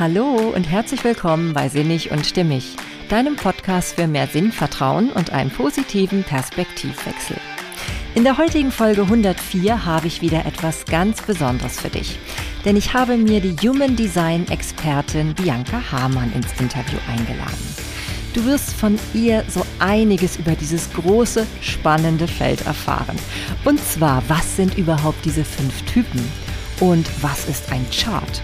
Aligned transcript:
Hallo 0.00 0.50
und 0.56 0.64
herzlich 0.64 1.04
willkommen 1.04 1.52
bei 1.52 1.68
Sinnig 1.68 2.10
und 2.10 2.24
Stimmig, 2.24 2.74
deinem 3.10 3.36
Podcast 3.36 3.96
für 3.96 4.06
mehr 4.06 4.28
Sinn, 4.28 4.50
Vertrauen 4.50 5.10
und 5.10 5.28
einen 5.28 5.50
positiven 5.50 6.24
Perspektivwechsel. 6.24 7.36
In 8.14 8.24
der 8.24 8.38
heutigen 8.38 8.72
Folge 8.72 9.02
104 9.02 9.84
habe 9.84 10.06
ich 10.06 10.22
wieder 10.22 10.46
etwas 10.46 10.86
ganz 10.86 11.20
Besonderes 11.20 11.78
für 11.78 11.90
dich. 11.90 12.18
Denn 12.64 12.76
ich 12.76 12.94
habe 12.94 13.18
mir 13.18 13.42
die 13.42 13.54
Human 13.56 13.94
Design 13.94 14.48
Expertin 14.48 15.34
Bianca 15.34 15.82
Hamann 15.92 16.32
ins 16.32 16.58
Interview 16.58 16.98
eingeladen. 17.06 17.76
Du 18.32 18.46
wirst 18.46 18.72
von 18.72 18.98
ihr 19.12 19.44
so 19.48 19.66
einiges 19.80 20.38
über 20.38 20.52
dieses 20.52 20.90
große, 20.94 21.46
spannende 21.60 22.26
Feld 22.26 22.64
erfahren. 22.64 23.18
Und 23.66 23.78
zwar, 23.84 24.22
was 24.28 24.56
sind 24.56 24.78
überhaupt 24.78 25.22
diese 25.26 25.44
fünf 25.44 25.82
Typen? 25.82 26.26
Und 26.80 27.06
was 27.20 27.46
ist 27.50 27.70
ein 27.70 27.84
Chart? 27.90 28.40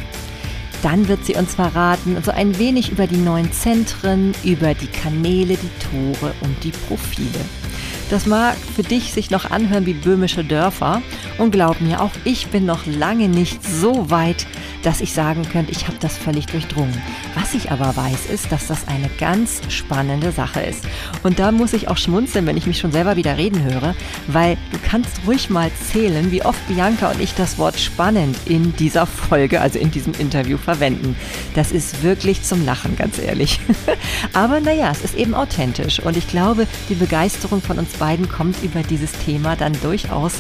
Dann 0.82 1.08
wird 1.08 1.24
sie 1.24 1.34
uns 1.34 1.54
verraten, 1.54 2.16
so 2.23 2.30
ein 2.30 2.59
wenig 2.59 2.92
über 2.92 3.06
die 3.06 3.16
neuen 3.16 3.52
Zentren, 3.52 4.34
über 4.45 4.74
die 4.74 4.87
Kanäle, 4.87 5.56
die 5.56 6.14
Tore 6.14 6.34
und 6.42 6.62
die 6.62 6.70
Profile. 6.70 7.66
Das 8.09 8.24
mag 8.24 8.56
für 8.77 8.84
dich 8.84 9.12
sich 9.12 9.30
noch 9.30 9.51
anhören 9.51 9.84
wie 9.84 9.95
böhmische 9.95 10.45
Dörfer. 10.45 11.02
Und 11.38 11.51
glaub 11.51 11.80
mir, 11.80 12.01
auch 12.01 12.12
ich 12.24 12.46
bin 12.48 12.65
noch 12.65 12.87
lange 12.87 13.29
nicht 13.29 13.65
so 13.65 14.10
weit, 14.10 14.46
dass 14.84 15.01
ich 15.01 15.12
sagen 15.12 15.42
könnte, 15.51 15.73
ich 15.73 15.88
habe 15.88 15.98
das 15.98 16.16
völlig 16.16 16.46
durchdrungen. 16.46 17.02
Was 17.34 17.55
ich 17.55 17.73
aber 17.73 17.96
weiß, 17.96 18.27
ist, 18.27 18.52
dass 18.52 18.69
das 18.69 18.87
eine 18.87 19.10
ganz 19.19 19.60
spannende 19.69 20.30
Sache 20.30 20.60
ist. 20.60 20.84
Und 21.24 21.41
da 21.41 21.51
muss 21.51 21.73
ich 21.73 21.88
auch 21.88 21.96
schmunzeln, 21.96 22.46
wenn 22.46 22.56
ich 22.56 22.66
mich 22.66 22.79
schon 22.79 22.92
selber 22.92 23.16
wieder 23.16 23.37
reden 23.37 23.65
höre, 23.65 23.96
weil 24.29 24.57
du 24.70 24.79
kannst 24.88 25.10
ruhig 25.27 25.51
mal 25.51 25.73
zählen, 25.91 26.30
wie 26.30 26.45
oft 26.45 26.65
Bianca 26.68 27.10
und 27.10 27.20
ich 27.20 27.34
das 27.34 27.59
Wort 27.59 27.80
spannend 27.80 28.37
in 28.46 28.77
dieser 28.77 29.07
Folge, 29.07 29.60
also 29.60 29.80
in 29.80 29.91
diesem 29.91 30.12
Interview 30.15 30.57
verwenden. 30.57 31.16
Das 31.57 31.73
ist 31.73 32.04
wirklich 32.04 32.45
zum 32.45 32.65
Lachen, 32.65 32.95
ganz 32.96 33.18
ehrlich. 33.18 33.59
aber 34.32 34.60
naja, 34.60 34.93
es 34.93 35.02
ist 35.02 35.16
eben 35.16 35.34
authentisch 35.34 35.99
und 35.99 36.16
ich 36.16 36.29
glaube, 36.29 36.68
die 36.88 36.95
Begeisterung 36.95 37.60
von 37.60 37.80
uns 37.80 37.96
beiden 37.99 38.29
kommt 38.29 38.63
über 38.63 38.83
dieses 38.83 39.13
Thema 39.13 39.57
dann 39.57 39.73
durchaus 39.83 40.35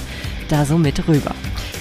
da 0.48 0.64
so 0.64 0.78
mit 0.78 1.06
rüber. 1.08 1.34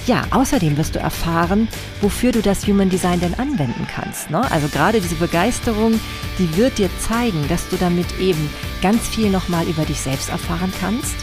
Ja, 0.08 0.24
außerdem 0.30 0.78
wirst 0.78 0.96
du 0.96 1.00
erfahren, 1.00 1.68
wofür 2.02 2.32
du 2.32 2.42
das 2.42 2.68
Human 2.68 2.90
Design 2.90 3.20
denn 3.20 3.34
anwenden 3.34 3.88
kannst. 3.92 4.30
Ne? 4.30 4.40
Also 4.52 4.68
gerade 4.68 5.02
diese 5.02 5.16
Begeisterung, 5.16 6.00
die 6.38 6.56
wird 6.58 6.78
dir 6.78 6.90
zeigen, 7.00 7.48
dass 7.48 7.68
du 7.70 7.76
damit 7.78 8.20
eben 8.20 8.50
ganz 8.84 9.08
viel 9.08 9.32
nochmal 9.32 9.66
über 9.66 9.84
dich 9.84 10.00
selbst 10.00 10.30
erfahren 10.30 10.72
kannst 10.80 11.16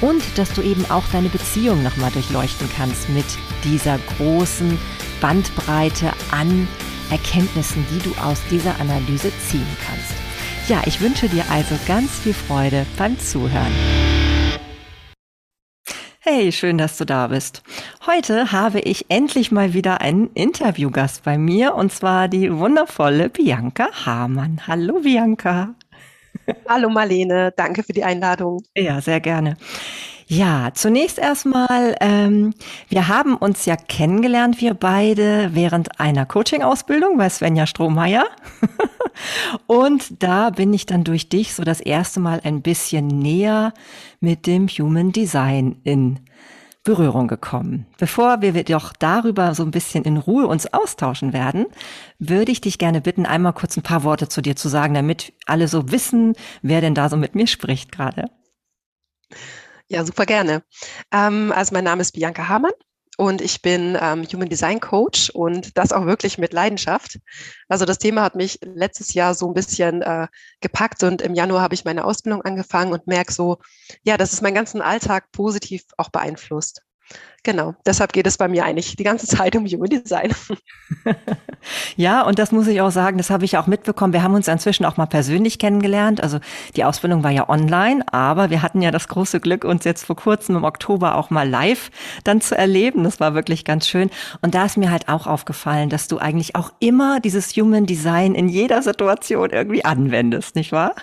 und 0.00 0.22
dass 0.36 0.52
du 0.54 0.62
eben 0.62 0.90
auch 0.90 1.04
deine 1.12 1.28
Beziehung 1.28 1.82
nochmal 1.82 2.10
durchleuchten 2.10 2.68
kannst 2.74 3.10
mit 3.10 3.26
dieser 3.64 3.98
großen 4.16 4.78
Bandbreite 5.20 6.12
an 6.30 6.66
Erkenntnissen, 7.10 7.84
die 7.90 8.08
du 8.08 8.14
aus 8.22 8.38
dieser 8.50 8.80
Analyse 8.80 9.30
ziehen 9.46 9.66
kannst. 9.86 10.21
Ja, 10.68 10.80
ich 10.86 11.00
wünsche 11.00 11.28
dir 11.28 11.44
also 11.50 11.74
ganz 11.88 12.20
viel 12.20 12.32
Freude 12.32 12.86
beim 12.96 13.18
Zuhören. 13.18 13.72
Hey, 16.20 16.52
schön, 16.52 16.78
dass 16.78 16.96
du 16.98 17.04
da 17.04 17.26
bist. 17.26 17.64
Heute 18.06 18.52
habe 18.52 18.78
ich 18.78 19.06
endlich 19.08 19.50
mal 19.50 19.74
wieder 19.74 20.00
einen 20.00 20.30
Interviewgast 20.34 21.24
bei 21.24 21.36
mir 21.36 21.74
und 21.74 21.92
zwar 21.92 22.28
die 22.28 22.56
wundervolle 22.56 23.28
Bianca 23.28 23.88
Hamann. 24.06 24.60
Hallo 24.68 25.00
Bianca. 25.00 25.74
Hallo 26.68 26.90
Marlene, 26.90 27.52
danke 27.56 27.82
für 27.82 27.92
die 27.92 28.04
Einladung. 28.04 28.62
Ja, 28.76 29.00
sehr 29.00 29.18
gerne. 29.18 29.56
Ja, 30.32 30.70
zunächst 30.72 31.18
erstmal, 31.18 31.94
ähm, 32.00 32.54
wir 32.88 33.08
haben 33.08 33.36
uns 33.36 33.66
ja 33.66 33.76
kennengelernt, 33.76 34.62
wir 34.62 34.72
beide, 34.72 35.50
während 35.52 36.00
einer 36.00 36.24
Coaching-Ausbildung 36.24 37.18
bei 37.18 37.28
Svenja 37.28 37.66
Strohmeier. 37.66 38.24
Und 39.66 40.22
da 40.22 40.48
bin 40.48 40.72
ich 40.72 40.86
dann 40.86 41.04
durch 41.04 41.28
dich 41.28 41.52
so 41.52 41.64
das 41.64 41.82
erste 41.82 42.18
Mal 42.18 42.40
ein 42.44 42.62
bisschen 42.62 43.08
näher 43.08 43.74
mit 44.20 44.46
dem 44.46 44.68
Human 44.68 45.12
Design 45.12 45.76
in 45.84 46.20
Berührung 46.82 47.28
gekommen. 47.28 47.84
Bevor 47.98 48.40
wir 48.40 48.54
doch 48.64 48.94
darüber 48.98 49.54
so 49.54 49.64
ein 49.64 49.70
bisschen 49.70 50.04
in 50.04 50.16
Ruhe 50.16 50.46
uns 50.46 50.72
austauschen 50.72 51.34
werden, 51.34 51.66
würde 52.18 52.52
ich 52.52 52.62
dich 52.62 52.78
gerne 52.78 53.02
bitten, 53.02 53.26
einmal 53.26 53.52
kurz 53.52 53.76
ein 53.76 53.82
paar 53.82 54.02
Worte 54.02 54.30
zu 54.30 54.40
dir 54.40 54.56
zu 54.56 54.70
sagen, 54.70 54.94
damit 54.94 55.34
alle 55.44 55.68
so 55.68 55.92
wissen, 55.92 56.32
wer 56.62 56.80
denn 56.80 56.94
da 56.94 57.10
so 57.10 57.18
mit 57.18 57.34
mir 57.34 57.46
spricht 57.46 57.92
gerade. 57.92 58.30
Ja, 59.92 60.06
super 60.06 60.24
gerne. 60.24 60.62
Ähm, 61.12 61.52
also 61.54 61.74
mein 61.74 61.84
Name 61.84 62.00
ist 62.00 62.12
Bianca 62.12 62.48
Hamann 62.48 62.72
und 63.18 63.42
ich 63.42 63.60
bin 63.60 63.94
ähm, 64.00 64.24
Human 64.32 64.48
Design 64.48 64.80
Coach 64.80 65.28
und 65.28 65.76
das 65.76 65.92
auch 65.92 66.06
wirklich 66.06 66.38
mit 66.38 66.54
Leidenschaft. 66.54 67.18
Also 67.68 67.84
das 67.84 67.98
Thema 67.98 68.22
hat 68.22 68.34
mich 68.34 68.58
letztes 68.62 69.12
Jahr 69.12 69.34
so 69.34 69.46
ein 69.48 69.52
bisschen 69.52 70.00
äh, 70.00 70.28
gepackt 70.62 71.02
und 71.02 71.20
im 71.20 71.34
Januar 71.34 71.60
habe 71.60 71.74
ich 71.74 71.84
meine 71.84 72.06
Ausbildung 72.06 72.40
angefangen 72.40 72.94
und 72.94 73.06
merke 73.06 73.34
so, 73.34 73.58
ja, 74.02 74.16
dass 74.16 74.32
es 74.32 74.40
meinen 74.40 74.54
ganzen 74.54 74.80
Alltag 74.80 75.30
positiv 75.30 75.82
auch 75.98 76.08
beeinflusst. 76.08 76.80
Genau, 77.44 77.74
deshalb 77.84 78.12
geht 78.12 78.28
es 78.28 78.38
bei 78.38 78.46
mir 78.46 78.64
eigentlich 78.64 78.94
die 78.94 79.02
ganze 79.02 79.26
Zeit 79.26 79.56
um 79.56 79.66
Human 79.66 79.88
Design. 79.88 80.32
ja, 81.96 82.22
und 82.22 82.38
das 82.38 82.52
muss 82.52 82.68
ich 82.68 82.80
auch 82.80 82.92
sagen, 82.92 83.18
das 83.18 83.30
habe 83.30 83.44
ich 83.44 83.58
auch 83.58 83.66
mitbekommen. 83.66 84.12
Wir 84.12 84.22
haben 84.22 84.34
uns 84.34 84.46
inzwischen 84.46 84.84
auch 84.84 84.96
mal 84.96 85.06
persönlich 85.06 85.58
kennengelernt. 85.58 86.22
Also 86.22 86.38
die 86.76 86.84
Ausbildung 86.84 87.24
war 87.24 87.32
ja 87.32 87.48
online, 87.48 88.04
aber 88.12 88.50
wir 88.50 88.62
hatten 88.62 88.80
ja 88.80 88.92
das 88.92 89.08
große 89.08 89.40
Glück, 89.40 89.64
uns 89.64 89.82
jetzt 89.84 90.04
vor 90.04 90.14
kurzem 90.14 90.54
im 90.54 90.62
Oktober 90.62 91.16
auch 91.16 91.30
mal 91.30 91.48
live 91.48 91.90
dann 92.22 92.40
zu 92.40 92.56
erleben. 92.56 93.02
Das 93.02 93.18
war 93.18 93.34
wirklich 93.34 93.64
ganz 93.64 93.88
schön. 93.88 94.10
Und 94.40 94.54
da 94.54 94.64
ist 94.64 94.76
mir 94.76 94.92
halt 94.92 95.08
auch 95.08 95.26
aufgefallen, 95.26 95.88
dass 95.88 96.06
du 96.06 96.18
eigentlich 96.18 96.54
auch 96.54 96.72
immer 96.78 97.18
dieses 97.18 97.56
Human 97.56 97.86
Design 97.86 98.36
in 98.36 98.48
jeder 98.48 98.82
Situation 98.82 99.50
irgendwie 99.50 99.84
anwendest, 99.84 100.54
nicht 100.54 100.70
wahr? 100.70 100.94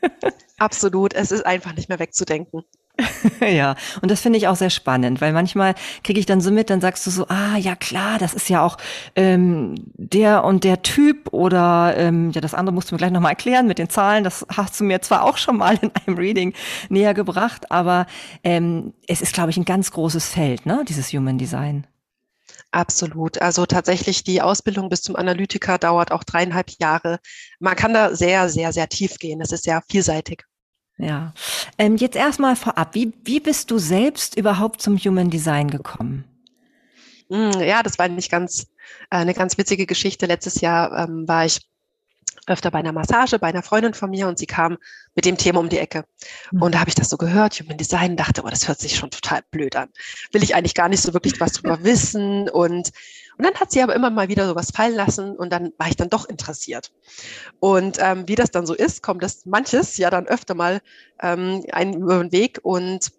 Absolut. 0.58 1.12
Es 1.12 1.32
ist 1.32 1.44
einfach 1.44 1.74
nicht 1.74 1.88
mehr 1.88 1.98
wegzudenken. 1.98 2.62
ja, 3.40 3.76
und 4.02 4.10
das 4.10 4.20
finde 4.20 4.38
ich 4.38 4.48
auch 4.48 4.56
sehr 4.56 4.70
spannend, 4.70 5.20
weil 5.20 5.32
manchmal 5.32 5.74
kriege 6.02 6.18
ich 6.18 6.26
dann 6.26 6.40
so 6.40 6.50
mit, 6.50 6.68
dann 6.68 6.80
sagst 6.80 7.06
du 7.06 7.10
so, 7.10 7.26
ah 7.28 7.56
ja 7.56 7.76
klar, 7.76 8.18
das 8.18 8.34
ist 8.34 8.48
ja 8.48 8.62
auch 8.62 8.76
ähm, 9.14 9.74
der 9.94 10.44
und 10.44 10.64
der 10.64 10.82
Typ 10.82 11.32
oder 11.32 11.94
ähm, 11.96 12.30
ja, 12.32 12.40
das 12.40 12.54
andere 12.54 12.74
musst 12.74 12.90
du 12.90 12.94
mir 12.94 12.98
gleich 12.98 13.12
nochmal 13.12 13.32
erklären 13.32 13.66
mit 13.66 13.78
den 13.78 13.88
Zahlen. 13.88 14.24
Das 14.24 14.44
hast 14.54 14.78
du 14.80 14.84
mir 14.84 15.00
zwar 15.00 15.24
auch 15.24 15.36
schon 15.36 15.58
mal 15.58 15.78
in 15.80 15.90
einem 15.94 16.18
Reading 16.18 16.54
näher 16.88 17.14
gebracht, 17.14 17.70
aber 17.70 18.06
ähm, 18.42 18.92
es 19.06 19.20
ist, 19.20 19.32
glaube 19.32 19.50
ich, 19.50 19.56
ein 19.56 19.64
ganz 19.64 19.92
großes 19.92 20.28
Feld, 20.28 20.66
ne, 20.66 20.84
dieses 20.88 21.12
Human 21.12 21.38
Design. 21.38 21.86
Absolut. 22.70 23.40
Also 23.40 23.64
tatsächlich 23.64 24.24
die 24.24 24.42
Ausbildung 24.42 24.88
bis 24.90 25.02
zum 25.02 25.16
Analytiker 25.16 25.78
dauert 25.78 26.12
auch 26.12 26.24
dreieinhalb 26.24 26.70
Jahre. 26.78 27.18
Man 27.60 27.76
kann 27.76 27.94
da 27.94 28.14
sehr, 28.14 28.48
sehr, 28.48 28.72
sehr 28.72 28.88
tief 28.88 29.18
gehen. 29.18 29.40
Es 29.40 29.52
ist 29.52 29.64
sehr 29.64 29.82
vielseitig. 29.88 30.44
Ja. 30.98 31.32
Ähm, 31.78 31.96
jetzt 31.96 32.16
erstmal 32.16 32.56
vorab, 32.56 32.94
wie, 32.94 33.12
wie 33.24 33.40
bist 33.40 33.70
du 33.70 33.78
selbst 33.78 34.36
überhaupt 34.36 34.82
zum 34.82 34.98
Human 34.98 35.30
Design 35.30 35.70
gekommen? 35.70 36.24
Hm, 37.30 37.60
ja, 37.60 37.82
das 37.82 37.98
war 37.98 38.08
nicht 38.08 38.30
ganz, 38.30 38.66
äh, 39.10 39.16
eine 39.18 39.34
ganz 39.34 39.58
witzige 39.58 39.86
Geschichte. 39.86 40.26
Letztes 40.26 40.60
Jahr 40.60 41.04
ähm, 41.04 41.28
war 41.28 41.44
ich 41.44 41.60
öfter 42.48 42.70
bei 42.70 42.78
einer 42.78 42.92
Massage 42.92 43.38
bei 43.38 43.48
einer 43.48 43.62
Freundin 43.62 43.94
von 43.94 44.10
mir 44.10 44.26
und 44.26 44.38
sie 44.38 44.46
kam 44.46 44.78
mit 45.14 45.24
dem 45.24 45.36
Thema 45.36 45.60
um 45.60 45.68
die 45.68 45.78
Ecke. 45.78 46.04
Mhm. 46.50 46.62
Und 46.62 46.74
da 46.74 46.80
habe 46.80 46.88
ich 46.88 46.94
das 46.94 47.10
so 47.10 47.16
gehört, 47.16 47.60
Human 47.60 47.76
Design, 47.76 48.16
dachte, 48.16 48.42
oh, 48.44 48.48
das 48.48 48.68
hört 48.68 48.80
sich 48.80 48.96
schon 48.96 49.10
total 49.10 49.42
blöd 49.50 49.76
an. 49.76 49.88
Will 50.32 50.42
ich 50.42 50.54
eigentlich 50.54 50.74
gar 50.74 50.88
nicht 50.88 51.02
so 51.02 51.12
wirklich 51.12 51.40
was 51.40 51.52
drüber 51.52 51.78
wissen. 51.84 52.48
Und, 52.48 52.90
und 53.38 53.44
dann 53.44 53.54
hat 53.54 53.70
sie 53.70 53.82
aber 53.82 53.94
immer 53.94 54.10
mal 54.10 54.28
wieder 54.28 54.46
sowas 54.46 54.72
fallen 54.72 54.94
lassen 54.94 55.36
und 55.36 55.50
dann 55.50 55.72
war 55.78 55.88
ich 55.88 55.96
dann 55.96 56.10
doch 56.10 56.28
interessiert. 56.28 56.92
Und 57.60 57.98
ähm, 58.00 58.26
wie 58.26 58.34
das 58.34 58.50
dann 58.50 58.66
so 58.66 58.74
ist, 58.74 59.02
kommt 59.02 59.22
das 59.22 59.46
manches 59.46 59.96
ja 59.96 60.10
dann 60.10 60.26
öfter 60.26 60.54
mal 60.54 60.80
ähm, 61.22 61.64
einen 61.72 61.94
über 61.94 62.18
den 62.18 62.32
Weg. 62.32 62.60
Und 62.62 63.12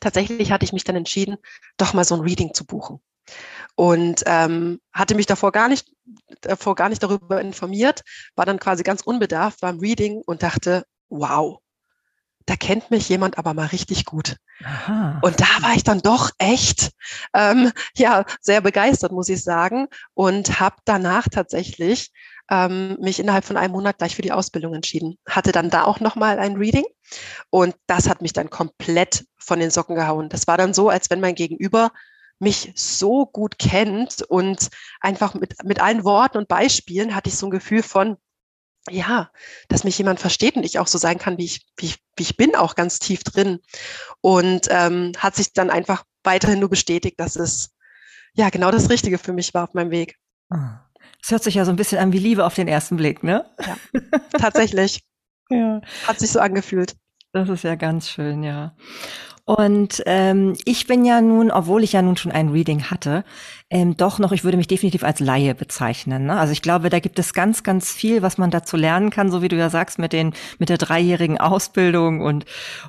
tatsächlich 0.00 0.52
hatte 0.52 0.64
ich 0.64 0.72
mich 0.72 0.84
dann 0.84 0.96
entschieden, 0.96 1.36
doch 1.78 1.94
mal 1.94 2.04
so 2.04 2.14
ein 2.14 2.20
Reading 2.20 2.52
zu 2.54 2.64
buchen 2.64 3.00
und 3.74 4.22
ähm, 4.26 4.80
hatte 4.92 5.14
mich 5.14 5.26
davor 5.26 5.52
gar 5.52 5.68
nicht 5.68 5.88
davor 6.40 6.74
gar 6.74 6.88
nicht 6.88 7.02
darüber 7.02 7.40
informiert, 7.40 8.02
war 8.34 8.46
dann 8.46 8.58
quasi 8.58 8.82
ganz 8.82 9.02
unbedarft 9.02 9.60
beim 9.60 9.78
Reading 9.78 10.22
und 10.24 10.42
dachte, 10.42 10.84
wow, 11.08 11.60
da 12.48 12.56
kennt 12.56 12.90
mich 12.90 13.10
jemand 13.10 13.36
aber 13.36 13.52
mal 13.52 13.66
richtig 13.66 14.06
gut. 14.06 14.36
Aha. 14.64 15.20
Und 15.22 15.38
da 15.38 15.46
war 15.60 15.74
ich 15.74 15.84
dann 15.84 16.00
doch 16.00 16.30
echt 16.38 16.92
ähm, 17.34 17.70
ja 17.94 18.24
sehr 18.40 18.62
begeistert, 18.62 19.12
muss 19.12 19.28
ich 19.28 19.44
sagen, 19.44 19.86
und 20.14 20.58
habe 20.58 20.76
danach 20.86 21.28
tatsächlich 21.28 22.10
ähm, 22.50 22.96
mich 23.00 23.20
innerhalb 23.20 23.44
von 23.44 23.58
einem 23.58 23.72
Monat 23.72 23.98
gleich 23.98 24.16
für 24.16 24.22
die 24.22 24.32
Ausbildung 24.32 24.74
entschieden. 24.74 25.18
Hatte 25.28 25.52
dann 25.52 25.68
da 25.68 25.84
auch 25.84 26.00
nochmal 26.00 26.38
ein 26.38 26.56
Reading 26.56 26.86
und 27.50 27.74
das 27.86 28.08
hat 28.08 28.22
mich 28.22 28.32
dann 28.32 28.48
komplett 28.48 29.26
von 29.36 29.60
den 29.60 29.70
Socken 29.70 29.94
gehauen. 29.94 30.30
Das 30.30 30.46
war 30.46 30.56
dann 30.56 30.72
so, 30.72 30.88
als 30.88 31.10
wenn 31.10 31.20
mein 31.20 31.34
Gegenüber 31.34 31.92
mich 32.38 32.72
so 32.76 33.26
gut 33.26 33.58
kennt 33.58 34.22
und 34.22 34.70
einfach 35.00 35.34
mit, 35.34 35.62
mit 35.64 35.82
allen 35.82 36.04
Worten 36.04 36.38
und 36.38 36.48
Beispielen 36.48 37.14
hatte 37.14 37.28
ich 37.28 37.36
so 37.36 37.46
ein 37.48 37.50
Gefühl 37.50 37.82
von, 37.82 38.16
ja, 38.90 39.30
dass 39.68 39.84
mich 39.84 39.98
jemand 39.98 40.20
versteht 40.20 40.56
und 40.56 40.64
ich 40.64 40.78
auch 40.78 40.86
so 40.86 40.98
sein 40.98 41.18
kann, 41.18 41.38
wie 41.38 41.44
ich, 41.44 41.66
wie 41.76 41.86
ich, 41.86 41.98
wie 42.16 42.22
ich 42.22 42.36
bin, 42.36 42.54
auch 42.54 42.74
ganz 42.74 42.98
tief 42.98 43.22
drin. 43.24 43.60
Und 44.20 44.68
ähm, 44.70 45.12
hat 45.18 45.36
sich 45.36 45.52
dann 45.52 45.70
einfach 45.70 46.04
weiterhin 46.24 46.60
nur 46.60 46.68
bestätigt, 46.68 47.18
dass 47.18 47.36
es 47.36 47.70
ja 48.34 48.50
genau 48.50 48.70
das 48.70 48.90
Richtige 48.90 49.18
für 49.18 49.32
mich 49.32 49.54
war 49.54 49.64
auf 49.64 49.74
meinem 49.74 49.90
Weg. 49.90 50.16
Ah. 50.50 50.80
Es 51.22 51.30
hört 51.30 51.42
sich 51.42 51.54
ja 51.54 51.64
so 51.64 51.70
ein 51.70 51.76
bisschen 51.76 51.98
an 51.98 52.12
wie 52.12 52.18
Liebe 52.18 52.44
auf 52.44 52.54
den 52.54 52.68
ersten 52.68 52.96
Blick, 52.96 53.22
ne? 53.22 53.44
Ja, 53.60 54.18
tatsächlich. 54.38 55.02
ja. 55.50 55.80
Hat 56.06 56.18
sich 56.20 56.30
so 56.30 56.40
angefühlt. 56.40 56.96
Das 57.32 57.48
ist 57.48 57.64
ja 57.64 57.74
ganz 57.74 58.08
schön, 58.08 58.42
ja. 58.42 58.74
Und 59.48 60.02
ähm, 60.04 60.58
ich 60.66 60.86
bin 60.86 61.06
ja 61.06 61.22
nun, 61.22 61.50
obwohl 61.50 61.82
ich 61.82 61.94
ja 61.94 62.02
nun 62.02 62.18
schon 62.18 62.32
ein 62.32 62.50
Reading 62.50 62.90
hatte, 62.90 63.24
ähm, 63.70 63.96
doch 63.96 64.18
noch, 64.18 64.32
ich 64.32 64.44
würde 64.44 64.58
mich 64.58 64.66
definitiv 64.66 65.04
als 65.04 65.20
Laie 65.20 65.54
bezeichnen. 65.54 66.26
Ne? 66.26 66.38
Also 66.38 66.52
ich 66.52 66.60
glaube, 66.60 66.90
da 66.90 67.00
gibt 67.00 67.18
es 67.18 67.32
ganz, 67.32 67.62
ganz 67.62 67.90
viel, 67.90 68.20
was 68.20 68.36
man 68.36 68.50
dazu 68.50 68.76
lernen 68.76 69.08
kann, 69.08 69.30
so 69.30 69.40
wie 69.40 69.48
du 69.48 69.56
ja 69.56 69.70
sagst, 69.70 69.98
mit 69.98 70.12
den 70.12 70.34
mit 70.58 70.68
der 70.68 70.76
dreijährigen 70.78 71.38
Ausbildung 71.38 72.20
und 72.20 72.44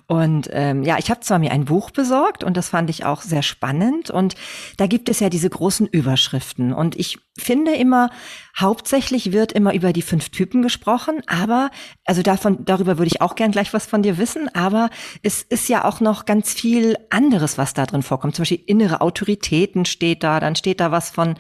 und 0.08 0.50
ähm, 0.52 0.84
ja, 0.84 0.98
ich 0.98 1.10
habe 1.10 1.22
zwar 1.22 1.40
mir 1.40 1.52
ein 1.52 1.66
Buch 1.66 1.92
besorgt 1.92 2.44
und 2.44 2.56
das 2.56 2.70
fand 2.70 2.90
ich 2.90 3.06
auch 3.06 3.22
sehr 3.22 3.42
spannend 3.42 4.10
und 4.10 4.36
da 4.78 4.88
gibt 4.88 5.10
es 5.10 5.20
ja 5.20 5.30
diese 5.30 5.50
großen 5.50 5.88
Überschriften 5.88 6.74
und 6.74 6.98
ich 6.98 7.20
finde 7.38 7.74
immer, 7.74 8.10
hauptsächlich 8.58 9.32
wird 9.32 9.54
immer 9.54 9.74
über 9.74 9.94
die 9.94 10.02
fünf 10.02 10.30
Typen 10.30 10.62
gesprochen, 10.62 11.22
aber 11.28 11.72
also 12.06 12.22
davon 12.22 12.66
darüber 12.66 12.98
würde 12.98 13.08
ich 13.08 13.22
auch 13.22 13.36
gern 13.36 13.52
gleich 13.52 13.74
was 13.74 13.86
von 13.86 14.02
dir 14.02 14.18
wissen, 14.18 14.54
aber 14.54 14.90
es 15.24 15.42
ist 15.42 15.70
ja 15.70 15.86
auch 15.86 16.00
noch 16.00 16.26
ganz 16.26 16.49
viel 16.54 16.98
anderes, 17.10 17.58
was 17.58 17.74
da 17.74 17.86
drin 17.86 18.04
vorkommt. 18.04 18.36
Zum 18.36 18.44
Beispiel 18.44 18.64
innere 18.66 19.02
Autoritäten 19.02 19.86
steht 19.86 20.24
da, 20.24 20.40
dann 20.40 20.56
steht 20.56 20.80
da 20.80 20.92
was 20.92 21.10
von 21.10 21.36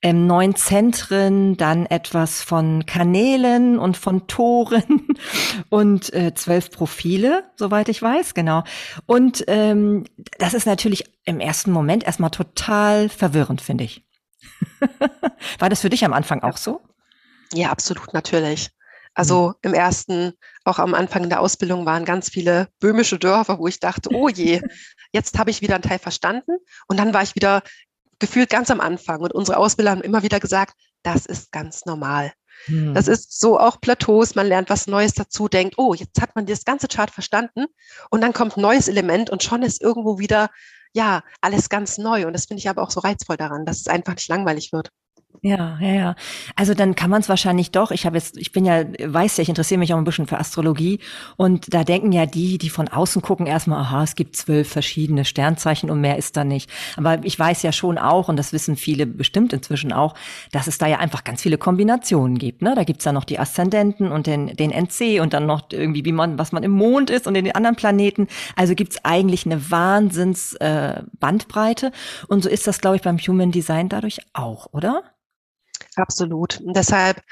ähm, 0.00 0.26
neun 0.26 0.54
Zentren, 0.54 1.56
dann 1.56 1.86
etwas 1.86 2.42
von 2.42 2.86
Kanälen 2.86 3.78
und 3.78 3.96
von 3.96 4.28
Toren 4.28 5.08
und 5.70 6.12
äh, 6.12 6.34
zwölf 6.34 6.70
Profile, 6.70 7.50
soweit 7.56 7.88
ich 7.88 8.00
weiß, 8.00 8.34
genau. 8.34 8.62
Und 9.06 9.44
ähm, 9.48 10.04
das 10.38 10.54
ist 10.54 10.66
natürlich 10.66 11.04
im 11.24 11.40
ersten 11.40 11.72
Moment 11.72 12.04
erstmal 12.04 12.30
total 12.30 13.08
verwirrend, 13.08 13.60
finde 13.60 13.84
ich. 13.84 14.04
War 15.58 15.68
das 15.68 15.80
für 15.80 15.90
dich 15.90 16.04
am 16.04 16.12
Anfang 16.12 16.42
auch 16.42 16.56
so? 16.56 16.80
Ja, 17.52 17.70
absolut, 17.70 18.12
natürlich. 18.12 18.70
Also 19.18 19.48
mhm. 19.48 19.54
im 19.62 19.74
ersten, 19.74 20.32
auch 20.64 20.78
am 20.78 20.94
Anfang 20.94 21.28
der 21.28 21.40
Ausbildung 21.40 21.84
waren 21.84 22.04
ganz 22.04 22.30
viele 22.30 22.68
böhmische 22.78 23.18
Dörfer, 23.18 23.58
wo 23.58 23.66
ich 23.66 23.80
dachte, 23.80 24.10
oh 24.14 24.28
je, 24.28 24.62
jetzt 25.12 25.36
habe 25.38 25.50
ich 25.50 25.60
wieder 25.60 25.74
einen 25.74 25.82
Teil 25.82 25.98
verstanden. 25.98 26.52
Und 26.86 26.98
dann 27.00 27.12
war 27.12 27.24
ich 27.24 27.34
wieder 27.34 27.62
gefühlt 28.20 28.48
ganz 28.48 28.70
am 28.70 28.80
Anfang. 28.80 29.20
Und 29.20 29.34
unsere 29.34 29.58
Ausbilder 29.58 29.90
haben 29.90 30.02
immer 30.02 30.22
wieder 30.22 30.38
gesagt, 30.38 30.74
das 31.02 31.26
ist 31.26 31.50
ganz 31.50 31.84
normal. 31.84 32.32
Hm. 32.66 32.94
Das 32.94 33.08
ist 33.08 33.40
so 33.40 33.58
auch 33.58 33.80
Plateaus, 33.80 34.36
man 34.36 34.46
lernt 34.46 34.70
was 34.70 34.86
Neues 34.86 35.14
dazu, 35.14 35.48
denkt, 35.48 35.78
oh, 35.78 35.94
jetzt 35.94 36.20
hat 36.20 36.36
man 36.36 36.46
das 36.46 36.64
ganze 36.64 36.86
Chart 36.86 37.10
verstanden 37.10 37.66
und 38.10 38.20
dann 38.20 38.32
kommt 38.32 38.56
ein 38.56 38.60
neues 38.62 38.86
Element 38.86 39.30
und 39.30 39.42
schon 39.42 39.62
ist 39.62 39.82
irgendwo 39.82 40.20
wieder, 40.20 40.48
ja, 40.92 41.22
alles 41.40 41.68
ganz 41.68 41.98
neu. 41.98 42.26
Und 42.26 42.34
das 42.34 42.46
finde 42.46 42.60
ich 42.60 42.68
aber 42.68 42.82
auch 42.82 42.90
so 42.90 43.00
reizvoll 43.00 43.36
daran, 43.36 43.66
dass 43.66 43.80
es 43.80 43.88
einfach 43.88 44.14
nicht 44.14 44.28
langweilig 44.28 44.72
wird. 44.72 44.90
Ja, 45.42 45.78
ja, 45.80 45.92
ja. 45.94 46.14
Also 46.56 46.74
dann 46.74 46.96
kann 46.96 47.10
man 47.10 47.20
es 47.20 47.28
wahrscheinlich 47.28 47.70
doch. 47.70 47.92
Ich 47.92 48.06
habe 48.06 48.16
jetzt, 48.16 48.36
ich 48.36 48.50
bin 48.50 48.64
ja, 48.64 48.82
weiß 49.04 49.36
ja, 49.36 49.42
ich 49.42 49.48
interessiere 49.48 49.78
mich 49.78 49.94
auch 49.94 49.98
ein 49.98 50.04
bisschen 50.04 50.26
für 50.26 50.38
Astrologie 50.38 50.98
und 51.36 51.72
da 51.72 51.84
denken 51.84 52.10
ja 52.10 52.26
die, 52.26 52.58
die 52.58 52.70
von 52.70 52.88
außen 52.88 53.22
gucken, 53.22 53.46
erstmal, 53.46 53.80
aha, 53.80 54.02
es 54.02 54.16
gibt 54.16 54.34
zwölf 54.34 54.68
verschiedene 54.68 55.24
Sternzeichen 55.24 55.90
und 55.90 56.00
mehr 56.00 56.18
ist 56.18 56.36
da 56.36 56.42
nicht. 56.42 56.68
Aber 56.96 57.20
ich 57.24 57.38
weiß 57.38 57.62
ja 57.62 57.70
schon 57.70 57.98
auch, 57.98 58.28
und 58.28 58.36
das 58.36 58.52
wissen 58.52 58.76
viele 58.76 59.06
bestimmt 59.06 59.52
inzwischen 59.52 59.92
auch, 59.92 60.14
dass 60.50 60.66
es 60.66 60.78
da 60.78 60.88
ja 60.88 60.98
einfach 60.98 61.22
ganz 61.22 61.42
viele 61.42 61.56
Kombinationen 61.56 62.38
gibt. 62.38 62.62
Ne? 62.62 62.74
Da 62.74 62.82
gibt's 62.82 63.04
ja 63.04 63.12
noch 63.12 63.24
die 63.24 63.38
Aszendenten 63.38 64.10
und 64.10 64.26
den, 64.26 64.48
den 64.56 64.72
NC 64.72 65.20
und 65.20 65.34
dann 65.34 65.46
noch 65.46 65.62
irgendwie, 65.70 66.04
wie 66.04 66.12
man, 66.12 66.38
was 66.38 66.50
man 66.50 66.64
im 66.64 66.72
Mond 66.72 67.10
ist 67.10 67.28
und 67.28 67.36
in 67.36 67.44
den 67.44 67.54
anderen 67.54 67.76
Planeten. 67.76 68.26
Also 68.56 68.74
gibt's 68.74 69.04
eigentlich 69.04 69.46
eine 69.46 69.70
Wahnsinns 69.70 70.54
äh, 70.54 71.02
Bandbreite. 71.20 71.92
Und 72.26 72.42
so 72.42 72.48
ist 72.48 72.66
das, 72.66 72.80
glaube 72.80 72.96
ich, 72.96 73.02
beim 73.02 73.18
Human 73.18 73.52
Design 73.52 73.88
dadurch 73.88 74.20
auch, 74.32 74.66
oder? 74.72 75.02
Absolut. 75.98 76.60
Und 76.60 76.76
deshalb 76.76 77.22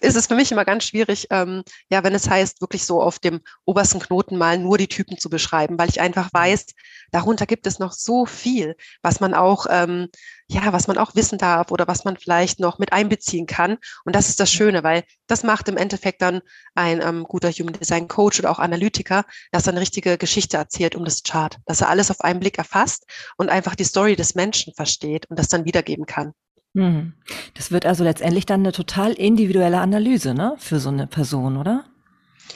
ist 0.00 0.16
es 0.16 0.26
für 0.26 0.34
mich 0.34 0.52
immer 0.52 0.64
ganz 0.64 0.84
schwierig, 0.84 1.28
ähm, 1.30 1.62
ja, 1.90 2.04
wenn 2.04 2.14
es 2.14 2.28
heißt, 2.28 2.60
wirklich 2.60 2.84
so 2.84 3.00
auf 3.00 3.18
dem 3.18 3.40
obersten 3.64 4.00
Knoten 4.00 4.36
mal 4.36 4.58
nur 4.58 4.76
die 4.76 4.88
Typen 4.88 5.18
zu 5.18 5.30
beschreiben, 5.30 5.78
weil 5.78 5.88
ich 5.88 6.00
einfach 6.00 6.26
mhm. 6.26 6.38
weiß, 6.38 6.66
darunter 7.10 7.46
gibt 7.46 7.66
es 7.66 7.78
noch 7.78 7.92
so 7.92 8.26
viel, 8.26 8.76
was 9.02 9.20
man 9.20 9.32
auch, 9.34 9.66
ähm, 9.70 10.08
ja, 10.46 10.72
was 10.72 10.88
man 10.88 10.98
auch 10.98 11.14
wissen 11.14 11.38
darf 11.38 11.70
oder 11.70 11.86
was 11.86 12.04
man 12.04 12.16
vielleicht 12.16 12.60
noch 12.60 12.78
mit 12.78 12.92
einbeziehen 12.92 13.46
kann. 13.46 13.78
Und 14.04 14.14
das 14.14 14.28
ist 14.28 14.40
das 14.40 14.52
Schöne, 14.52 14.82
weil 14.82 15.04
das 15.26 15.42
macht 15.42 15.68
im 15.68 15.76
Endeffekt 15.76 16.22
dann 16.22 16.40
ein 16.74 17.00
ähm, 17.02 17.24
guter 17.24 17.50
Human 17.50 17.74
Design 17.74 18.08
Coach 18.08 18.38
oder 18.40 18.50
auch 18.50 18.58
Analytiker, 18.58 19.24
dass 19.52 19.66
er 19.66 19.72
eine 19.72 19.80
richtige 19.80 20.18
Geschichte 20.18 20.56
erzählt 20.56 20.96
um 20.96 21.04
das 21.04 21.22
Chart, 21.22 21.56
dass 21.66 21.80
er 21.80 21.88
alles 21.88 22.10
auf 22.10 22.20
einen 22.20 22.40
Blick 22.40 22.58
erfasst 22.58 23.06
und 23.36 23.48
einfach 23.48 23.74
die 23.74 23.84
Story 23.84 24.16
des 24.16 24.34
Menschen 24.34 24.74
versteht 24.74 25.26
und 25.30 25.38
das 25.38 25.48
dann 25.48 25.64
wiedergeben 25.64 26.06
kann. 26.06 26.34
Mhm. 26.74 27.14
Das 27.54 27.70
wird 27.70 27.86
also 27.86 28.04
letztendlich 28.04 28.46
dann 28.46 28.60
eine 28.60 28.72
total 28.72 29.12
individuelle 29.12 29.80
Analyse, 29.80 30.34
ne, 30.34 30.54
für 30.58 30.80
so 30.80 30.90
eine 30.90 31.06
Person, 31.06 31.56
oder? 31.56 31.84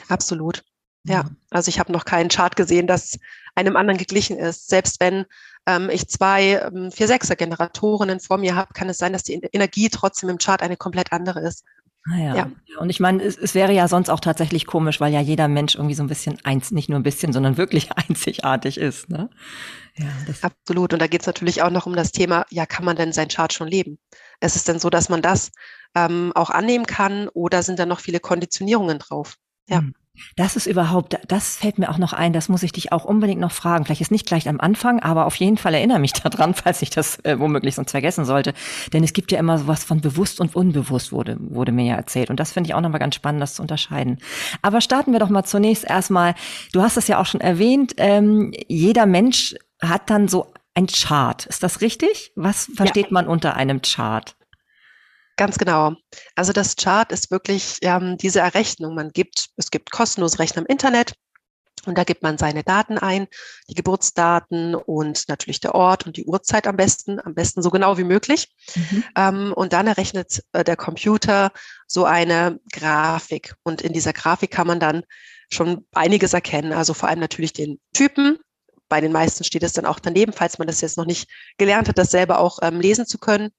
Absolut. 0.07 0.63
Ja, 1.05 1.23
mhm. 1.23 1.35
also 1.49 1.69
ich 1.69 1.79
habe 1.79 1.91
noch 1.91 2.05
keinen 2.05 2.29
Chart 2.29 2.55
gesehen, 2.55 2.87
das 2.87 3.19
einem 3.55 3.75
anderen 3.75 3.97
geglichen 3.97 4.37
ist. 4.37 4.69
Selbst 4.69 4.99
wenn 4.99 5.25
ähm, 5.67 5.89
ich 5.89 6.07
zwei 6.07 6.53
ähm, 6.53 6.89
4-6er-Generatorinnen 6.89 8.19
vor 8.19 8.37
mir 8.37 8.55
habe, 8.55 8.73
kann 8.73 8.89
es 8.89 8.97
sein, 8.97 9.13
dass 9.13 9.23
die 9.23 9.33
Energie 9.33 9.89
trotzdem 9.89 10.29
im 10.29 10.37
Chart 10.37 10.61
eine 10.61 10.77
komplett 10.77 11.11
andere 11.11 11.41
ist. 11.41 11.63
Ah 12.11 12.17
ja. 12.17 12.35
ja. 12.35 12.51
Und 12.79 12.89
ich 12.89 12.99
meine, 12.99 13.23
es, 13.23 13.37
es, 13.37 13.55
wäre 13.55 13.71
ja 13.71 13.87
sonst 13.87 14.09
auch 14.09 14.19
tatsächlich 14.19 14.65
komisch, 14.65 14.99
weil 14.99 15.13
ja 15.13 15.21
jeder 15.21 15.47
Mensch 15.47 15.75
irgendwie 15.75 15.95
so 15.95 16.03
ein 16.03 16.07
bisschen 16.07 16.37
eins, 16.43 16.71
nicht 16.71 16.89
nur 16.89 16.99
ein 16.99 17.03
bisschen, 17.03 17.31
sondern 17.31 17.55
wirklich 17.55 17.91
einzigartig 17.95 18.77
ist. 18.77 19.09
Ne? 19.09 19.29
Ja, 19.95 20.07
das 20.27 20.43
Absolut. 20.43 20.91
Und 20.91 21.01
da 21.01 21.07
geht 21.07 21.21
es 21.21 21.27
natürlich 21.27 21.61
auch 21.61 21.69
noch 21.69 21.85
um 21.85 21.95
das 21.95 22.11
Thema, 22.11 22.45
ja, 22.49 22.65
kann 22.65 22.83
man 22.83 22.97
denn 22.97 23.13
sein 23.13 23.29
Chart 23.29 23.53
schon 23.53 23.67
leben? 23.67 23.99
Ist 24.41 24.55
es 24.55 24.65
denn 24.65 24.79
so, 24.79 24.89
dass 24.89 25.07
man 25.07 25.21
das 25.21 25.51
ähm, 25.95 26.33
auch 26.35 26.49
annehmen 26.49 26.85
kann 26.85 27.29
oder 27.29 27.63
sind 27.63 27.79
da 27.79 27.85
noch 27.85 28.01
viele 28.01 28.19
Konditionierungen 28.19 28.99
drauf? 28.99 29.37
Ja. 29.67 29.77
Hm. 29.77 29.93
Das 30.35 30.55
ist 30.55 30.67
überhaupt, 30.67 31.17
das 31.27 31.57
fällt 31.57 31.79
mir 31.79 31.89
auch 31.89 31.97
noch 31.97 32.13
ein, 32.13 32.33
das 32.33 32.47
muss 32.47 32.61
ich 32.63 32.71
dich 32.71 32.91
auch 32.91 33.03
unbedingt 33.03 33.41
noch 33.41 33.51
fragen. 33.51 33.85
Vielleicht 33.85 34.01
ist 34.01 34.11
nicht 34.11 34.27
gleich 34.27 34.47
am 34.47 34.59
Anfang, 34.59 34.99
aber 34.99 35.25
auf 35.25 35.35
jeden 35.35 35.57
Fall 35.57 35.73
erinnere 35.73 35.99
mich 35.99 36.13
daran, 36.23 36.53
falls 36.53 36.81
ich 36.81 36.91
das 36.91 37.19
äh, 37.23 37.39
womöglich 37.39 37.75
sonst 37.75 37.91
vergessen 37.91 38.25
sollte. 38.25 38.53
Denn 38.93 39.03
es 39.03 39.13
gibt 39.13 39.31
ja 39.31 39.39
immer 39.39 39.57
sowas 39.57 39.83
von 39.83 40.01
bewusst 40.01 40.39
und 40.39 40.55
unbewusst, 40.55 41.11
wurde, 41.11 41.37
wurde 41.39 41.71
mir 41.71 41.85
ja 41.85 41.95
erzählt. 41.95 42.29
Und 42.29 42.39
das 42.39 42.51
finde 42.51 42.69
ich 42.69 42.75
auch 42.75 42.81
nochmal 42.81 42.99
ganz 42.99 43.15
spannend, 43.15 43.41
das 43.41 43.55
zu 43.55 43.61
unterscheiden. 43.61 44.19
Aber 44.61 44.81
starten 44.81 45.13
wir 45.13 45.19
doch 45.19 45.29
mal 45.29 45.43
zunächst 45.43 45.83
erstmal, 45.83 46.35
du 46.73 46.81
hast 46.81 46.97
es 46.97 47.07
ja 47.07 47.19
auch 47.19 47.25
schon 47.25 47.41
erwähnt, 47.41 47.93
ähm, 47.97 48.53
jeder 48.67 49.05
Mensch 49.07 49.55
hat 49.81 50.09
dann 50.09 50.27
so 50.27 50.53
ein 50.75 50.87
Chart. 50.87 51.45
Ist 51.47 51.63
das 51.63 51.81
richtig? 51.81 52.31
Was 52.35 52.69
versteht 52.75 53.07
ja. 53.07 53.13
man 53.13 53.27
unter 53.27 53.55
einem 53.55 53.81
Chart? 53.81 54.35
Ganz 55.35 55.57
genau. 55.57 55.93
Also 56.35 56.53
das 56.53 56.75
Chart 56.75 57.11
ist 57.11 57.31
wirklich 57.31 57.77
ähm, 57.81 58.17
diese 58.17 58.39
Errechnung. 58.39 58.95
Man 58.95 59.11
gibt, 59.11 59.49
es 59.57 59.71
gibt 59.71 59.91
kostenlose 59.91 60.39
Rechner 60.39 60.61
im 60.61 60.67
Internet 60.67 61.13
und 61.85 61.97
da 61.97 62.03
gibt 62.03 62.23
man 62.23 62.37
seine 62.37 62.63
Daten 62.63 62.97
ein, 62.97 63.27
die 63.67 63.73
Geburtsdaten 63.73 64.75
und 64.75 65.27
natürlich 65.27 65.59
der 65.59 65.75
Ort 65.75 66.05
und 66.05 66.17
die 66.17 66.25
Uhrzeit 66.25 66.67
am 66.67 66.77
besten, 66.77 67.19
am 67.19 67.33
besten 67.33 67.61
so 67.61 67.71
genau 67.71 67.97
wie 67.97 68.05
möglich. 68.05 68.49
Mhm. 68.75 69.03
Ähm, 69.17 69.53
und 69.53 69.73
dann 69.73 69.87
errechnet 69.87 70.43
äh, 70.53 70.63
der 70.63 70.77
Computer 70.77 71.51
so 71.87 72.05
eine 72.05 72.59
Grafik. 72.71 73.55
Und 73.63 73.81
in 73.81 73.91
dieser 73.91 74.13
Grafik 74.13 74.51
kann 74.51 74.67
man 74.67 74.79
dann 74.79 75.03
schon 75.51 75.85
einiges 75.93 76.33
erkennen. 76.33 76.73
Also 76.73 76.93
vor 76.93 77.09
allem 77.09 77.19
natürlich 77.19 77.53
den 77.53 77.79
Typen. 77.93 78.39
Bei 78.87 79.01
den 79.01 79.11
meisten 79.11 79.43
steht 79.43 79.63
es 79.63 79.73
dann 79.73 79.85
auch 79.85 79.99
daneben, 79.99 80.33
falls 80.33 80.59
man 80.59 80.67
das 80.67 80.81
jetzt 80.81 80.97
noch 80.97 81.05
nicht 81.05 81.29
gelernt 81.57 81.89
hat, 81.89 81.97
das 81.97 82.11
selber 82.11 82.39
auch 82.39 82.59
ähm, 82.61 82.79
lesen 82.79 83.05
zu 83.05 83.17
können. 83.17 83.49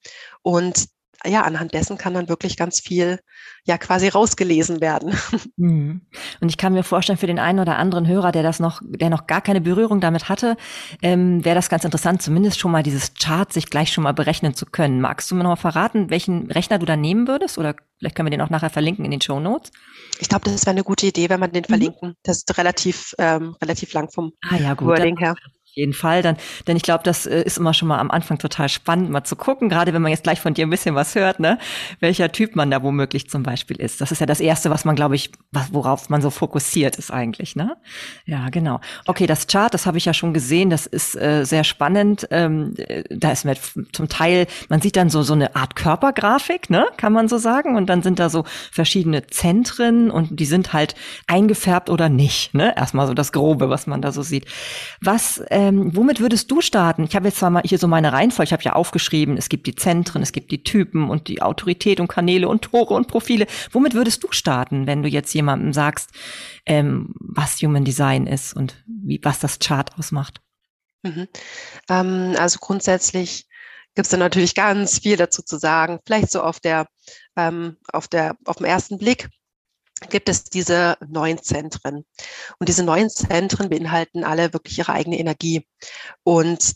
Und 0.42 0.86
ja, 1.26 1.42
anhand 1.42 1.74
dessen 1.74 1.98
kann 1.98 2.14
dann 2.14 2.28
wirklich 2.28 2.56
ganz 2.56 2.80
viel 2.80 3.20
ja 3.64 3.78
quasi 3.78 4.08
rausgelesen 4.08 4.80
werden. 4.80 5.14
Mhm. 5.56 6.00
Und 6.40 6.48
ich 6.48 6.56
kann 6.56 6.72
mir 6.72 6.82
vorstellen, 6.82 7.18
für 7.18 7.28
den 7.28 7.38
einen 7.38 7.60
oder 7.60 7.76
anderen 7.76 8.08
Hörer, 8.08 8.32
der 8.32 8.42
das 8.42 8.58
noch, 8.58 8.80
der 8.82 9.08
noch 9.08 9.26
gar 9.26 9.40
keine 9.40 9.60
Berührung 9.60 10.00
damit 10.00 10.28
hatte, 10.28 10.56
ähm, 11.00 11.44
wäre 11.44 11.54
das 11.54 11.68
ganz 11.68 11.84
interessant, 11.84 12.22
zumindest 12.22 12.58
schon 12.58 12.72
mal 12.72 12.82
dieses 12.82 13.14
Chart 13.14 13.52
sich 13.52 13.70
gleich 13.70 13.92
schon 13.92 14.02
mal 14.02 14.14
berechnen 14.14 14.54
zu 14.54 14.66
können. 14.66 15.00
Magst 15.00 15.30
du 15.30 15.34
mir 15.34 15.44
noch 15.44 15.50
mal 15.50 15.56
verraten, 15.56 16.10
welchen 16.10 16.50
Rechner 16.50 16.78
du 16.78 16.86
da 16.86 16.96
nehmen 16.96 17.28
würdest? 17.28 17.56
Oder 17.56 17.76
vielleicht 17.98 18.16
können 18.16 18.26
wir 18.26 18.30
den 18.30 18.40
auch 18.40 18.50
nachher 18.50 18.70
verlinken 18.70 19.04
in 19.04 19.12
den 19.12 19.20
Show 19.20 19.38
Notes. 19.38 19.70
Ich 20.18 20.28
glaube, 20.28 20.50
das 20.50 20.62
wäre 20.62 20.72
eine 20.72 20.84
gute 20.84 21.06
Idee, 21.06 21.28
wenn 21.28 21.40
man 21.40 21.52
den 21.52 21.62
mhm. 21.62 21.72
verlinken. 21.72 22.14
Das 22.24 22.38
ist 22.38 22.58
relativ, 22.58 23.14
ähm, 23.18 23.54
relativ 23.62 23.92
lang 23.92 24.10
vom 24.10 24.32
ah, 24.50 24.56
ja, 24.56 24.74
gut. 24.74 24.88
Wording 24.88 25.16
her 25.18 25.36
jeden 25.74 25.92
Fall. 25.92 26.22
Dann, 26.22 26.36
denn 26.66 26.76
ich 26.76 26.82
glaube, 26.82 27.04
das 27.04 27.26
äh, 27.26 27.42
ist 27.42 27.58
immer 27.58 27.74
schon 27.74 27.88
mal 27.88 27.98
am 27.98 28.10
Anfang 28.10 28.38
total 28.38 28.68
spannend, 28.68 29.10
mal 29.10 29.24
zu 29.24 29.36
gucken, 29.36 29.68
gerade 29.68 29.92
wenn 29.92 30.02
man 30.02 30.10
jetzt 30.10 30.24
gleich 30.24 30.40
von 30.40 30.54
dir 30.54 30.66
ein 30.66 30.70
bisschen 30.70 30.94
was 30.94 31.14
hört, 31.14 31.40
ne, 31.40 31.58
welcher 32.00 32.30
Typ 32.32 32.56
man 32.56 32.70
da 32.70 32.82
womöglich 32.82 33.28
zum 33.28 33.42
Beispiel 33.42 33.76
ist. 33.80 34.00
Das 34.00 34.12
ist 34.12 34.20
ja 34.20 34.26
das 34.26 34.40
Erste, 34.40 34.70
was 34.70 34.84
man, 34.84 34.96
glaube 34.96 35.16
ich, 35.16 35.32
worauf 35.72 36.08
man 36.08 36.22
so 36.22 36.30
fokussiert 36.30 36.96
ist 36.96 37.10
eigentlich, 37.10 37.56
ne? 37.56 37.76
Ja, 38.26 38.48
genau. 38.50 38.80
Okay, 39.06 39.26
das 39.26 39.46
Chart, 39.46 39.72
das 39.72 39.86
habe 39.86 39.98
ich 39.98 40.04
ja 40.04 40.14
schon 40.14 40.34
gesehen, 40.34 40.70
das 40.70 40.86
ist 40.86 41.16
äh, 41.16 41.44
sehr 41.44 41.64
spannend. 41.64 42.26
Ähm, 42.30 42.74
äh, 42.76 43.02
da 43.10 43.32
ist 43.32 43.44
mir 43.44 43.56
zum 43.92 44.08
Teil, 44.08 44.46
man 44.68 44.80
sieht 44.80 44.96
dann 44.96 45.10
so 45.10 45.22
so 45.22 45.34
eine 45.34 45.56
Art 45.56 45.76
Körpergrafik, 45.76 46.70
ne, 46.70 46.86
kann 46.96 47.12
man 47.12 47.28
so 47.28 47.38
sagen, 47.38 47.76
und 47.76 47.86
dann 47.86 48.02
sind 48.02 48.18
da 48.18 48.28
so 48.28 48.44
verschiedene 48.70 49.26
Zentren 49.26 50.10
und 50.10 50.38
die 50.38 50.46
sind 50.46 50.72
halt 50.72 50.94
eingefärbt 51.26 51.90
oder 51.90 52.08
nicht, 52.08 52.54
ne? 52.54 52.76
Erstmal 52.76 53.06
so 53.06 53.14
das 53.14 53.32
Grobe, 53.32 53.68
was 53.70 53.86
man 53.86 54.02
da 54.02 54.12
so 54.12 54.22
sieht. 54.22 54.46
Was 55.00 55.38
äh, 55.50 55.63
ähm, 55.64 55.96
womit 55.96 56.20
würdest 56.20 56.50
du 56.50 56.60
starten? 56.60 57.04
Ich 57.04 57.16
habe 57.16 57.28
jetzt 57.28 57.38
zwar 57.38 57.48
mal 57.48 57.62
hier 57.64 57.78
so 57.78 57.88
meine 57.88 58.12
Reihenfolge, 58.12 58.48
ich 58.48 58.52
habe 58.52 58.62
ja 58.62 58.74
aufgeschrieben, 58.74 59.38
es 59.38 59.48
gibt 59.48 59.66
die 59.66 59.74
Zentren, 59.74 60.20
es 60.20 60.32
gibt 60.32 60.50
die 60.50 60.62
Typen 60.62 61.08
und 61.08 61.26
die 61.26 61.40
Autorität 61.40 62.00
und 62.00 62.08
Kanäle 62.08 62.48
und 62.48 62.62
Tore 62.62 62.92
und 62.92 63.08
Profile. 63.08 63.46
Womit 63.72 63.94
würdest 63.94 64.22
du 64.22 64.28
starten, 64.30 64.86
wenn 64.86 65.02
du 65.02 65.08
jetzt 65.08 65.32
jemandem 65.32 65.72
sagst, 65.72 66.10
ähm, 66.66 67.14
was 67.18 67.62
Human 67.62 67.84
Design 67.84 68.26
ist 68.26 68.52
und 68.54 68.84
wie, 68.86 69.20
was 69.22 69.38
das 69.38 69.58
Chart 69.58 69.90
ausmacht? 69.98 70.42
Mhm. 71.02 71.28
Ähm, 71.88 72.34
also 72.38 72.58
grundsätzlich 72.60 73.46
gibt 73.94 74.04
es 74.04 74.10
da 74.10 74.18
natürlich 74.18 74.54
ganz 74.54 74.98
viel 74.98 75.16
dazu 75.16 75.42
zu 75.42 75.56
sagen. 75.56 75.98
Vielleicht 76.04 76.30
so 76.30 76.42
auf 76.42 76.60
der, 76.60 76.88
ähm, 77.36 77.78
auf 77.90 78.06
der, 78.06 78.36
auf 78.44 78.56
den 78.56 78.66
ersten 78.66 78.98
Blick 78.98 79.30
gibt 80.10 80.28
es 80.28 80.44
diese 80.44 80.96
neun 81.06 81.42
Zentren. 81.42 82.04
Und 82.58 82.68
diese 82.68 82.84
neun 82.84 83.10
Zentren 83.10 83.68
beinhalten 83.68 84.24
alle 84.24 84.52
wirklich 84.52 84.78
ihre 84.78 84.92
eigene 84.92 85.18
Energie. 85.18 85.66
Und 86.22 86.74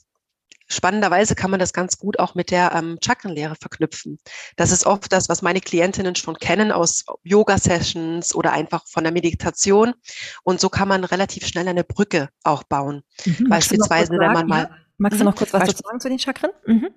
spannenderweise 0.69 1.35
kann 1.35 1.51
man 1.51 1.61
das 1.61 1.73
ganz 1.73 1.99
gut 1.99 2.19
auch 2.19 2.35
mit 2.35 2.51
der 2.51 2.73
ähm, 2.73 2.99
Chakrenlehre 3.03 3.57
verknüpfen. 3.57 4.19
Das 4.57 4.71
ist 4.71 4.87
oft 4.87 5.13
das, 5.13 5.29
was 5.29 5.43
meine 5.43 5.61
Klientinnen 5.61 6.15
schon 6.15 6.39
kennen 6.39 6.73
aus 6.73 7.05
Yoga-Sessions 7.25 8.35
oder 8.35 8.53
einfach 8.53 8.87
von 8.87 9.05
der 9.05 9.13
Meditation. 9.13 9.95
Und 10.45 10.61
so 10.61 10.69
kann 10.69 10.89
man 10.89 11.05
relativ 11.05 11.47
schnell 11.47 11.69
eine 11.69 11.85
Brücke 11.85 12.29
auch 12.45 12.63
bauen. 12.65 13.03
Mhm, 13.25 13.49
Beispielsweise, 13.49 14.13
wenn 14.13 14.33
man 14.33 14.47
mal. 14.47 14.63
Ja. 14.65 14.77
Magst 14.99 15.21
du 15.21 15.25
mhm. 15.25 15.31
noch 15.31 15.37
kurz 15.37 15.53
was 15.53 15.65
dazu 15.65 15.83
sagen 15.85 16.01
zu 16.01 16.09
den 16.09 16.19
Chakren? 16.19 16.51
Mhm. 16.67 16.89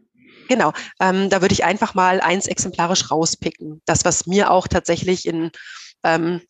Genau, 0.48 0.74
ähm, 1.00 1.30
da 1.30 1.42
würde 1.42 1.54
ich 1.54 1.64
einfach 1.64 1.94
mal 1.94 2.20
eins 2.20 2.46
exemplarisch 2.46 3.10
rauspicken. 3.10 3.82
Das, 3.86 4.04
was 4.04 4.26
mir 4.26 4.52
auch 4.52 4.68
tatsächlich 4.68 5.26
in 5.26 5.52
ähm, 6.04 6.42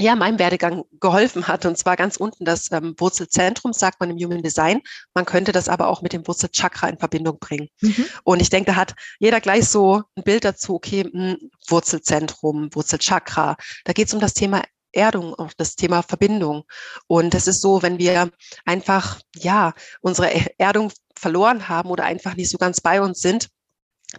ja, 0.00 0.14
meinem 0.14 0.38
Werdegang 0.38 0.84
geholfen 1.00 1.48
hat. 1.48 1.66
Und 1.66 1.76
zwar 1.76 1.96
ganz 1.96 2.16
unten 2.16 2.44
das 2.44 2.70
ähm, 2.70 2.94
Wurzelzentrum, 2.98 3.72
sagt 3.72 4.00
man 4.00 4.10
im 4.10 4.18
Human 4.18 4.42
Design. 4.42 4.80
Man 5.14 5.24
könnte 5.24 5.52
das 5.52 5.68
aber 5.68 5.88
auch 5.88 6.02
mit 6.02 6.12
dem 6.12 6.26
Wurzelchakra 6.26 6.88
in 6.88 6.98
Verbindung 6.98 7.38
bringen. 7.38 7.68
Mhm. 7.80 8.06
Und 8.24 8.40
ich 8.40 8.50
denke, 8.50 8.72
da 8.72 8.76
hat 8.76 8.94
jeder 9.18 9.40
gleich 9.40 9.68
so 9.68 10.02
ein 10.16 10.22
Bild 10.22 10.44
dazu, 10.44 10.74
okay, 10.74 11.04
mh, 11.12 11.32
hm, 11.32 11.50
Wurzelzentrum, 11.68 12.68
Wurzelchakra. 12.72 13.56
Da 13.84 13.92
geht 13.92 14.08
es 14.08 14.14
um 14.14 14.20
das 14.20 14.34
Thema 14.34 14.62
Erdung, 14.92 15.34
auch 15.34 15.52
das 15.56 15.74
Thema 15.74 16.02
Verbindung. 16.02 16.64
Und 17.06 17.34
es 17.34 17.46
ist 17.46 17.60
so, 17.60 17.82
wenn 17.82 17.98
wir 17.98 18.30
einfach, 18.64 19.20
ja, 19.36 19.74
unsere 20.00 20.30
Erdung 20.58 20.92
verloren 21.16 21.68
haben 21.68 21.90
oder 21.90 22.04
einfach 22.04 22.36
nicht 22.36 22.50
so 22.50 22.58
ganz 22.58 22.80
bei 22.80 23.02
uns 23.02 23.20
sind, 23.20 23.48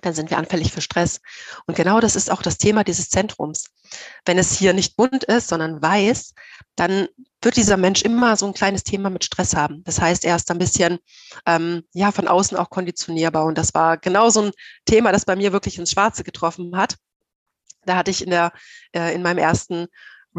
dann 0.02 0.14
sind 0.14 0.30
wir 0.30 0.38
anfällig 0.38 0.72
für 0.72 0.82
Stress. 0.82 1.20
Und 1.66 1.76
genau 1.76 2.00
das 2.00 2.16
ist 2.16 2.32
auch 2.32 2.42
das 2.42 2.58
Thema 2.58 2.84
dieses 2.84 3.10
Zentrums. 3.10 3.66
Wenn 4.24 4.38
es 4.38 4.54
hier 4.54 4.74
nicht 4.74 4.96
bunt 4.96 5.24
ist, 5.24 5.48
sondern 5.48 5.82
weiß, 5.82 6.34
dann 6.76 7.08
wird 7.42 7.56
dieser 7.56 7.78
Mensch 7.78 8.04
immer 8.04 8.38
so 8.38 8.46
ein 8.46 8.54
kleines 8.54 8.84
Thema 8.84 9.10
mit 9.10 9.24
Stress 9.24 9.56
haben. 9.56 9.84
Das 9.86 10.00
heißt, 10.00 10.26
er 10.26 10.36
ist 10.36 10.52
ein 10.52 10.60
bisschen 10.60 11.00
ähm, 11.46 11.84
ja 11.94 12.12
von 12.12 12.28
außen 12.28 12.58
auch 12.58 12.70
konditionierbar. 12.70 13.46
Und 13.46 13.58
das 13.58 13.74
war 13.74 13.98
genau 13.98 14.30
so 14.30 14.44
ein 14.44 14.52
Thema, 14.86 15.12
das 15.12 15.26
bei 15.26 15.36
mir 15.36 15.54
wirklich 15.54 15.80
ins 15.80 15.92
Schwarze 15.92 16.24
getroffen 16.24 16.78
hat. 16.78 16.98
Da 17.86 17.96
hatte 17.96 18.12
ich 18.12 18.24
in 18.24 18.30
der 18.30 18.52
äh, 18.94 19.16
in 19.16 19.24
meinem 19.24 19.40
ersten 19.40 19.88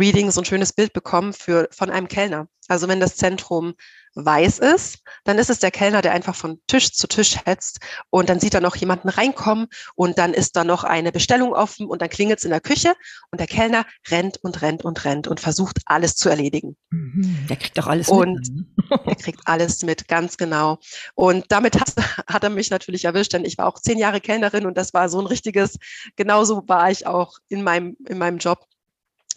Reading 0.00 0.30
so 0.30 0.40
ein 0.40 0.46
schönes 0.46 0.72
Bild 0.72 0.92
bekommen 0.92 1.32
für 1.32 1.68
von 1.70 1.90
einem 1.90 2.08
Kellner. 2.08 2.48
Also 2.68 2.88
wenn 2.88 3.00
das 3.00 3.16
Zentrum 3.16 3.74
weiß 4.14 4.58
ist, 4.58 5.02
dann 5.24 5.38
ist 5.38 5.50
es 5.50 5.58
der 5.58 5.70
Kellner, 5.70 6.02
der 6.02 6.12
einfach 6.12 6.34
von 6.34 6.60
Tisch 6.66 6.92
zu 6.92 7.06
Tisch 7.06 7.36
hetzt 7.44 7.80
und 8.10 8.28
dann 8.28 8.40
sieht 8.40 8.54
er 8.54 8.60
noch 8.60 8.76
jemanden 8.76 9.08
reinkommen 9.08 9.66
und 9.94 10.18
dann 10.18 10.34
ist 10.34 10.56
da 10.56 10.64
noch 10.64 10.84
eine 10.84 11.12
Bestellung 11.12 11.52
offen 11.52 11.86
und 11.86 12.02
dann 12.02 12.08
klingelt 12.08 12.38
es 12.38 12.44
in 12.44 12.50
der 12.50 12.60
Küche 12.60 12.94
und 13.30 13.40
der 13.40 13.46
Kellner 13.46 13.86
rennt 14.08 14.38
und 14.42 14.62
rennt 14.62 14.84
und 14.84 15.04
rennt 15.04 15.28
und 15.28 15.40
versucht 15.40 15.78
alles 15.86 16.16
zu 16.16 16.28
erledigen. 16.28 16.76
Mhm, 16.90 17.46
der 17.48 17.56
kriegt 17.56 17.78
doch 17.78 17.86
alles 17.86 18.08
und 18.08 18.34
mit. 18.34 18.48
Und 18.48 18.56
ne? 18.56 19.00
er 19.06 19.16
kriegt 19.16 19.40
alles 19.44 19.82
mit, 19.82 20.08
ganz 20.08 20.36
genau. 20.36 20.78
Und 21.14 21.46
damit 21.48 21.78
hat, 21.80 21.94
hat 22.26 22.42
er 22.42 22.50
mich 22.50 22.70
natürlich 22.70 23.04
erwischt, 23.04 23.32
denn 23.32 23.44
ich 23.44 23.58
war 23.58 23.66
auch 23.66 23.78
zehn 23.78 23.98
Jahre 23.98 24.20
Kellnerin 24.20 24.66
und 24.66 24.76
das 24.76 24.92
war 24.92 25.08
so 25.08 25.20
ein 25.20 25.26
richtiges, 25.26 25.78
genauso 26.16 26.64
war 26.66 26.90
ich 26.90 27.06
auch 27.06 27.38
in 27.48 27.62
meinem, 27.62 27.96
in 28.08 28.18
meinem 28.18 28.38
Job. 28.38 28.66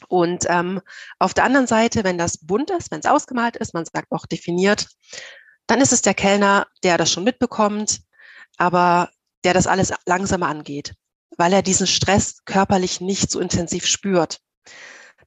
Und 0.08 0.46
ähm, 0.50 0.82
auf 1.20 1.34
der 1.34 1.44
anderen 1.44 1.68
Seite, 1.68 2.04
wenn 2.04 2.18
das 2.18 2.38
bunt 2.38 2.70
ist, 2.70 2.92
wenn 2.92 3.00
es 3.00 3.06
ausgemalt 3.06 3.56
ist, 3.58 3.74
man 3.74 3.86
sagt 3.86 4.12
auch 4.12 4.26
definiert, 4.26 4.88
dann 5.68 5.82
ist 5.82 5.94
es 5.94 6.02
der 6.02 6.14
Kellner, 6.14 6.68
der 6.84 6.98
das 6.98 7.12
schon 7.12 7.24
mitbekommt, 7.24 8.02
aber 8.58 9.10
der 9.44 9.54
das 9.54 9.68
alles 9.68 9.94
langsamer 10.06 10.48
angeht, 10.48 10.94
weil 11.38 11.54
er 11.54 11.62
diesen 11.62 11.88
Stress 11.88 12.44
körperlich 12.46 13.02
nicht 13.02 13.32
so 13.32 13.40
intensiv 13.40 13.86
spürt. 13.86 14.40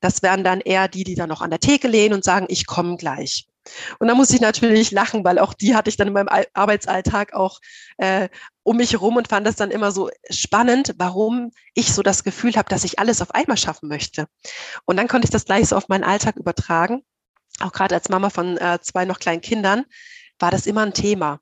Das 0.00 0.22
wären 0.22 0.44
dann 0.44 0.60
eher 0.60 0.88
die, 0.88 1.04
die 1.04 1.14
dann 1.14 1.28
noch 1.28 1.40
an 1.40 1.50
der 1.50 1.60
Theke 1.60 1.88
lehnen 1.88 2.14
und 2.14 2.24
sagen, 2.24 2.46
ich 2.48 2.66
komme 2.66 2.96
gleich. 2.96 3.48
Und 3.98 4.08
da 4.08 4.14
muss 4.14 4.30
ich 4.30 4.40
natürlich 4.40 4.90
lachen, 4.90 5.24
weil 5.24 5.38
auch 5.38 5.54
die 5.54 5.74
hatte 5.74 5.90
ich 5.90 5.96
dann 5.96 6.08
in 6.08 6.14
meinem 6.14 6.28
Arbeitsalltag 6.54 7.32
auch 7.32 7.60
äh, 7.98 8.28
um 8.62 8.76
mich 8.76 8.92
herum 8.92 9.16
und 9.16 9.28
fand 9.28 9.46
das 9.46 9.56
dann 9.56 9.70
immer 9.70 9.92
so 9.92 10.10
spannend, 10.30 10.94
warum 10.98 11.52
ich 11.74 11.92
so 11.92 12.02
das 12.02 12.24
Gefühl 12.24 12.56
habe, 12.56 12.68
dass 12.68 12.84
ich 12.84 12.98
alles 12.98 13.22
auf 13.22 13.34
einmal 13.34 13.56
schaffen 13.56 13.88
möchte. 13.88 14.26
Und 14.84 14.96
dann 14.96 15.08
konnte 15.08 15.26
ich 15.26 15.30
das 15.30 15.44
gleich 15.44 15.68
so 15.68 15.76
auf 15.76 15.88
meinen 15.88 16.04
Alltag 16.04 16.36
übertragen. 16.36 17.02
Auch 17.60 17.72
gerade 17.72 17.94
als 17.94 18.08
Mama 18.08 18.30
von 18.30 18.56
äh, 18.58 18.78
zwei 18.82 19.04
noch 19.04 19.18
kleinen 19.18 19.40
Kindern 19.40 19.84
war 20.38 20.50
das 20.50 20.66
immer 20.66 20.82
ein 20.82 20.92
Thema. 20.92 21.40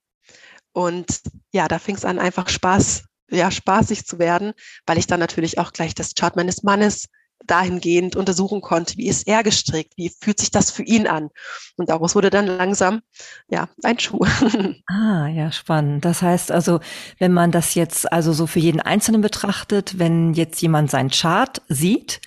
Und 0.72 1.20
ja, 1.52 1.68
da 1.68 1.78
fing 1.78 1.96
es 1.96 2.04
an, 2.04 2.18
einfach 2.18 2.48
Spaß, 2.48 3.04
ja, 3.30 3.50
spaßig 3.50 4.06
zu 4.06 4.18
werden, 4.18 4.52
weil 4.86 4.98
ich 4.98 5.06
dann 5.06 5.20
natürlich 5.20 5.58
auch 5.58 5.72
gleich 5.72 5.94
das 5.94 6.14
Chart 6.14 6.36
meines 6.36 6.62
Mannes 6.62 7.08
dahingehend 7.46 8.16
untersuchen 8.16 8.60
konnte, 8.60 8.96
wie 8.96 9.08
ist 9.08 9.26
er 9.26 9.42
gestrickt, 9.42 9.94
wie 9.96 10.10
fühlt 10.20 10.40
sich 10.40 10.50
das 10.50 10.70
für 10.70 10.82
ihn 10.82 11.06
an. 11.06 11.30
Und 11.76 11.88
daraus 11.88 12.14
wurde 12.14 12.30
dann 12.30 12.46
langsam 12.46 13.02
ja 13.48 13.68
ein 13.82 13.98
Schuh. 13.98 14.24
Ah, 14.86 15.28
ja, 15.28 15.50
spannend. 15.50 16.04
Das 16.04 16.22
heißt 16.22 16.52
also, 16.52 16.80
wenn 17.18 17.32
man 17.32 17.50
das 17.50 17.74
jetzt 17.74 18.12
also 18.12 18.32
so 18.32 18.46
für 18.46 18.58
jeden 18.58 18.80
Einzelnen 18.80 19.20
betrachtet, 19.20 19.98
wenn 19.98 20.34
jetzt 20.34 20.60
jemand 20.62 20.90
seinen 20.90 21.10
Chart 21.10 21.62
sieht, 21.68 22.20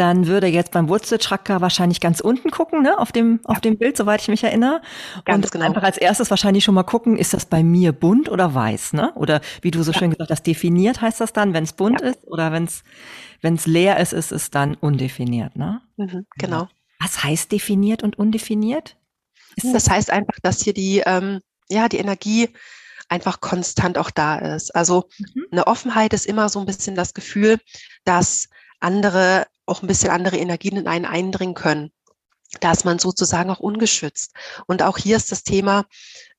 dann 0.00 0.26
würde 0.26 0.46
jetzt 0.46 0.72
beim 0.72 0.88
Wurzelchakra 0.88 1.60
wahrscheinlich 1.60 2.00
ganz 2.00 2.20
unten 2.20 2.50
gucken, 2.50 2.82
ne, 2.82 2.98
auf 2.98 3.12
dem, 3.12 3.40
auf 3.44 3.60
dem 3.60 3.76
Bild, 3.76 3.96
soweit 3.96 4.22
ich 4.22 4.28
mich 4.28 4.42
erinnere. 4.42 4.80
Ganz 5.24 5.44
und 5.44 5.52
genau. 5.52 5.66
einfach 5.66 5.82
als 5.82 5.98
erstes 5.98 6.30
wahrscheinlich 6.30 6.64
schon 6.64 6.74
mal 6.74 6.84
gucken, 6.84 7.18
ist 7.18 7.34
das 7.34 7.44
bei 7.44 7.62
mir 7.62 7.92
bunt 7.92 8.30
oder 8.30 8.54
weiß, 8.54 8.94
ne? 8.94 9.12
Oder 9.14 9.40
wie 9.60 9.70
du 9.70 9.82
so 9.82 9.92
ja. 9.92 9.98
schön 9.98 10.10
gesagt 10.10 10.30
hast, 10.30 10.46
definiert 10.46 11.02
heißt 11.02 11.20
das 11.20 11.32
dann, 11.32 11.52
wenn 11.52 11.64
es 11.64 11.74
bunt 11.74 12.00
ja. 12.00 12.08
ist 12.08 12.26
oder 12.26 12.50
wenn 12.50 12.64
es 12.64 12.82
wenn 13.40 13.54
es 13.54 13.66
leer 13.66 13.98
ist, 13.98 14.12
ist 14.12 14.32
es 14.32 14.50
dann 14.50 14.74
undefiniert, 14.74 15.56
ne? 15.56 15.80
Mhm, 15.96 16.26
genau. 16.36 16.68
Was 16.98 17.22
heißt 17.22 17.50
definiert 17.50 18.02
und 18.02 18.18
undefiniert? 18.18 18.96
Ist 19.56 19.74
das 19.74 19.88
heißt 19.88 20.10
einfach, 20.10 20.38
dass 20.42 20.62
hier 20.62 20.74
die, 20.74 21.02
ähm, 21.06 21.40
ja, 21.68 21.88
die 21.88 21.98
Energie 21.98 22.50
einfach 23.08 23.40
konstant 23.40 23.98
auch 23.98 24.10
da 24.10 24.38
ist. 24.38 24.74
Also 24.74 25.08
mhm. 25.18 25.46
eine 25.50 25.66
Offenheit 25.66 26.12
ist 26.12 26.26
immer 26.26 26.48
so 26.48 26.60
ein 26.60 26.66
bisschen 26.66 26.94
das 26.94 27.14
Gefühl, 27.14 27.58
dass 28.04 28.48
andere 28.78 29.46
auch 29.66 29.82
ein 29.82 29.88
bisschen 29.88 30.10
andere 30.10 30.36
Energien 30.36 30.76
in 30.76 30.86
einen 30.86 31.04
eindringen 31.04 31.54
können. 31.54 31.90
Da 32.60 32.72
ist 32.72 32.84
man 32.84 32.98
sozusagen 32.98 33.50
auch 33.50 33.60
ungeschützt. 33.60 34.34
Und 34.66 34.82
auch 34.82 34.98
hier 34.98 35.16
ist 35.16 35.30
das 35.30 35.44
Thema, 35.44 35.84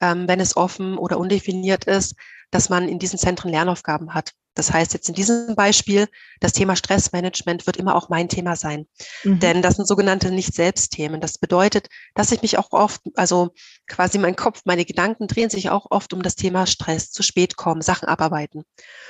ähm, 0.01 0.27
wenn 0.27 0.41
es 0.41 0.57
offen 0.57 0.97
oder 0.97 1.17
undefiniert 1.17 1.85
ist, 1.85 2.15
dass 2.51 2.69
man 2.69 2.89
in 2.89 2.99
diesen 2.99 3.17
Zentren 3.17 3.51
Lernaufgaben 3.51 4.13
hat. 4.13 4.33
Das 4.53 4.73
heißt 4.73 4.93
jetzt 4.93 5.07
in 5.07 5.15
diesem 5.15 5.55
Beispiel, 5.55 6.07
das 6.39 6.51
Thema 6.51 6.75
Stressmanagement 6.75 7.65
wird 7.65 7.77
immer 7.77 7.95
auch 7.95 8.09
mein 8.09 8.27
Thema 8.27 8.55
sein. 8.55 8.85
Mhm. 9.23 9.39
Denn 9.39 9.61
das 9.61 9.75
sind 9.75 9.87
sogenannte 9.87 10.31
Nicht-Selbst-Themen. 10.31 11.21
Das 11.21 11.37
bedeutet, 11.37 11.87
dass 12.15 12.31
ich 12.31 12.41
mich 12.41 12.57
auch 12.57 12.71
oft, 12.71 13.01
also 13.15 13.51
quasi 13.87 14.17
mein 14.17 14.35
Kopf, 14.35 14.61
meine 14.65 14.83
Gedanken 14.83 15.27
drehen 15.27 15.49
sich 15.49 15.69
auch 15.69 15.87
oft 15.89 16.13
um 16.13 16.21
das 16.21 16.35
Thema 16.35 16.67
Stress, 16.67 17.11
zu 17.11 17.23
spät 17.23 17.55
kommen, 17.55 17.81
Sachen 17.81 18.07
abarbeiten. 18.07 18.63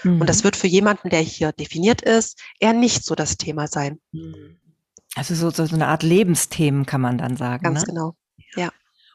Mhm. 0.04 0.22
Und 0.22 0.28
das 0.28 0.40
mhm. 0.40 0.44
wird 0.46 0.56
für 0.56 0.68
jemanden, 0.68 1.10
der 1.10 1.22
hier 1.22 1.52
definiert 1.52 2.02
ist, 2.02 2.40
eher 2.60 2.74
nicht 2.74 3.04
so 3.04 3.16
das 3.16 3.38
Thema 3.38 3.68
sein. 3.68 4.00
Mhm. 4.12 4.58
Also 5.16 5.36
so, 5.36 5.50
so 5.50 5.64
eine 5.76 5.88
Art 5.88 6.04
Lebensthemen 6.04 6.86
kann 6.86 7.02
man 7.02 7.18
dann 7.18 7.36
sagen. 7.36 7.64
Ganz 7.64 7.82
ne? 7.82 7.88
genau. 7.88 8.16
Ja. 8.56 8.72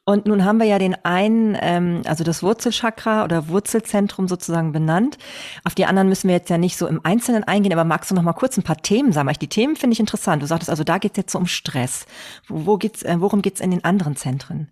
Und 0.09 0.25
nun 0.25 0.45
haben 0.45 0.61
wir 0.61 0.67
ja 0.67 0.79
den 0.79 0.95
einen, 1.05 1.59
ähm, 1.61 2.03
also 2.07 2.23
das 2.23 2.41
Wurzelchakra 2.41 3.25
oder 3.25 3.49
Wurzelzentrum 3.49 4.29
sozusagen 4.29 4.71
benannt. 4.71 5.19
Auf 5.65 5.75
die 5.75 5.85
anderen 5.85 6.09
müssen 6.09 6.29
wir 6.29 6.37
jetzt 6.37 6.49
ja 6.49 6.59
nicht 6.59 6.77
so 6.77 6.87
im 6.87 7.05
Einzelnen 7.05 7.43
eingehen, 7.43 7.73
aber 7.73 7.83
magst 7.83 8.13
du 8.13 8.15
noch 8.15 8.23
mal 8.23 8.33
kurz 8.33 8.57
ein 8.57 8.63
paar 8.63 8.77
Themen 8.77 9.11
sagen? 9.11 9.29
Die 9.41 9.49
Themen 9.49 9.75
finde 9.75 9.95
ich 9.95 10.01
interessant. 10.01 10.45
Du 10.45 10.47
sagtest 10.47 10.71
also, 10.71 10.85
da 10.85 10.99
geht 10.99 11.13
es 11.13 11.17
jetzt 11.17 11.33
so 11.33 11.39
um 11.39 11.49
Stress. 11.49 12.07
Wo, 12.47 12.67
wo 12.67 12.77
geht's, 12.77 13.03
äh, 13.03 13.17
worum 13.19 13.43
geht's 13.43 13.61
in 13.61 13.73
den 13.73 13.83
anderen 13.83 14.15
Zentren? 14.15 14.71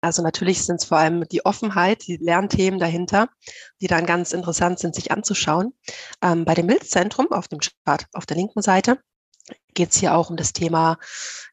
Also 0.00 0.22
natürlich 0.22 0.62
sind 0.64 0.80
es 0.80 0.84
vor 0.84 0.98
allem 0.98 1.24
die 1.28 1.44
Offenheit, 1.44 2.06
die 2.06 2.18
Lernthemen 2.18 2.78
dahinter, 2.78 3.30
die 3.80 3.88
dann 3.88 4.06
ganz 4.06 4.32
interessant 4.32 4.78
sind, 4.78 4.94
sich 4.94 5.10
anzuschauen. 5.10 5.72
Ähm, 6.22 6.44
bei 6.44 6.54
dem 6.54 6.66
Milzzentrum 6.66 7.32
auf 7.32 7.48
dem 7.48 7.58
Chart 7.58 8.06
auf 8.12 8.26
der 8.26 8.36
linken 8.36 8.62
Seite 8.62 9.00
geht 9.74 9.90
es 9.90 9.96
hier 9.96 10.14
auch 10.14 10.30
um 10.30 10.36
das 10.36 10.52
Thema 10.52 10.98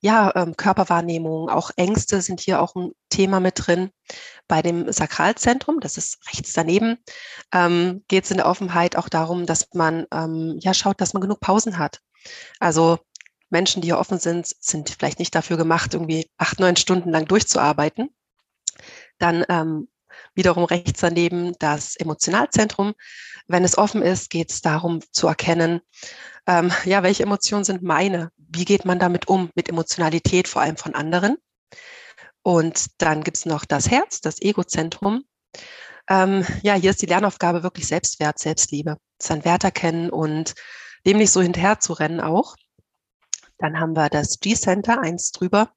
ja, 0.01 0.31
ähm, 0.35 0.55
Körperwahrnehmung, 0.55 1.49
auch 1.49 1.71
Ängste 1.75 2.21
sind 2.21 2.39
hier 2.39 2.61
auch 2.61 2.75
ein 2.75 2.91
Thema 3.09 3.39
mit 3.39 3.55
drin. 3.57 3.91
Bei 4.47 4.61
dem 4.61 4.91
Sakralzentrum, 4.91 5.79
das 5.79 5.97
ist 5.97 6.19
rechts 6.27 6.53
daneben, 6.53 6.97
ähm, 7.53 8.03
geht 8.07 8.25
es 8.25 8.31
in 8.31 8.37
der 8.37 8.47
Offenheit 8.47 8.95
auch 8.95 9.09
darum, 9.09 9.45
dass 9.45 9.67
man 9.73 10.05
ähm, 10.13 10.57
ja 10.59 10.73
schaut, 10.73 11.01
dass 11.01 11.13
man 11.13 11.21
genug 11.21 11.39
Pausen 11.39 11.77
hat. 11.77 12.01
Also 12.59 12.99
Menschen, 13.49 13.81
die 13.81 13.87
hier 13.87 13.99
offen 13.99 14.19
sind, 14.19 14.47
sind 14.59 14.89
vielleicht 14.89 15.19
nicht 15.19 15.35
dafür 15.35 15.57
gemacht, 15.57 15.93
irgendwie 15.93 16.29
acht, 16.37 16.59
neun 16.59 16.75
Stunden 16.75 17.09
lang 17.09 17.25
durchzuarbeiten. 17.25 18.09
Dann 19.17 19.43
ähm, 19.49 19.89
wiederum 20.35 20.63
rechts 20.63 21.01
daneben 21.01 21.53
das 21.59 21.95
Emotionalzentrum. 21.95 22.93
Wenn 23.49 23.63
es 23.63 23.77
offen 23.79 24.03
ist, 24.03 24.29
geht 24.29 24.51
es 24.51 24.61
darum 24.61 25.01
zu 25.11 25.27
erkennen, 25.27 25.81
ähm, 26.45 26.71
ja, 26.85 27.01
welche 27.01 27.23
Emotionen 27.23 27.63
sind 27.63 27.81
meine? 27.81 28.31
Wie 28.37 28.63
geht 28.63 28.85
man 28.85 28.99
damit 28.99 29.27
um, 29.27 29.49
mit 29.55 29.69
Emotionalität, 29.69 30.47
vor 30.47 30.61
allem 30.61 30.77
von 30.77 30.93
anderen? 30.93 31.37
Und 32.43 33.01
dann 33.01 33.23
gibt 33.23 33.37
es 33.37 33.45
noch 33.47 33.65
das 33.65 33.89
Herz, 33.89 34.21
das 34.21 34.39
Egozentrum. 34.39 35.23
Ähm, 36.07 36.45
ja, 36.61 36.75
hier 36.75 36.91
ist 36.91 37.01
die 37.01 37.07
Lernaufgabe 37.07 37.63
wirklich 37.63 37.87
Selbstwert, 37.87 38.37
Selbstliebe, 38.37 38.97
seinen 39.19 39.45
Wert 39.45 39.63
erkennen 39.63 40.11
und 40.11 40.53
dem 41.07 41.17
nicht 41.17 41.31
so 41.31 41.41
hinterher 41.41 41.79
zu 41.79 41.93
rennen 41.93 42.21
auch. 42.21 42.55
Dann 43.57 43.79
haben 43.79 43.95
wir 43.95 44.09
das 44.09 44.39
G-Center, 44.39 45.01
eins 45.01 45.31
drüber, 45.31 45.71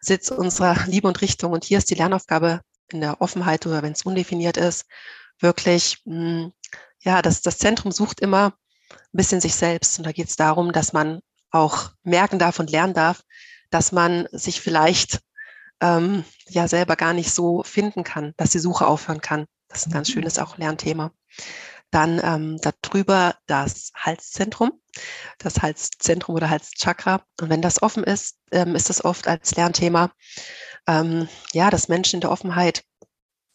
Sitz 0.00 0.30
unserer 0.30 0.76
Liebe 0.86 1.08
und 1.08 1.20
Richtung. 1.22 1.52
Und 1.52 1.64
hier 1.64 1.78
ist 1.78 1.90
die 1.90 1.94
Lernaufgabe 1.94 2.60
in 2.92 3.00
der 3.00 3.22
Offenheit 3.22 3.66
oder 3.66 3.82
wenn 3.82 3.92
es 3.92 4.02
undefiniert 4.02 4.58
ist, 4.58 4.84
wirklich, 5.40 6.02
mh, 6.04 6.14
hm, 6.14 6.52
ja, 7.02 7.22
das, 7.22 7.40
das 7.40 7.58
Zentrum 7.58 7.92
sucht 7.92 8.20
immer 8.20 8.54
ein 8.90 8.96
bisschen 9.12 9.40
sich 9.40 9.54
selbst. 9.54 9.98
Und 9.98 10.06
da 10.06 10.12
geht 10.12 10.28
es 10.28 10.36
darum, 10.36 10.72
dass 10.72 10.92
man 10.92 11.20
auch 11.50 11.90
merken 12.02 12.38
darf 12.38 12.58
und 12.58 12.70
lernen 12.70 12.94
darf, 12.94 13.22
dass 13.70 13.92
man 13.92 14.28
sich 14.32 14.60
vielleicht 14.60 15.20
ähm, 15.80 16.24
ja 16.48 16.68
selber 16.68 16.96
gar 16.96 17.12
nicht 17.12 17.32
so 17.32 17.62
finden 17.62 18.04
kann, 18.04 18.34
dass 18.36 18.50
die 18.50 18.58
Suche 18.58 18.86
aufhören 18.86 19.20
kann. 19.20 19.46
Das 19.68 19.80
ist 19.80 19.86
ein 19.86 19.92
ganz 19.92 20.08
mhm. 20.08 20.12
schönes 20.12 20.38
auch 20.38 20.58
Lernthema. 20.58 21.12
Dann 21.90 22.20
ähm, 22.22 22.60
darüber 22.60 23.34
das 23.46 23.90
Halszentrum, 23.96 24.72
das 25.38 25.60
Halszentrum 25.60 26.36
oder 26.36 26.50
Halschakra. 26.50 27.24
Und 27.40 27.50
wenn 27.50 27.62
das 27.62 27.82
offen 27.82 28.04
ist, 28.04 28.36
ähm, 28.52 28.76
ist 28.76 28.90
das 28.90 29.04
oft 29.04 29.26
als 29.26 29.56
Lernthema, 29.56 30.12
ähm, 30.86 31.28
ja, 31.52 31.70
dass 31.70 31.88
Menschen 31.88 32.16
in 32.16 32.20
der 32.20 32.30
Offenheit 32.30 32.84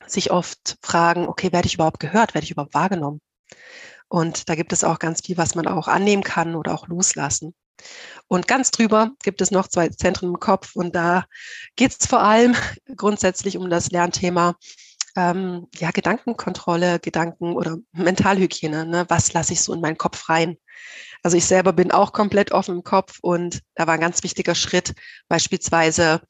sich 0.06 0.32
oft 0.32 0.78
fragen, 0.82 1.28
okay, 1.28 1.52
werde 1.54 1.68
ich 1.68 1.76
überhaupt 1.76 2.00
gehört, 2.00 2.34
werde 2.34 2.44
ich 2.44 2.52
überhaupt 2.52 2.74
wahrgenommen? 2.74 3.22
Und 4.08 4.50
da 4.50 4.56
gibt 4.56 4.74
es 4.74 4.84
auch 4.84 5.00
ganz 5.00 5.22
viel, 5.26 5.38
was 5.38 5.56
man 5.56 5.68
auch 5.68 5.88
annehmen 5.88 6.24
kann 6.24 6.56
oder 6.56 6.74
auch 6.74 6.88
loslassen. 6.88 7.54
Und 8.28 8.48
ganz 8.48 8.72
drüber 8.72 9.12
gibt 9.24 9.42
es 9.42 9.52
noch 9.52 9.68
zwei 9.68 9.90
Zentren 9.90 10.30
im 10.30 10.40
Kopf 10.40 10.76
und 10.76 10.96
da 10.96 11.26
geht 11.76 11.92
es 12.00 12.08
vor 12.08 12.22
allem 12.22 12.56
grundsätzlich 12.96 13.58
um 13.58 13.70
das 13.70 13.92
Lernthema 13.92 14.56
ähm, 15.18 15.68
ja, 15.76 15.92
Gedankenkontrolle, 15.92 17.00
Gedanken 17.00 17.54
oder 17.54 17.78
Mentalhygiene. 17.94 18.86
Ne? 18.86 19.06
Was 19.10 19.34
lasse 19.34 19.54
ich 19.54 19.62
so 19.62 19.74
in 19.74 19.82
meinen 19.82 19.98
Kopf 19.98 20.30
rein? 20.30 20.58
Also 21.24 21.38
ich 21.38 21.46
selber 21.46 21.74
bin 21.74 21.92
auch 21.92 22.14
komplett 22.14 22.52
offen 22.52 22.76
im 22.76 22.84
Kopf 22.84 23.20
und 23.22 23.62
da 23.76 23.88
war 23.88 23.96
ein 23.96 24.02
ganz 24.02 24.24
wichtiger 24.24 24.56
Schritt, 24.56 24.94
beispielsweise 25.28 26.22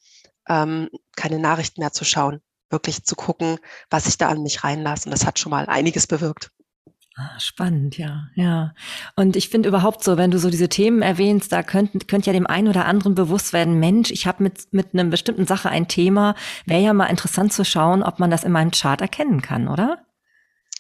ähm, 0.48 0.90
keine 1.16 1.40
Nachrichten 1.40 1.82
mehr 1.82 1.92
zu 1.92 2.06
schauen, 2.06 2.42
wirklich 2.70 3.04
zu 3.04 3.16
gucken, 3.16 3.58
was 3.90 4.08
ich 4.08 4.18
da 4.18 4.30
an 4.30 4.44
mich 4.44 4.64
reinlasse. 4.64 5.06
Und 5.06 5.12
das 5.12 5.26
hat 5.26 5.40
schon 5.40 5.50
mal 5.50 5.66
einiges 5.66 6.08
bewirkt. 6.08 6.52
Ah, 7.18 7.40
spannend, 7.40 7.98
ja, 7.98 8.28
ja. 8.36 8.74
Und 9.16 9.38
ich 9.38 9.48
finde 9.48 9.70
überhaupt 9.70 10.04
so, 10.04 10.18
wenn 10.18 10.32
du 10.32 10.38
so 10.38 10.50
diese 10.50 10.68
Themen 10.68 11.02
erwähnst, 11.02 11.50
da 11.54 11.64
könnte 11.64 12.00
könnt 12.00 12.26
ja 12.26 12.34
dem 12.34 12.46
einen 12.46 12.68
oder 12.68 12.86
anderen 12.86 13.16
bewusst 13.16 13.54
werden, 13.54 13.80
Mensch, 13.80 14.12
ich 14.12 14.28
habe 14.28 14.44
mit, 14.44 14.74
mit 14.74 14.94
einer 14.94 15.06
bestimmten 15.06 15.46
Sache 15.48 15.70
ein 15.70 15.88
Thema. 15.88 16.36
Wäre 16.66 16.82
ja 16.82 16.94
mal 16.94 17.06
interessant 17.06 17.54
zu 17.54 17.64
schauen, 17.64 18.04
ob 18.04 18.20
man 18.20 18.32
das 18.32 18.44
in 18.44 18.52
meinem 18.52 18.72
Chart 18.72 19.00
erkennen 19.00 19.42
kann, 19.42 19.70
oder? 19.70 20.06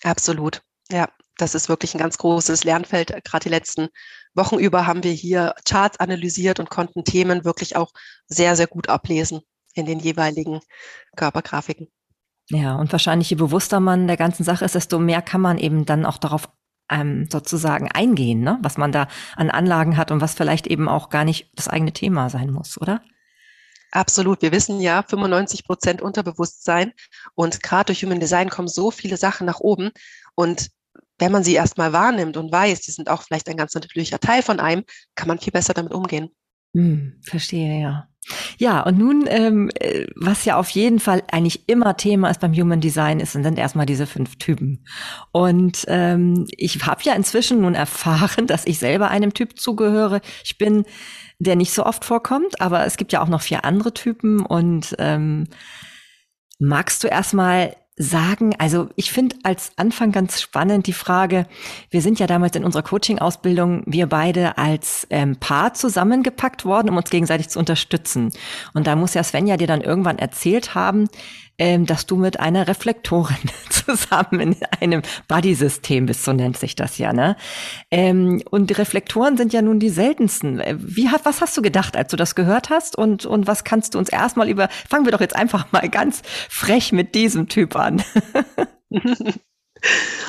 Absolut, 0.03 0.61
ja. 0.89 1.07
Das 1.37 1.53
ist 1.53 1.67
wirklich 1.67 1.93
ein 1.93 1.99
ganz 1.99 2.17
großes 2.17 2.63
Lernfeld. 2.63 3.09
Gerade 3.25 3.43
die 3.43 3.49
letzten 3.49 3.89
Wochen 4.35 4.57
über 4.57 4.87
haben 4.87 5.03
wir 5.03 5.11
hier 5.11 5.53
Charts 5.67 5.99
analysiert 5.99 6.61
und 6.61 6.69
konnten 6.69 7.03
Themen 7.03 7.43
wirklich 7.43 7.75
auch 7.75 7.91
sehr, 8.27 8.55
sehr 8.55 8.67
gut 8.67 8.87
ablesen 8.87 9.41
in 9.73 9.85
den 9.85 9.99
jeweiligen 9.99 10.61
Körpergrafiken. 11.17 11.89
Ja, 12.49 12.75
und 12.75 12.91
wahrscheinlich 12.91 13.29
je 13.29 13.35
bewusster 13.35 13.79
man 13.79 14.07
der 14.07 14.17
ganzen 14.17 14.43
Sache 14.43 14.65
ist, 14.65 14.75
desto 14.75 14.99
mehr 14.99 15.21
kann 15.21 15.41
man 15.41 15.57
eben 15.57 15.85
dann 15.85 16.05
auch 16.05 16.17
darauf 16.17 16.47
ähm, 16.89 17.27
sozusagen 17.31 17.89
eingehen, 17.91 18.41
ne? 18.41 18.59
was 18.61 18.77
man 18.77 18.91
da 18.91 19.07
an 19.35 19.49
Anlagen 19.49 19.97
hat 19.97 20.11
und 20.11 20.21
was 20.21 20.35
vielleicht 20.35 20.67
eben 20.67 20.87
auch 20.87 21.09
gar 21.09 21.25
nicht 21.25 21.49
das 21.55 21.67
eigene 21.67 21.93
Thema 21.93 22.29
sein 22.29 22.51
muss, 22.51 22.79
oder? 22.79 23.01
Absolut. 23.91 24.41
Wir 24.41 24.51
wissen 24.51 24.79
ja, 24.81 25.03
95 25.03 25.65
Prozent 25.65 26.01
Unterbewusstsein 26.01 26.93
und 27.33 27.63
gerade 27.63 27.87
durch 27.87 28.03
Human 28.03 28.19
Design 28.19 28.49
kommen 28.49 28.67
so 28.67 28.91
viele 28.91 29.17
Sachen 29.17 29.47
nach 29.47 29.59
oben 29.59 29.91
und 30.35 30.69
wenn 31.17 31.31
man 31.31 31.43
sie 31.43 31.53
erstmal 31.53 31.93
wahrnimmt 31.93 32.37
und 32.37 32.51
weiß, 32.51 32.81
die 32.81 32.91
sind 32.91 33.09
auch 33.09 33.21
vielleicht 33.23 33.47
ein 33.47 33.57
ganz 33.57 33.73
natürlicher 33.73 34.19
Teil 34.19 34.41
von 34.41 34.59
einem, 34.59 34.83
kann 35.15 35.29
man 35.29 35.39
viel 35.39 35.53
besser 35.53 35.73
damit 35.73 35.93
umgehen. 35.93 36.29
Hm, 36.73 37.21
verstehe, 37.23 37.81
ja. 37.81 38.09
Ja, 38.57 38.81
und 38.81 38.97
nun, 38.97 39.25
ähm, 39.27 39.69
äh, 39.79 40.07
was 40.15 40.45
ja 40.45 40.57
auf 40.57 40.69
jeden 40.69 40.99
Fall 40.99 41.23
eigentlich 41.31 41.67
immer 41.67 41.97
Thema 41.97 42.29
ist 42.29 42.39
beim 42.39 42.53
Human 42.53 42.81
Design, 42.81 43.19
ist, 43.19 43.33
sind 43.33 43.57
erstmal 43.57 43.85
diese 43.85 44.07
fünf 44.07 44.37
Typen. 44.37 44.85
Und 45.31 45.85
ähm, 45.87 46.45
ich 46.49 46.85
habe 46.85 47.01
ja 47.03 47.13
inzwischen 47.13 47.61
nun 47.61 47.75
erfahren, 47.75 48.47
dass 48.47 48.65
ich 48.65 48.79
selber 48.79 49.09
einem 49.09 49.33
Typ 49.33 49.59
zugehöre. 49.59 50.21
Ich 50.43 50.57
bin, 50.57 50.85
der 51.39 51.55
nicht 51.55 51.73
so 51.73 51.85
oft 51.85 52.05
vorkommt, 52.05 52.61
aber 52.61 52.85
es 52.85 52.97
gibt 52.97 53.11
ja 53.13 53.21
auch 53.21 53.27
noch 53.27 53.41
vier 53.41 53.65
andere 53.65 53.93
Typen. 53.93 54.45
Und 54.45 54.95
ähm, 54.99 55.47
magst 56.59 57.03
du 57.03 57.07
erstmal 57.07 57.75
sagen, 57.97 58.53
also 58.57 58.89
ich 58.95 59.11
finde 59.11 59.37
als 59.43 59.71
Anfang 59.77 60.11
ganz 60.11 60.41
spannend 60.41 60.85
die 60.87 60.93
Frage, 60.93 61.47
wir 61.89 62.01
sind 62.01 62.19
ja 62.19 62.27
damals 62.27 62.55
in 62.55 62.65
unserer 62.65 62.83
Coaching-Ausbildung, 62.83 63.83
wir 63.85 64.07
beide 64.07 64.57
als 64.57 65.07
ähm, 65.09 65.37
Paar 65.37 65.73
zusammengepackt 65.73 66.65
worden, 66.65 66.89
um 66.89 66.97
uns 66.97 67.09
gegenseitig 67.09 67.47
zu 67.47 67.57
unterstützen. 67.57 68.33
Und 68.73 68.87
da 68.87 68.97
muss 68.97 69.13
ja 69.13 69.23
Svenja 69.23 69.55
dir 69.55 69.67
dann 69.67 69.81
irgendwann 69.81 70.19
erzählt 70.19 70.75
haben, 70.75 71.07
ähm, 71.57 71.85
dass 71.85 72.05
du 72.05 72.15
mit 72.15 72.39
einer 72.39 72.67
Reflektorin 72.67 73.49
zusammen 73.69 74.39
in 74.39 74.55
einem 74.79 75.01
Buddy-System 75.27 76.05
bist, 76.05 76.23
so 76.23 76.33
nennt 76.33 76.57
sich 76.57 76.75
das 76.75 76.97
ja, 76.97 77.13
ne? 77.13 77.35
Ähm, 77.91 78.43
und 78.49 78.77
Reflektoren 78.77 79.37
sind 79.37 79.53
ja 79.53 79.61
nun 79.61 79.79
die 79.79 79.89
seltensten. 79.89 80.59
Äh, 80.59 80.75
wie 80.79 81.09
was 81.23 81.41
hast 81.41 81.55
du 81.57 81.61
gedacht, 81.61 81.95
als 81.95 82.11
du 82.11 82.17
das 82.17 82.35
gehört 82.35 82.69
hast? 82.69 82.97
Und, 82.97 83.25
und 83.25 83.47
was 83.47 83.63
kannst 83.63 83.95
du 83.95 83.99
uns 83.99 84.09
erstmal 84.09 84.49
über, 84.49 84.69
fangen 84.89 85.05
wir 85.05 85.11
doch 85.11 85.21
jetzt 85.21 85.35
einfach 85.35 85.71
mal 85.71 85.87
ganz 85.89 86.21
frech 86.49 86.91
mit 86.91 87.15
diesem 87.15 87.47
Typ 87.47 87.75
an. 87.75 88.03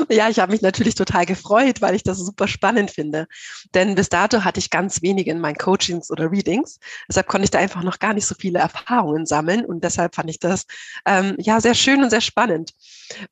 Ja, 0.08 0.28
ich 0.28 0.38
habe 0.38 0.52
mich 0.52 0.62
natürlich 0.62 0.94
total 0.94 1.26
gefreut, 1.26 1.80
weil 1.80 1.94
ich 1.94 2.02
das 2.02 2.18
super 2.18 2.48
spannend 2.48 2.90
finde. 2.90 3.26
Denn 3.74 3.94
bis 3.94 4.08
dato 4.08 4.44
hatte 4.44 4.60
ich 4.60 4.70
ganz 4.70 5.02
wenige 5.02 5.30
in 5.30 5.40
meinen 5.40 5.56
Coachings 5.56 6.10
oder 6.10 6.30
Readings. 6.30 6.78
Deshalb 7.08 7.26
konnte 7.26 7.44
ich 7.44 7.50
da 7.50 7.58
einfach 7.58 7.82
noch 7.82 7.98
gar 7.98 8.14
nicht 8.14 8.26
so 8.26 8.34
viele 8.38 8.58
Erfahrungen 8.58 9.26
sammeln. 9.26 9.64
Und 9.64 9.84
deshalb 9.84 10.14
fand 10.14 10.30
ich 10.30 10.38
das 10.38 10.66
ähm, 11.06 11.36
ja 11.38 11.60
sehr 11.60 11.74
schön 11.74 12.02
und 12.02 12.10
sehr 12.10 12.20
spannend. 12.20 12.72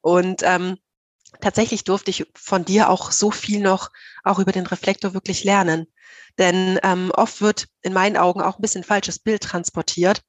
Und 0.01 0.43
ähm, 0.43 0.79
tatsächlich 1.41 1.85
durfte 1.85 2.11
ich 2.11 2.27
von 2.35 2.65
dir 2.65 2.89
auch 2.91 3.11
so 3.11 3.31
viel 3.31 3.61
noch 3.61 3.91
auch 4.23 4.39
über 4.39 4.53
den 4.53 4.67
Reflektor 4.67 5.15
wirklich 5.15 5.45
lernen. 5.45 5.87
Denn 6.39 6.81
ähm, 6.83 7.13
oft 7.15 7.41
wird 7.41 7.67
in 7.83 7.93
meinen 7.93 8.17
Augen 8.17 8.43
auch 8.43 8.59
ein 8.59 8.63
bisschen 8.63 8.85
falsches 8.85 9.19
Bild 9.19 9.43
transportiert. 9.43 10.23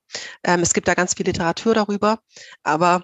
Ähm, 0.43 0.61
es 0.61 0.73
gibt 0.73 0.87
da 0.87 0.93
ganz 0.93 1.15
viel 1.15 1.25
Literatur 1.25 1.73
darüber, 1.73 2.19
aber 2.63 3.03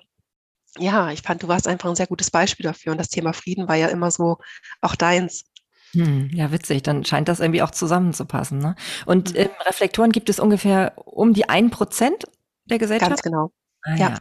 ja, 0.77 1.11
ich 1.11 1.21
fand, 1.21 1.43
du 1.43 1.47
warst 1.47 1.67
einfach 1.67 1.89
ein 1.89 1.95
sehr 1.95 2.07
gutes 2.07 2.31
Beispiel 2.31 2.63
dafür. 2.63 2.91
Und 2.91 2.97
das 2.97 3.09
Thema 3.09 3.33
Frieden 3.33 3.67
war 3.67 3.75
ja 3.75 3.87
immer 3.87 4.11
so 4.11 4.37
auch 4.81 4.95
deins. 4.95 5.45
Hm, 5.93 6.29
ja, 6.33 6.51
witzig. 6.51 6.83
Dann 6.83 7.03
scheint 7.03 7.27
das 7.27 7.39
irgendwie 7.39 7.61
auch 7.61 7.71
zusammenzupassen. 7.71 8.59
Ne? 8.59 8.75
Und 9.05 9.33
mhm. 9.33 9.39
ähm, 9.39 9.49
Reflektoren 9.65 10.11
gibt 10.11 10.29
es 10.29 10.39
ungefähr 10.39 10.93
um 10.95 11.33
die 11.33 11.49
ein 11.49 11.69
Prozent 11.69 12.25
der 12.65 12.79
Gesellschaft? 12.79 13.09
Ganz 13.09 13.21
genau. 13.21 13.51
Ah, 13.83 13.95
ja. 13.95 14.09
ja. 14.09 14.17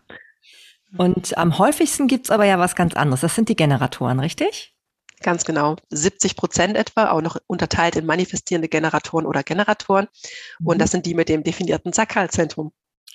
Und 0.97 1.39
am 1.39 1.59
häufigsten 1.59 2.09
gibt's 2.09 2.31
aber 2.31 2.45
ja 2.45 2.59
was 2.59 2.75
ganz 2.75 2.95
anderes. 2.95 3.21
Das 3.21 3.37
sind 3.37 3.49
die 3.49 3.55
Generatoren, 3.57 4.19
richtig? 4.19 4.75
Ganz 5.23 5.45
genau. 5.45 5.77
70 5.91 6.35
Prozent 6.35 6.77
etwa, 6.77 7.11
auch 7.11 7.21
noch 7.21 7.37
unterteilt 7.47 7.95
in 7.95 8.07
manifestierende 8.07 8.69
Generatoren 8.69 9.27
oder 9.27 9.45
Generatoren. 9.45 10.09
Und 10.65 10.77
mhm. 10.77 10.81
das 10.81 10.91
sind 10.91 11.07
die 11.07 11.15
mit 11.15 11.29
dem 11.29 11.45
definierten 11.45 11.93
Sakralzentrum. 11.93 12.73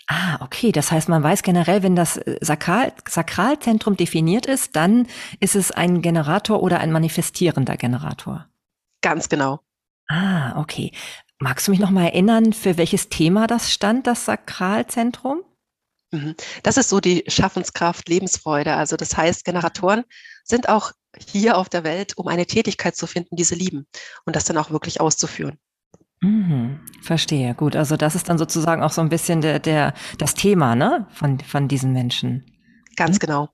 Ah, 0.08 0.38
okay. 0.42 0.72
Das 0.72 0.92
heißt, 0.92 1.10
man 1.10 1.24
weiß 1.24 1.42
generell, 1.42 1.82
wenn 1.82 1.96
das 1.96 2.18
äh, 2.18 2.38
Sakral 2.42 2.94
Sakralzentrum 3.10 3.98
definiert 3.98 4.46
ist, 4.46 4.76
dann 4.76 5.08
ist 5.40 5.56
es 5.56 5.72
ein 5.72 6.02
Generator 6.02 6.62
oder 6.62 6.80
ein 6.80 6.92
manifestierender 6.92 7.76
Generator. 7.78 8.48
Ganz 9.02 9.30
genau. 9.30 9.62
Ah, 10.08 10.60
okay. 10.60 10.92
Magst 11.40 11.68
du 11.68 11.72
mich 11.72 11.80
noch 11.80 11.90
mal 11.90 12.06
erinnern, 12.06 12.54
für 12.54 12.78
welches 12.78 13.10
Thema 13.10 13.48
das 13.48 13.72
stand, 13.72 14.08
das 14.08 14.26
Sakralzentrum? 14.26 15.44
Mhm. 16.12 16.36
Das 16.64 16.78
ist 16.78 16.90
so 16.90 17.00
die 17.00 17.24
Schaffenskraft, 17.28 18.08
Lebensfreude. 18.08 18.76
Also 18.76 18.96
das 18.98 19.18
heißt, 19.18 19.44
Generatoren 19.44 20.04
sind 20.44 20.70
auch 20.70 20.92
hier 21.18 21.58
auf 21.58 21.68
der 21.70 21.84
Welt, 21.84 22.18
um 22.18 22.28
eine 22.28 22.46
Tätigkeit 22.46 22.96
zu 22.96 23.08
finden, 23.08 23.36
die 23.36 23.44
sie 23.44 23.56
lieben 23.56 23.88
und 24.26 24.36
das 24.36 24.46
dann 24.46 24.58
auch 24.58 24.70
wirklich 24.70 25.02
auszuführen. 25.02 25.58
Mhm, 26.26 26.80
verstehe. 27.02 27.54
Gut, 27.54 27.76
also 27.76 27.98
das 27.98 28.16
ist 28.16 28.30
dann 28.30 28.38
sozusagen 28.38 28.82
auch 28.82 28.92
so 28.92 29.02
ein 29.02 29.10
bisschen 29.10 29.42
der, 29.42 29.60
der, 29.60 29.94
das 30.18 30.34
Thema, 30.34 30.76
ne, 30.76 31.06
von, 31.12 31.40
von 31.40 31.68
diesen 31.68 31.94
Menschen. 31.94 32.46
Ganz 32.96 33.20
genau. 33.20 33.50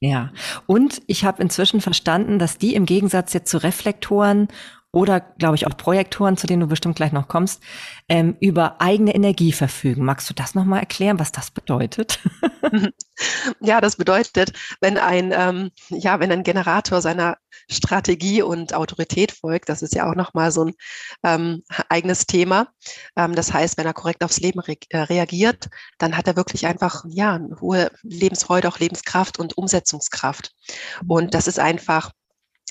Ja. 0.00 0.32
Und 0.66 1.02
ich 1.06 1.24
habe 1.24 1.42
inzwischen 1.42 1.80
verstanden, 1.80 2.38
dass 2.38 2.58
die 2.58 2.74
im 2.74 2.84
Gegensatz 2.84 3.32
jetzt 3.32 3.50
zu 3.50 3.58
Reflektoren 3.58 4.48
oder, 4.96 5.20
glaube 5.20 5.56
ich, 5.56 5.66
auch 5.66 5.76
Projektoren, 5.76 6.38
zu 6.38 6.46
denen 6.46 6.60
du 6.60 6.68
bestimmt 6.68 6.96
gleich 6.96 7.12
noch 7.12 7.28
kommst, 7.28 7.62
ähm, 8.08 8.34
über 8.40 8.80
eigene 8.80 9.14
Energie 9.14 9.52
verfügen. 9.52 10.06
Magst 10.06 10.30
du 10.30 10.32
das 10.32 10.54
nochmal 10.54 10.80
erklären, 10.80 11.18
was 11.18 11.32
das 11.32 11.50
bedeutet? 11.50 12.18
ja, 13.60 13.82
das 13.82 13.96
bedeutet, 13.96 14.54
wenn 14.80 14.96
ein, 14.96 15.34
ähm, 15.36 15.70
ja, 15.90 16.18
wenn 16.18 16.32
ein 16.32 16.44
Generator 16.44 17.02
seiner 17.02 17.36
Strategie 17.68 18.40
und 18.40 18.72
Autorität 18.72 19.32
folgt, 19.32 19.68
das 19.68 19.82
ist 19.82 19.94
ja 19.94 20.10
auch 20.10 20.14
nochmal 20.14 20.50
so 20.50 20.64
ein 20.64 20.72
ähm, 21.22 21.62
eigenes 21.90 22.24
Thema. 22.26 22.68
Ähm, 23.16 23.34
das 23.34 23.52
heißt, 23.52 23.76
wenn 23.76 23.84
er 23.84 23.92
korrekt 23.92 24.24
aufs 24.24 24.40
Leben 24.40 24.60
re 24.60 24.76
äh, 24.88 24.96
reagiert, 24.96 25.68
dann 25.98 26.16
hat 26.16 26.26
er 26.26 26.36
wirklich 26.36 26.66
einfach, 26.66 27.04
ja, 27.06 27.34
eine 27.34 27.60
hohe 27.60 27.90
Lebensfreude, 28.02 28.66
auch 28.66 28.78
Lebenskraft 28.78 29.38
und 29.38 29.58
Umsetzungskraft. 29.58 30.52
Und 31.06 31.34
das 31.34 31.48
ist 31.48 31.58
einfach 31.58 32.12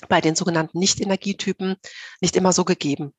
bei 0.08 0.20
den 0.20 0.36
sogenannten 0.36 0.78
Nicht-Energietypen 0.78 1.76
nicht 2.20 2.36
immer 2.36 2.52
so 2.52 2.64
gegeben. 2.64 3.12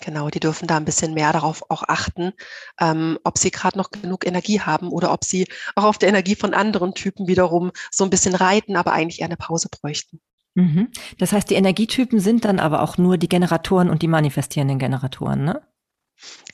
Genau, 0.00 0.28
die 0.28 0.40
dürfen 0.40 0.66
da 0.66 0.76
ein 0.76 0.84
bisschen 0.84 1.14
mehr 1.14 1.32
darauf 1.32 1.70
auch 1.70 1.84
achten, 1.86 2.32
ähm, 2.80 3.18
ob 3.22 3.38
sie 3.38 3.52
gerade 3.52 3.78
noch 3.78 3.90
genug 3.90 4.26
Energie 4.26 4.60
haben 4.60 4.88
oder 4.88 5.12
ob 5.12 5.24
sie 5.24 5.46
auch 5.76 5.84
auf 5.84 5.98
der 5.98 6.08
Energie 6.08 6.34
von 6.34 6.52
anderen 6.52 6.94
Typen 6.94 7.28
wiederum 7.28 7.70
so 7.92 8.02
ein 8.04 8.10
bisschen 8.10 8.34
reiten, 8.34 8.76
aber 8.76 8.92
eigentlich 8.92 9.20
eher 9.20 9.26
eine 9.26 9.36
Pause 9.36 9.68
bräuchten. 9.70 10.20
Mhm. 10.54 10.88
Das 11.18 11.32
heißt, 11.32 11.48
die 11.48 11.54
Energietypen 11.54 12.18
sind 12.18 12.44
dann 12.44 12.58
aber 12.58 12.82
auch 12.82 12.98
nur 12.98 13.18
die 13.18 13.28
Generatoren 13.28 13.88
und 13.88 14.02
die 14.02 14.08
manifestierenden 14.08 14.78
Generatoren, 14.78 15.44
ne? 15.44 15.62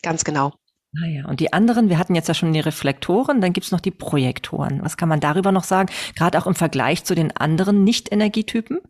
Ganz 0.02 0.24
genau. 0.24 0.52
Naja, 0.92 1.22
ah 1.24 1.30
und 1.30 1.40
die 1.40 1.52
anderen, 1.52 1.88
wir 1.88 1.98
hatten 1.98 2.14
jetzt 2.14 2.28
ja 2.28 2.34
schon 2.34 2.52
die 2.52 2.60
Reflektoren, 2.60 3.40
dann 3.40 3.52
gibt's 3.52 3.70
noch 3.70 3.80
die 3.80 3.90
Projektoren. 3.90 4.82
Was 4.82 4.96
kann 4.96 5.08
man 5.08 5.20
darüber 5.20 5.52
noch 5.52 5.64
sagen? 5.64 5.92
Gerade 6.16 6.38
auch 6.38 6.46
im 6.46 6.54
Vergleich 6.54 7.04
zu 7.04 7.14
den 7.14 7.36
anderen 7.36 7.84
Nicht-Energietypen? 7.84 8.80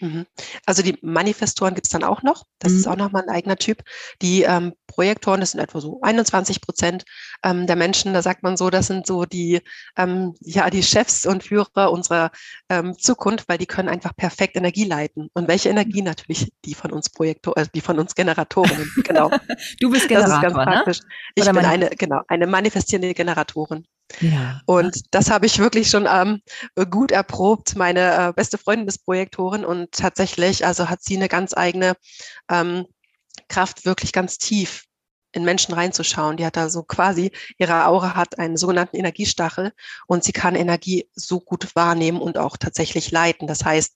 Mhm. 0.00 0.26
Also 0.66 0.82
die 0.82 0.98
Manifestoren 1.02 1.74
gibt's 1.74 1.90
dann 1.90 2.04
auch 2.04 2.22
noch. 2.22 2.44
Das 2.58 2.72
mhm. 2.72 2.78
ist 2.78 2.86
auch 2.88 2.96
nochmal 2.96 3.22
ein 3.22 3.28
eigener 3.28 3.56
Typ. 3.56 3.82
Die 4.22 4.42
ähm, 4.42 4.72
Projektoren, 4.86 5.40
das 5.40 5.52
sind 5.52 5.60
etwa 5.60 5.80
so 5.80 6.00
21 6.02 6.60
Prozent 6.60 7.04
ähm, 7.44 7.66
der 7.66 7.76
Menschen. 7.76 8.14
Da 8.14 8.22
sagt 8.22 8.42
man 8.42 8.56
so, 8.56 8.70
das 8.70 8.86
sind 8.86 9.06
so 9.06 9.24
die, 9.24 9.60
ähm, 9.96 10.34
ja, 10.40 10.70
die 10.70 10.82
Chefs 10.82 11.26
und 11.26 11.44
Führer 11.44 11.92
unserer 11.92 12.30
ähm, 12.68 12.98
Zukunft, 12.98 13.48
weil 13.48 13.58
die 13.58 13.66
können 13.66 13.88
einfach 13.88 14.16
perfekt 14.16 14.56
Energie 14.56 14.84
leiten. 14.84 15.28
Und 15.34 15.48
welche 15.48 15.68
Energie 15.68 16.02
natürlich? 16.02 16.52
Die 16.64 16.74
von 16.74 16.92
uns 16.92 17.10
Projektor, 17.10 17.56
äh, 17.56 17.66
die 17.74 17.80
von 17.80 17.98
uns 17.98 18.14
Generatoren. 18.14 18.90
Genau. 19.04 19.30
du 19.80 19.90
bist 19.90 20.08
Generator, 20.08 20.28
das 20.28 20.36
ist 20.36 20.42
ganz 20.42 20.56
ne? 20.56 20.64
praktisch. 20.64 21.00
Ich 21.34 21.44
Oder 21.44 21.52
bin 21.52 21.64
eine, 21.64 21.90
genau, 21.90 22.22
eine 22.28 22.46
manifestierende 22.46 23.12
Generatorin. 23.14 23.86
Ja. 24.20 24.60
Und 24.66 25.14
das 25.14 25.30
habe 25.30 25.46
ich 25.46 25.58
wirklich 25.58 25.88
schon 25.88 26.08
ähm, 26.10 26.40
gut 26.90 27.12
erprobt. 27.12 27.76
Meine 27.76 28.28
äh, 28.28 28.32
beste 28.32 28.58
Freundin 28.58 28.88
ist 28.88 29.04
Projektorin 29.04 29.64
und 29.64 29.92
tatsächlich, 29.92 30.66
also 30.66 30.88
hat 30.88 31.02
sie 31.02 31.16
eine 31.16 31.28
ganz 31.28 31.56
eigene 31.56 31.94
ähm, 32.50 32.86
Kraft, 33.48 33.84
wirklich 33.84 34.12
ganz 34.12 34.38
tief 34.38 34.84
in 35.32 35.44
Menschen 35.44 35.74
reinzuschauen. 35.74 36.36
Die 36.36 36.44
hat 36.44 36.56
da 36.56 36.68
so 36.68 36.82
quasi, 36.82 37.30
ihre 37.58 37.86
Aura 37.86 38.16
hat 38.16 38.38
einen 38.38 38.56
sogenannten 38.56 38.96
Energiestachel 38.96 39.72
und 40.06 40.24
sie 40.24 40.32
kann 40.32 40.56
Energie 40.56 41.08
so 41.14 41.40
gut 41.40 41.74
wahrnehmen 41.76 42.20
und 42.20 42.38
auch 42.38 42.56
tatsächlich 42.56 43.10
leiten. 43.10 43.46
Das 43.46 43.64
heißt, 43.64 43.94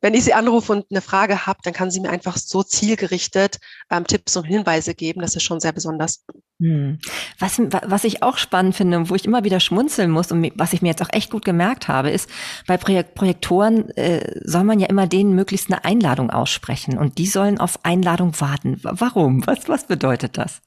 wenn 0.00 0.14
ich 0.14 0.24
sie 0.24 0.34
anrufe 0.34 0.72
und 0.72 0.86
eine 0.90 1.00
Frage 1.00 1.46
habe, 1.46 1.60
dann 1.62 1.72
kann 1.72 1.90
sie 1.90 2.00
mir 2.00 2.10
einfach 2.10 2.36
so 2.36 2.62
zielgerichtet 2.62 3.58
ähm, 3.90 4.06
Tipps 4.06 4.36
und 4.36 4.44
Hinweise 4.44 4.94
geben. 4.94 5.20
Das 5.20 5.36
ist 5.36 5.42
schon 5.42 5.60
sehr 5.60 5.72
besonders. 5.72 6.24
Hm. 6.58 6.98
Was, 7.38 7.58
was 7.58 8.04
ich 8.04 8.22
auch 8.22 8.38
spannend 8.38 8.74
finde 8.74 8.96
und 8.98 9.10
wo 9.10 9.14
ich 9.14 9.24
immer 9.24 9.44
wieder 9.44 9.60
schmunzeln 9.60 10.10
muss 10.10 10.32
und 10.32 10.52
was 10.56 10.72
ich 10.72 10.82
mir 10.82 10.88
jetzt 10.88 11.02
auch 11.02 11.12
echt 11.12 11.30
gut 11.30 11.44
gemerkt 11.44 11.88
habe, 11.88 12.10
ist, 12.10 12.30
bei 12.66 12.76
Projek 12.76 13.14
Projektoren 13.14 13.90
äh, 13.96 14.40
soll 14.44 14.64
man 14.64 14.80
ja 14.80 14.86
immer 14.86 15.06
denen 15.06 15.34
möglichst 15.34 15.70
eine 15.70 15.84
Einladung 15.84 16.30
aussprechen 16.30 16.98
und 16.98 17.18
die 17.18 17.26
sollen 17.26 17.58
auf 17.58 17.84
Einladung 17.84 18.38
warten. 18.40 18.78
Warum? 18.82 19.46
Was, 19.46 19.68
was 19.68 19.86
bedeutet 19.86 20.38
das? 20.38 20.60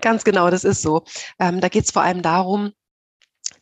Ganz 0.00 0.24
genau, 0.24 0.50
das 0.50 0.64
ist 0.64 0.82
so. 0.82 1.04
Ähm, 1.38 1.60
da 1.60 1.68
geht 1.68 1.84
es 1.84 1.90
vor 1.90 2.02
allem 2.02 2.22
darum, 2.22 2.72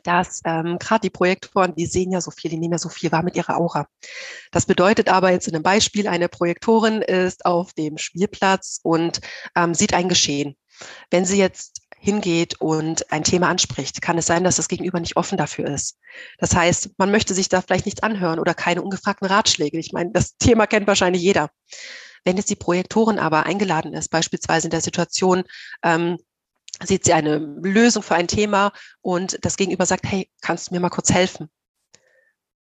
dass 0.07 0.41
ähm, 0.45 0.79
gerade 0.79 1.03
die 1.03 1.11
Projektoren, 1.11 1.75
die 1.75 1.87
sehen 1.87 2.13
ja 2.13 2.21
so 2.21 2.31
viel, 2.31 2.51
die 2.51 2.59
nehmen 2.59 2.73
ja 2.73 2.79
so 2.79 2.89
viel 2.89 3.13
wahr 3.13 3.23
mit 3.23 3.37
ihrer 3.37 3.57
Aura. 3.57 3.87
Das 4.53 4.67
bedeutet 4.67 5.09
aber 5.09 5.31
jetzt 5.31 5.49
in 5.49 5.55
einem 5.55 5.63
Beispiel, 5.63 6.07
eine 6.09 6.29
Projektorin 6.29 7.03
ist 7.03 7.45
auf 7.45 7.73
dem 7.73 7.99
Spielplatz 7.99 8.81
und 8.83 9.21
ähm, 9.57 9.75
sieht 9.75 9.95
ein 9.95 10.09
Geschehen. 10.09 10.57
Wenn 11.11 11.25
sie 11.25 11.39
jetzt 11.39 11.81
hingeht 11.99 12.61
und 12.61 13.11
ein 13.11 13.25
Thema 13.25 13.49
anspricht, 13.49 14.01
kann 14.01 14.19
es 14.19 14.27
sein, 14.27 14.45
dass 14.45 14.57
das 14.57 14.69
Gegenüber 14.69 15.01
nicht 15.01 15.17
offen 15.17 15.39
dafür 15.39 15.67
ist. 15.67 15.99
Das 16.39 16.55
heißt, 16.55 16.91
man 16.99 17.11
möchte 17.11 17.35
sich 17.35 17.49
da 17.49 17.63
vielleicht 17.63 17.87
nichts 17.87 18.03
anhören 18.03 18.39
oder 18.39 18.55
keine 18.55 18.83
ungefragten 18.83 19.27
Ratschläge. 19.27 19.79
Ich 19.79 19.93
meine, 19.93 20.13
das 20.13 20.37
Thema 20.39 20.67
kennt 20.67 20.87
wahrscheinlich 20.87 21.23
jeder. 21.23 21.51
Wenn 22.25 22.37
jetzt 22.37 22.51
die 22.51 22.57
Projektorin 22.57 23.19
aber 23.19 23.47
eingeladen 23.47 23.93
ist, 23.93 24.09
beispielsweise 24.11 24.67
in 24.67 24.71
der 24.71 24.81
Situation, 24.81 25.45
ähm, 25.83 26.19
sieht 26.83 27.05
sie 27.05 27.13
eine 27.13 27.39
Lösung 27.39 28.03
für 28.03 28.15
ein 28.15 28.29
Thema 28.29 28.73
und 29.01 29.39
das 29.43 29.57
Gegenüber 29.57 29.87
sagt, 29.87 30.05
hey, 30.07 30.31
kannst 30.41 30.69
du 30.69 30.75
mir 30.75 30.81
mal 30.81 30.91
kurz 30.91 31.13
helfen? 31.13 31.49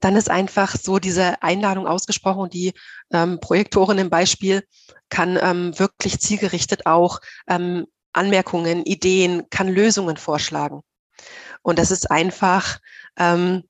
Dann 0.00 0.16
ist 0.16 0.30
einfach 0.30 0.76
so 0.76 0.98
diese 0.98 1.42
Einladung 1.42 1.86
ausgesprochen 1.86 2.40
und 2.40 2.52
die 2.52 2.74
ähm, 3.12 3.40
Projektorin 3.40 3.98
im 3.98 4.10
Beispiel 4.10 4.62
kann 5.08 5.38
ähm, 5.40 5.78
wirklich 5.78 6.20
zielgerichtet 6.20 6.84
auch 6.86 7.20
ähm, 7.48 7.86
Anmerkungen, 8.12 8.84
Ideen, 8.84 9.48
kann 9.50 9.68
Lösungen 9.68 10.16
vorschlagen. 10.16 10.82
Und 11.62 11.78
das 11.78 11.90
ist 11.90 12.10
einfach 12.10 12.78
ähm, 13.18 13.64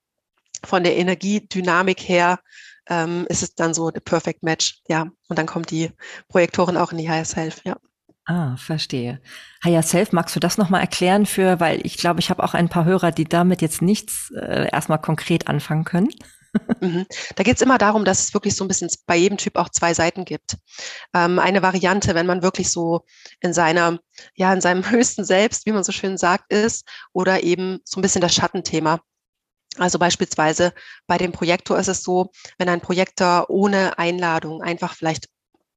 von 0.63 0.83
der 0.83 0.97
Energiedynamik 0.97 2.01
her 2.01 2.39
ähm, 2.87 3.25
ist 3.29 3.43
es 3.43 3.55
dann 3.55 3.73
so 3.73 3.89
the 3.93 3.99
perfect 3.99 4.43
match, 4.43 4.81
ja. 4.87 5.07
Und 5.27 5.39
dann 5.39 5.47
kommt 5.47 5.71
die 5.71 5.91
Projektorin 6.27 6.77
auch 6.77 6.91
in 6.91 6.97
die 6.97 7.25
Self, 7.25 7.61
ja. 7.63 7.77
Ah, 8.27 8.57
verstehe. 8.57 9.21
Higher 9.63 9.83
Self, 9.83 10.11
magst 10.11 10.35
du 10.35 10.39
das 10.39 10.57
nochmal 10.57 10.81
erklären 10.81 11.27
für, 11.27 11.59
weil 11.59 11.85
ich 11.85 11.97
glaube, 11.97 12.19
ich 12.19 12.31
habe 12.31 12.43
auch 12.43 12.55
ein 12.55 12.69
paar 12.69 12.85
Hörer, 12.85 13.11
die 13.11 13.25
damit 13.25 13.61
jetzt 13.61 13.83
nichts 13.83 14.31
äh, 14.31 14.67
erstmal 14.71 14.99
konkret 14.99 15.47
anfangen 15.47 15.83
können. 15.83 16.09
Mhm. 16.81 17.05
Da 17.35 17.43
geht 17.43 17.57
es 17.57 17.61
immer 17.61 17.77
darum, 17.77 18.05
dass 18.05 18.19
es 18.21 18.33
wirklich 18.33 18.55
so 18.55 18.63
ein 18.63 18.67
bisschen 18.67 18.89
bei 19.05 19.15
jedem 19.15 19.37
Typ 19.37 19.57
auch 19.57 19.69
zwei 19.69 19.93
Seiten 19.93 20.25
gibt. 20.25 20.57
Ähm, 21.13 21.37
eine 21.37 21.61
Variante, 21.61 22.15
wenn 22.15 22.25
man 22.25 22.41
wirklich 22.41 22.71
so 22.71 23.05
in 23.41 23.53
seiner, 23.53 23.99
ja, 24.35 24.53
in 24.53 24.61
seinem 24.61 24.83
höchsten 24.89 25.25
Selbst, 25.25 25.65
wie 25.65 25.71
man 25.71 25.83
so 25.83 25.91
schön 25.91 26.17
sagt, 26.17 26.51
ist, 26.51 26.87
oder 27.13 27.43
eben 27.43 27.79
so 27.83 27.99
ein 27.99 28.01
bisschen 28.01 28.21
das 28.21 28.33
Schattenthema. 28.33 29.01
Also 29.77 29.99
beispielsweise 29.99 30.73
bei 31.05 31.17
dem 31.17 31.31
Projektor 31.33 31.77
ist 31.77 31.89
es 31.89 32.01
so, 32.01 32.31
wenn 32.57 32.69
ein 32.69 32.81
Projektor 32.81 33.49
ohne 33.49 33.97
Einladung 33.99 34.61
einfach 34.61 34.95
vielleicht 34.95 35.27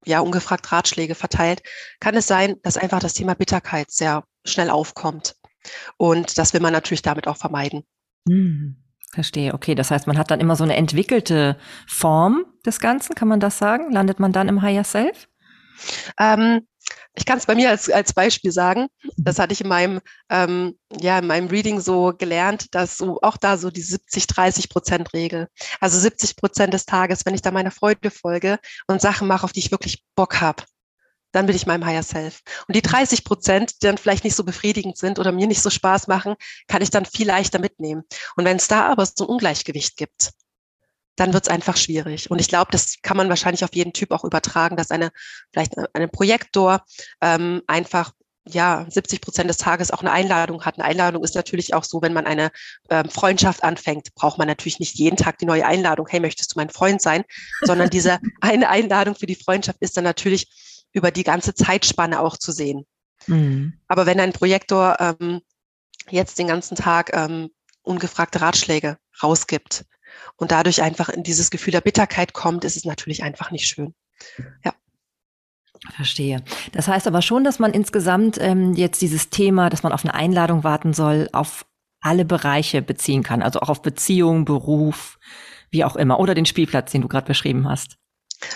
ja 0.05 0.21
ungefragt 0.21 0.71
Ratschläge 0.71 1.15
verteilt, 1.15 1.63
kann 2.01 2.15
es 2.15 2.27
sein, 2.27 2.57
dass 2.63 2.77
einfach 2.77 3.01
das 3.01 3.15
Thema 3.15 3.35
Bitterkeit 3.35 3.91
sehr 3.91 4.25
schnell 4.45 4.71
aufkommt. 4.71 5.35
Und 5.97 6.39
das 6.39 6.53
will 6.53 6.61
man 6.61 6.73
natürlich 6.73 7.03
damit 7.03 7.27
auch 7.27 7.37
vermeiden. 7.37 7.85
Hm, 8.29 8.77
verstehe. 9.13 9.55
Okay, 9.55 9.75
das 9.75 9.91
heißt, 9.91 10.07
man 10.07 10.19
hat 10.19 10.31
dann 10.31 10.41
immer 10.41 10.57
so 10.57 10.65
eine 10.65 10.77
entwickelte 10.77 11.59
Form 11.87 12.45
des 12.65 12.81
Ganzen, 12.81 13.15
kann 13.15 13.29
man 13.29 13.41
das 13.41 13.59
sagen? 13.59 13.93
Landet 13.93 14.21
man 14.21 14.33
dann 14.33 14.49
im 14.49 14.63
Higher 14.63 14.85
Self? 14.85 15.29
Ähm, 16.19 16.67
ich 17.15 17.25
kann 17.25 17.39
es 17.39 17.47
bei 17.47 17.55
mir 17.55 17.71
als, 17.71 17.91
als 17.91 18.13
Beispiel 18.13 18.53
sagen. 18.53 18.87
Das 19.17 19.39
hatte 19.39 19.53
ich 19.53 19.61
in 19.61 19.69
meinem, 19.69 20.01
ähm, 20.31 20.79
ja, 21.01 21.19
in 21.19 21.27
meinem 21.27 21.49
Reading 21.49 21.81
so 21.81 22.13
gelernt, 22.17 22.75
dass 22.75 22.97
so 22.97 23.21
auch 23.23 23.37
da 23.37 23.57
so 23.59 23.71
die 23.71 23.83
70-30 23.83 24.69
Prozent 24.71 25.13
Regel. 25.13 25.49
Also 25.81 25.99
70 25.99 26.37
Prozent 26.37 26.75
des 26.75 26.87
Tages, 26.87 27.27
wenn 27.27 27.35
ich 27.35 27.43
da 27.43 27.51
meiner 27.51 27.71
Freude 27.71 28.11
folge 28.11 28.59
und 28.87 29.01
Sachen 29.01 29.27
mache, 29.27 29.45
auf 29.45 29.53
die 29.53 29.61
ich 29.61 29.71
wirklich 29.73 30.05
Bock 30.15 30.41
habe, 30.41 30.63
dann 31.33 31.47
bin 31.47 31.57
ich 31.57 31.67
meinem 31.67 31.85
Higher 31.85 32.03
Self. 32.03 32.41
Und 32.69 32.77
die 32.77 32.83
30 32.83 33.25
Prozent, 33.25 33.83
die 33.83 33.87
dann 33.87 33.99
vielleicht 33.99 34.25
nicht 34.25 34.37
so 34.37 34.45
befriedigend 34.45 34.97
sind 34.97 35.19
oder 35.19 35.33
mir 35.33 35.47
nicht 35.47 35.63
so 35.63 35.71
Spaß 35.71 36.07
machen, 36.07 36.37
kann 36.69 36.83
ich 36.83 36.91
dann 36.91 37.05
viel 37.05 37.27
leichter 37.27 37.59
mitnehmen. 37.59 38.05
Und 38.37 38.45
wenn 38.45 38.57
es 38.57 38.69
da 38.69 38.87
aber 38.87 39.05
so 39.05 39.25
ein 39.25 39.31
Ungleichgewicht 39.31 39.97
gibt, 39.97 40.31
dann 41.19 41.33
wird 41.33 41.45
es 41.45 41.53
einfach 41.53 41.77
schwierig. 41.77 42.31
Und 42.31 42.41
ich 42.41 42.49
glaube, 42.49 42.71
das 42.71 42.97
kann 43.03 43.17
man 43.17 43.29
wahrscheinlich 43.29 43.65
auf 43.65 43.75
jeden 43.75 43.93
Typ 43.93 44.13
auch 44.13 44.25
übertragen, 44.25 44.77
dass 44.77 44.91
eine 44.91 45.11
vielleicht 45.53 45.75
eine 45.93 46.09
Projektor 46.09 46.85
ähm, 47.21 47.63
einfach 47.67 48.13
ja 48.47 48.87
70 48.89 49.21
Prozent 49.21 49.51
des 49.51 49.59
Tages 49.59 49.91
auch 49.91 50.01
eine 50.01 50.13
Einladung 50.13 50.65
hat. 50.65 50.79
Eine 50.79 50.85
Einladung 50.85 51.25
ist 51.25 51.35
natürlich 51.35 51.75
auch 51.75 51.85
so, 51.85 52.03
wenn 52.03 52.13
man 52.13 52.27
eine 52.27 52.51
ähm, 52.89 53.09
Freundschaft 53.11 53.63
anfängt, 53.63 54.15
braucht 54.15 54.39
man 54.39 54.47
natürlich 54.47 54.79
nicht 54.79 54.95
jeden 54.97 55.17
Tag 55.17 55.39
die 55.39 55.47
neue 55.47 55.67
Einladung. 55.67 56.07
Hey, 56.09 56.21
möchtest 56.21 56.55
du 56.55 56.59
mein 56.59 56.71
Freund 56.71 57.03
sein? 57.03 57.25
Sondern 57.63 57.91
diese 57.91 58.19
eine 58.41 58.69
Einladung 58.69 59.15
für 59.15 59.27
die 59.27 59.35
Freundschaft 59.35 59.79
ist 59.81 59.97
dann 59.97 60.05
natürlich 60.05 60.49
über 60.93 61.11
die 61.11 61.25
ganze 61.25 61.55
Zeitspanne 61.55 62.21
auch 62.21 62.39
zu 62.39 62.53
sehen. 62.53 62.87
Mhm. 63.27 63.75
Aber 63.89 64.07
wenn 64.07 64.21
ein 64.21 64.33
Projektor 64.33 64.97
ähm, 65.01 65.41
jetzt 66.11 66.39
den 66.39 66.47
ganzen 66.47 66.77
Tag 66.77 67.15
ähm, 67.15 67.51
ungefragte 67.83 68.41
Ratschläge 68.41 68.99
rausgibt, 69.23 69.85
und 70.37 70.51
dadurch 70.51 70.83
einfach 70.83 71.09
in 71.09 71.23
dieses 71.23 71.51
Gefühl 71.51 71.73
der 71.73 71.81
Bitterkeit 71.81 72.33
kommt, 72.33 72.65
ist 72.65 72.77
es 72.77 72.85
natürlich 72.85 73.23
einfach 73.23 73.51
nicht 73.51 73.67
schön. 73.67 73.95
Ja. 74.65 74.75
Verstehe. 75.95 76.43
Das 76.73 76.89
heißt 76.89 77.07
aber 77.07 77.23
schon, 77.23 77.45
dass 77.45 77.61
man 77.61 77.73
insgesamt 77.73 78.37
ähm, 78.41 78.75
jetzt 78.75 79.01
dieses 79.01 79.31
Thema, 79.31 79.71
dass 79.71 79.85
man 79.85 79.93
auf 79.93 80.05
eine 80.05 80.15
Einladung 80.15 80.65
warten 80.65 80.93
soll, 80.93 81.29
auf 81.33 81.67
alle 82.01 82.25
Bereiche 82.25 82.83
beziehen 82.83 83.23
kann, 83.23 83.43
also 83.43 83.61
auch 83.61 83.69
auf 83.69 83.83
Beziehung, 83.83 84.45
Beruf, 84.45 85.19
wie 85.71 85.85
auch 85.85 85.97
immer, 85.97 86.19
oder 86.19 86.35
den 86.35 86.47
Spielplatz, 86.47 86.93
den 86.93 87.03
du 87.03 87.09
gerade 87.09 87.27
beschrieben 87.27 87.69
hast. 87.69 87.97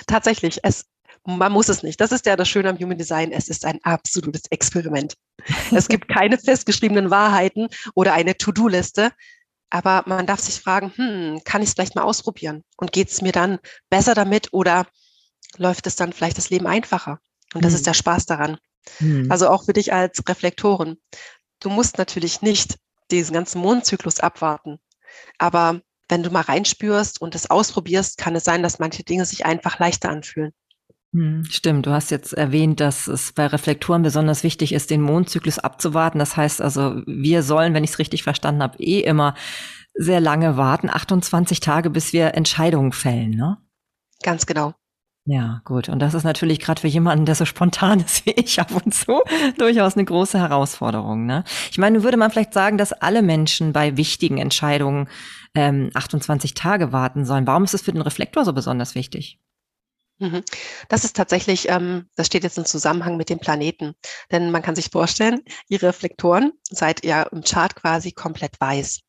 Tatsächlich, 0.07 0.61
es 0.63 0.87
man 1.25 1.53
muss 1.53 1.69
es 1.69 1.83
nicht. 1.83 2.01
Das 2.01 2.11
ist 2.11 2.27
ja 2.27 2.35
das 2.35 2.49
Schöne 2.49 2.69
am 2.69 2.79
Human 2.79 2.99
Design. 2.99 3.31
Es 3.31 3.49
ist 3.49 3.65
ein 3.65 3.79
absolutes 3.85 4.43
Experiment. 4.51 5.15
Es 5.71 5.89
gibt 5.89 6.09
keine 6.09 6.37
festgeschriebenen 6.37 7.11
Wahrheiten 7.11 7.69
oder 7.95 8.13
eine 8.15 8.37
To-Do-Liste. 8.37 9.13
Aber 9.73 10.03
man 10.05 10.27
darf 10.27 10.39
sich 10.39 10.61
fragen, 10.61 10.93
hm, 10.97 11.41
kann 11.45 11.63
ich 11.63 11.71
es 11.71 11.75
vielleicht 11.75 11.95
mal 11.95 12.03
ausprobieren? 12.03 12.63
Und 12.77 12.93
geht 12.93 13.09
es 13.09 13.23
mir 13.23 13.33
dann 13.33 13.59
besser 13.89 14.13
damit 14.13 14.53
oder 14.53 14.87
läuft 15.57 15.87
es 15.87 15.97
dann 15.97 16.13
vielleicht 16.13 16.37
das 16.37 16.51
Leben 16.51 16.67
einfacher? 16.67 17.21
Und 17.55 17.65
das 17.65 17.73
mhm. 17.73 17.77
ist 17.77 17.87
der 17.87 17.95
Spaß 17.95 18.27
daran. 18.27 18.59
Mhm. 19.01 19.33
Also 19.33 19.49
auch 19.49 19.65
für 19.65 19.73
dich 19.73 19.95
als 19.95 20.23
Reflektoren. 20.29 20.99
Du 21.59 21.71
musst 21.71 21.97
natürlich 21.97 22.43
nicht 22.43 22.77
diesen 23.11 23.33
ganzen 23.33 23.63
Mondzyklus 23.63 24.21
abwarten. 24.21 24.79
Aber 25.39 25.81
wenn 26.07 26.23
du 26.23 26.29
mal 26.29 26.43
reinspürst 26.43 27.23
und 27.23 27.35
es 27.35 27.49
ausprobierst, 27.49 28.19
kann 28.19 28.37
es 28.37 28.45
sein, 28.45 28.63
dass 28.63 28.79
manche 28.79 29.05
Dinge 29.05 29.25
sich 29.25 29.47
einfach 29.47 29.79
leichter 29.79 30.11
anfühlen. 30.11 30.53
Hm, 31.15 31.45
stimmt, 31.45 31.85
du 31.87 31.91
hast 31.91 32.11
jetzt 32.11 32.33
erwähnt, 32.33 32.81
dass 32.81 33.07
es 33.07 33.33
bei 33.33 33.47
Reflektoren 33.47 34.03
besonders 34.03 34.43
wichtig 34.43 34.73
ist, 34.73 34.91
den 34.91 35.03
Mondzyklus 35.03 35.59
abzuwarten. 35.59 36.19
Das 36.19 36.37
heißt 36.37 36.63
also, 36.63 37.03
wir 37.07 37.43
sollen, 37.43 37.75
wenn 37.75 37.85
ich 37.85 37.91
es 37.91 37.99
richtig 37.99 38.23
verstanden 38.23 38.63
habe, 38.63 38.79
eh 38.79 39.01
immer 39.01 39.35
sehr 39.95 40.21
lange 40.21 40.57
warten, 40.57 40.89
28 40.89 41.61
Tage, 41.61 41.91
bis 41.91 42.15
wir 42.15 42.35
Entscheidungen 42.35 42.93
fällen, 42.93 43.31
ne? 43.31 43.59
Ganz 44.23 44.47
genau. 44.47 44.73
Ja, 45.25 45.61
gut. 45.65 45.89
Und 45.89 46.01
das 46.01 46.15
ist 46.15 46.25
natürlich 46.25 46.59
gerade 46.59 46.81
für 46.81 46.89
jemanden, 46.89 47.27
der 47.27 47.35
so 47.35 47.45
spontan 47.45 48.01
ist 48.05 48.27
wie 48.27 48.31
ich 48.31 48.59
ab 48.59 48.71
und 48.73 48.93
zu, 48.95 49.21
durchaus 49.59 49.95
eine 49.95 50.05
große 50.05 50.39
Herausforderung. 50.39 51.27
Ne? 51.27 51.45
Ich 51.71 51.79
meine, 51.79 52.03
würde 52.03 52.17
man 52.17 52.31
vielleicht 52.31 52.55
sagen, 52.55 52.79
dass 52.79 52.93
alle 52.93 53.23
Menschen 53.23 53.73
bei 53.73 53.97
wichtigen 53.97 54.39
Entscheidungen 54.39 55.09
ähm, 55.55 55.91
28 55.95 56.55
Tage 56.55 56.93
warten 56.93 57.25
sollen. 57.25 57.47
Warum 57.47 57.65
ist 57.65 57.75
es 57.75 57.83
für 57.83 57.93
den 57.93 58.03
Reflektor 58.03 58.45
so 58.45 58.53
besonders 58.53 58.95
wichtig? 58.95 59.39
Mhm. 60.23 60.45
Das 60.89 61.03
ist 61.03 61.17
tatsächlich, 61.17 61.69
ähm, 61.69 62.09
das 62.15 62.29
steht 62.29 62.45
jetzt 62.45 62.57
im 62.57 62.65
Zusammenhang 62.65 63.17
mit 63.17 63.29
dem 63.29 63.41
Planeten. 63.41 63.95
Denn 64.31 64.53
man 64.53 64.63
kann 64.63 64.77
sich 64.77 64.91
vorstellen, 64.91 65.41
Ihre 65.69 65.89
Reflektoren 65.89 66.53
seid 66.71 67.03
ihr 67.03 67.27
im 67.33 67.43
Chart 67.43 67.75
quasi 67.75 68.13
komplett 68.13 68.61
weiß 68.61 69.01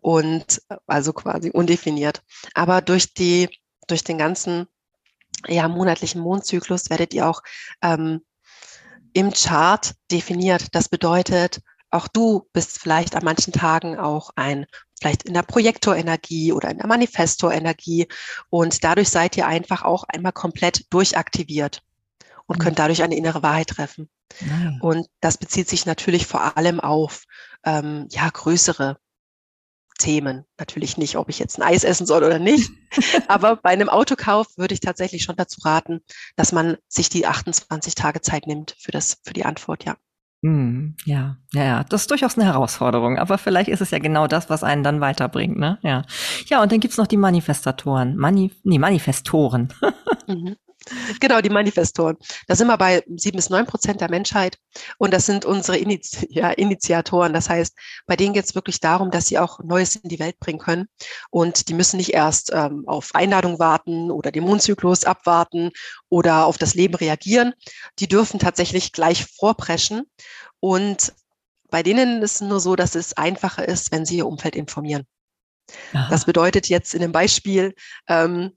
und 0.00 0.62
also 0.86 1.12
quasi 1.12 1.50
undefiniert. 1.50 2.22
Aber 2.54 2.80
durch 2.80 3.12
die, 3.12 3.50
durch 3.88 4.04
den 4.04 4.16
ganzen 4.16 4.66
ja, 5.48 5.68
monatlichen 5.68 6.22
Mondzyklus 6.22 6.88
werdet 6.88 7.12
ihr 7.12 7.28
auch 7.28 7.42
ähm, 7.82 8.22
im 9.12 9.32
Chart 9.34 9.92
definiert. 10.10 10.68
Das 10.74 10.88
bedeutet, 10.88 11.60
auch 11.90 12.08
du 12.08 12.48
bist 12.54 12.78
vielleicht 12.78 13.16
an 13.16 13.24
manchen 13.24 13.52
Tagen 13.52 13.98
auch 13.98 14.30
ein 14.34 14.64
vielleicht 15.04 15.24
in 15.24 15.34
der 15.34 15.42
Projektorenergie 15.42 16.52
oder 16.52 16.70
in 16.70 16.78
der 16.78 16.86
Manifestorenergie. 16.86 18.08
Und 18.48 18.84
dadurch 18.84 19.10
seid 19.10 19.36
ihr 19.36 19.46
einfach 19.46 19.82
auch 19.82 20.04
einmal 20.04 20.32
komplett 20.32 20.86
durchaktiviert 20.90 21.82
und 22.46 22.58
könnt 22.58 22.78
dadurch 22.78 23.02
eine 23.02 23.16
innere 23.16 23.42
Wahrheit 23.42 23.68
treffen. 23.68 24.08
Nein. 24.40 24.78
Und 24.80 25.06
das 25.20 25.36
bezieht 25.36 25.68
sich 25.68 25.84
natürlich 25.84 26.26
vor 26.26 26.56
allem 26.56 26.80
auf 26.80 27.24
ähm, 27.64 28.08
ja, 28.10 28.28
größere 28.30 28.96
Themen. 29.98 30.44
Natürlich 30.58 30.96
nicht, 30.96 31.16
ob 31.16 31.28
ich 31.28 31.38
jetzt 31.38 31.58
ein 31.58 31.62
Eis 31.62 31.84
essen 31.84 32.06
soll 32.06 32.24
oder 32.24 32.38
nicht. 32.38 32.70
Aber 33.28 33.56
bei 33.56 33.70
einem 33.70 33.90
Autokauf 33.90 34.46
würde 34.56 34.72
ich 34.72 34.80
tatsächlich 34.80 35.22
schon 35.22 35.36
dazu 35.36 35.60
raten, 35.60 36.00
dass 36.36 36.50
man 36.52 36.78
sich 36.88 37.10
die 37.10 37.26
28 37.26 37.94
Tage 37.94 38.22
Zeit 38.22 38.46
nimmt 38.46 38.74
für 38.78 38.90
das, 38.90 39.18
für 39.22 39.34
die 39.34 39.44
Antwort, 39.44 39.84
ja. 39.84 39.96
Hm, 40.44 40.94
ja, 41.06 41.38
ja, 41.54 41.64
ja, 41.64 41.84
das 41.84 42.02
ist 42.02 42.10
durchaus 42.10 42.36
eine 42.36 42.44
Herausforderung, 42.44 43.16
aber 43.16 43.38
vielleicht 43.38 43.70
ist 43.70 43.80
es 43.80 43.90
ja 43.90 43.98
genau 43.98 44.26
das, 44.26 44.50
was 44.50 44.62
einen 44.62 44.82
dann 44.82 45.00
weiterbringt, 45.00 45.56
ne? 45.56 45.78
Ja. 45.80 46.02
Ja, 46.48 46.60
und 46.60 46.70
dann 46.70 46.80
gibt's 46.80 46.98
noch 46.98 47.06
die 47.06 47.16
Manifestatoren. 47.16 48.14
Mani 48.18 48.52
nee, 48.62 48.78
Manifestoren. 48.78 49.72
mhm. 50.26 50.56
Genau, 51.20 51.40
die 51.40 51.50
Manifestoren. 51.50 52.16
Da 52.46 52.54
sind 52.54 52.66
wir 52.66 52.76
bei 52.76 53.02
sieben 53.16 53.36
bis 53.36 53.50
neun 53.50 53.66
Prozent 53.66 54.00
der 54.00 54.10
Menschheit. 54.10 54.58
Und 54.98 55.14
das 55.14 55.26
sind 55.26 55.44
unsere 55.44 55.78
Initi 55.78 56.26
ja, 56.30 56.50
Initiatoren. 56.50 57.32
Das 57.32 57.48
heißt, 57.48 57.74
bei 58.06 58.16
denen 58.16 58.34
geht 58.34 58.44
es 58.44 58.54
wirklich 58.54 58.80
darum, 58.80 59.10
dass 59.10 59.26
sie 59.26 59.38
auch 59.38 59.60
Neues 59.60 59.96
in 59.96 60.08
die 60.08 60.18
Welt 60.18 60.38
bringen 60.38 60.58
können. 60.58 60.86
Und 61.30 61.68
die 61.68 61.74
müssen 61.74 61.96
nicht 61.96 62.12
erst 62.12 62.52
ähm, 62.52 62.84
auf 62.86 63.14
Einladung 63.14 63.58
warten 63.58 64.10
oder 64.10 64.30
den 64.30 64.44
Mondzyklus 64.44 65.04
abwarten 65.04 65.70
oder 66.08 66.46
auf 66.46 66.58
das 66.58 66.74
Leben 66.74 66.94
reagieren. 66.94 67.54
Die 67.98 68.08
dürfen 68.08 68.38
tatsächlich 68.38 68.92
gleich 68.92 69.24
vorpreschen. 69.24 70.02
Und 70.60 71.12
bei 71.70 71.82
denen 71.82 72.22
ist 72.22 72.36
es 72.36 72.40
nur 72.40 72.60
so, 72.60 72.76
dass 72.76 72.94
es 72.94 73.16
einfacher 73.16 73.66
ist, 73.66 73.90
wenn 73.90 74.06
sie 74.06 74.18
ihr 74.18 74.26
Umfeld 74.26 74.54
informieren. 74.54 75.06
Aha. 75.92 76.08
Das 76.10 76.24
bedeutet 76.24 76.68
jetzt 76.68 76.94
in 76.94 77.00
dem 77.00 77.12
Beispiel, 77.12 77.74
ähm, 78.08 78.52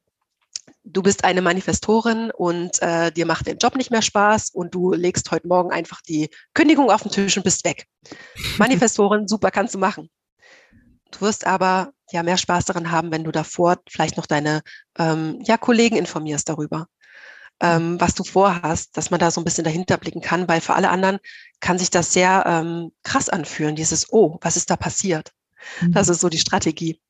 du 0.89 1.01
bist 1.01 1.23
eine 1.23 1.41
Manifestorin 1.41 2.31
und 2.31 2.81
äh, 2.81 3.11
dir 3.11 3.25
macht 3.25 3.47
der 3.47 3.55
Job 3.55 3.75
nicht 3.75 3.91
mehr 3.91 4.01
Spaß 4.01 4.51
und 4.51 4.73
du 4.73 4.93
legst 4.93 5.31
heute 5.31 5.47
Morgen 5.47 5.71
einfach 5.71 6.01
die 6.01 6.29
Kündigung 6.53 6.89
auf 6.89 7.03
den 7.03 7.11
Tisch 7.11 7.37
und 7.37 7.43
bist 7.43 7.65
weg. 7.65 7.87
Manifestorin, 8.57 9.27
super, 9.27 9.51
kannst 9.51 9.75
du 9.75 9.79
machen. 9.79 10.09
Du 11.11 11.21
wirst 11.21 11.45
aber 11.45 11.91
ja 12.11 12.23
mehr 12.23 12.37
Spaß 12.37 12.65
daran 12.65 12.91
haben, 12.91 13.11
wenn 13.11 13.23
du 13.23 13.31
davor 13.31 13.77
vielleicht 13.89 14.17
noch 14.17 14.25
deine 14.25 14.61
ähm, 14.97 15.39
ja, 15.43 15.57
Kollegen 15.57 15.97
informierst 15.97 16.47
darüber, 16.47 16.87
ähm, 17.61 17.99
was 17.99 18.15
du 18.15 18.23
vorhast, 18.23 18.95
dass 18.95 19.11
man 19.11 19.19
da 19.19 19.31
so 19.31 19.41
ein 19.41 19.45
bisschen 19.45 19.63
dahinter 19.63 19.97
blicken 19.97 20.21
kann, 20.21 20.47
weil 20.47 20.61
für 20.61 20.73
alle 20.73 20.89
anderen 20.89 21.19
kann 21.59 21.79
sich 21.79 21.89
das 21.89 22.13
sehr 22.13 22.43
ähm, 22.45 22.91
krass 23.03 23.29
anfühlen, 23.29 23.75
dieses, 23.75 24.11
oh, 24.11 24.37
was 24.41 24.57
ist 24.57 24.69
da 24.69 24.77
passiert? 24.77 25.31
Das 25.89 26.07
mhm. 26.07 26.13
ist 26.13 26.21
so 26.21 26.29
die 26.29 26.39
Strategie. 26.39 27.01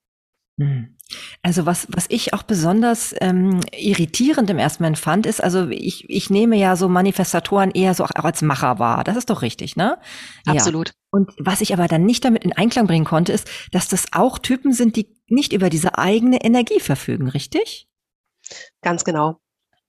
Hm. 0.59 0.95
Also 1.41 1.65
was, 1.65 1.87
was 1.89 2.05
ich 2.09 2.33
auch 2.33 2.43
besonders 2.43 3.15
ähm, 3.21 3.61
irritierend 3.71 4.49
im 4.49 4.57
ersten 4.57 4.83
Moment 4.83 4.99
fand, 4.99 5.25
ist, 5.25 5.41
also 5.41 5.69
ich, 5.69 6.09
ich 6.09 6.29
nehme 6.29 6.57
ja 6.57 6.75
so 6.75 6.89
Manifestatoren 6.89 7.71
eher 7.71 7.93
so 7.93 8.03
auch 8.03 8.11
als 8.11 8.41
Macher 8.41 8.79
wahr. 8.79 9.03
Das 9.03 9.15
ist 9.15 9.29
doch 9.29 9.41
richtig, 9.41 9.75
ne? 9.75 9.97
Absolut. 10.45 10.89
Ja. 10.89 10.93
Und 11.11 11.31
was 11.39 11.61
ich 11.61 11.73
aber 11.73 11.87
dann 11.87 12.05
nicht 12.05 12.25
damit 12.25 12.43
in 12.43 12.53
Einklang 12.53 12.87
bringen 12.87 13.05
konnte, 13.05 13.31
ist, 13.31 13.47
dass 13.71 13.87
das 13.87 14.07
auch 14.11 14.39
Typen 14.39 14.73
sind, 14.73 14.95
die 14.97 15.15
nicht 15.27 15.53
über 15.53 15.69
diese 15.69 15.97
eigene 15.97 16.43
Energie 16.43 16.79
verfügen, 16.79 17.29
richtig? 17.29 17.87
Ganz 18.81 19.05
genau. 19.05 19.39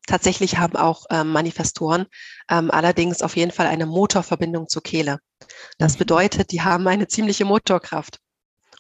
Tatsächlich 0.07 0.59
haben 0.59 0.77
auch 0.77 1.05
ähm, 1.11 1.33
Manifestoren 1.33 2.07
ähm, 2.51 2.71
allerdings 2.71 3.23
auf 3.23 3.37
jeden 3.37 3.51
Fall 3.51 3.67
eine 3.67 3.87
Motorverbindung 3.87 4.69
zur 4.69 4.83
Kehle. 4.83 5.19
Das 5.79 5.95
mhm. 5.95 5.99
bedeutet, 5.99 6.53
die 6.53 6.63
haben 6.63 6.87
eine 6.87 7.09
ziemliche 7.09 7.45
Motorkraft. 7.45 8.21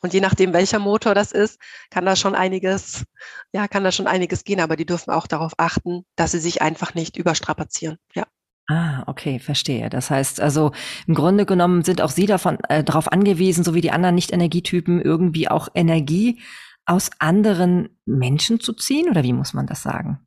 Und 0.00 0.14
je 0.14 0.20
nachdem, 0.20 0.52
welcher 0.52 0.78
Motor 0.78 1.14
das 1.14 1.32
ist, 1.32 1.60
kann 1.90 2.06
da 2.06 2.16
schon 2.16 2.34
einiges, 2.34 3.04
ja, 3.52 3.68
kann 3.68 3.84
da 3.84 3.92
schon 3.92 4.06
einiges 4.06 4.44
gehen. 4.44 4.60
Aber 4.60 4.76
die 4.76 4.86
dürfen 4.86 5.10
auch 5.10 5.26
darauf 5.26 5.52
achten, 5.58 6.04
dass 6.16 6.32
sie 6.32 6.38
sich 6.38 6.62
einfach 6.62 6.94
nicht 6.94 7.16
überstrapazieren. 7.16 7.98
Ja. 8.14 8.26
Ah, 8.68 9.02
okay, 9.06 9.38
verstehe. 9.38 9.88
Das 9.88 10.10
heißt 10.10 10.40
also, 10.40 10.72
im 11.06 11.14
Grunde 11.14 11.46
genommen 11.46 11.84
sind 11.84 12.02
auch 12.02 12.10
Sie 12.10 12.26
davon 12.26 12.58
äh, 12.68 12.84
darauf 12.84 13.10
angewiesen, 13.10 13.64
so 13.64 13.74
wie 13.74 13.80
die 13.80 13.90
anderen 13.90 14.14
Nicht-Energietypen, 14.14 15.00
irgendwie 15.00 15.48
auch 15.48 15.68
Energie 15.74 16.40
aus 16.88 17.10
anderen 17.18 17.90
Menschen 18.06 18.60
zu 18.60 18.72
ziehen? 18.72 19.10
Oder 19.10 19.22
wie 19.22 19.32
muss 19.32 19.54
man 19.54 19.66
das 19.66 19.82
sagen? 19.82 20.26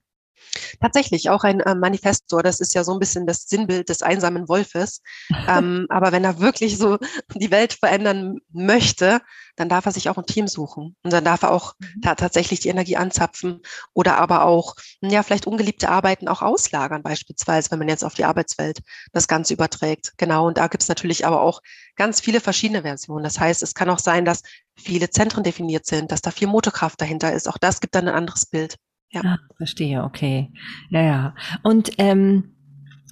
Tatsächlich 0.80 1.30
auch 1.30 1.44
ein 1.44 1.60
äh, 1.62 1.76
Manifestor, 1.76 2.44
das 2.44 2.60
ist 2.60 2.74
ja 2.74 2.84
so 2.84 2.94
ein 2.94 3.00
bisschen 3.00 3.26
das 3.26 3.44
Sinnbild 3.44 3.90
des 3.90 4.02
einsamen 4.02 4.48
Wolfes. 4.48 5.02
ähm, 5.48 5.88
aber 5.90 6.12
wenn 6.12 6.24
er 6.24 6.40
wirklich 6.40 6.78
so 6.78 6.98
die 7.36 7.52
Welt 7.52 7.74
verändern 7.74 8.40
möchte, 8.52 9.22
dann 9.56 9.70
darf 9.70 9.86
er 9.86 9.92
sich 9.92 10.10
auch 10.10 10.18
ein 10.18 10.26
Team 10.26 10.48
suchen. 10.48 10.96
Und 11.04 11.14
dann 11.14 11.24
darf 11.24 11.44
er 11.44 11.52
auch 11.52 11.74
mhm. 11.80 12.02
da 12.02 12.16
tatsächlich 12.16 12.60
die 12.60 12.70
Energie 12.70 12.98
anzapfen 12.98 13.62
oder 13.94 14.18
aber 14.18 14.46
auch, 14.46 14.76
ja, 15.02 15.24
vielleicht 15.24 15.48
ungeliebte 15.48 15.90
Arbeiten 15.90 16.28
auch 16.28 16.42
auslagern, 16.42 17.04
beispielsweise, 17.04 17.72
wenn 17.72 17.80
man 17.80 17.90
jetzt 17.90 18.04
auf 18.04 18.14
die 18.14 18.26
Arbeitswelt 18.26 18.80
das 19.12 19.28
Ganze 19.28 19.54
überträgt. 19.54 20.14
Genau. 20.18 20.48
Und 20.48 20.58
da 20.58 20.68
gibt 20.68 20.84
es 20.84 20.90
natürlich 20.90 21.26
aber 21.26 21.42
auch 21.42 21.62
ganz 21.96 22.22
viele 22.22 22.42
verschiedene 22.42 22.82
Versionen. 22.82 23.24
Das 23.24 23.40
heißt, 23.40 23.64
es 23.64 23.74
kann 23.74 23.90
auch 23.90 24.00
sein, 24.00 24.26
dass 24.26 24.42
viele 24.76 25.10
Zentren 25.10 25.44
definiert 25.44 25.86
sind, 25.86 26.12
dass 26.12 26.22
da 26.22 26.32
viel 26.32 26.48
Motorkraft 26.48 27.00
dahinter 27.00 27.34
ist. 27.34 27.48
Auch 27.48 27.58
das 27.58 27.82
gibt 27.82 27.96
dann 27.96 28.08
ein 28.08 28.16
anderes 28.16 28.46
Bild. 28.46 28.78
Ja. 29.12 29.22
Ah, 29.24 29.40
verstehe, 29.58 30.04
okay. 30.04 30.52
Ja, 30.90 31.02
ja. 31.02 31.36
Und 31.64 31.92
ähm, 31.98 32.56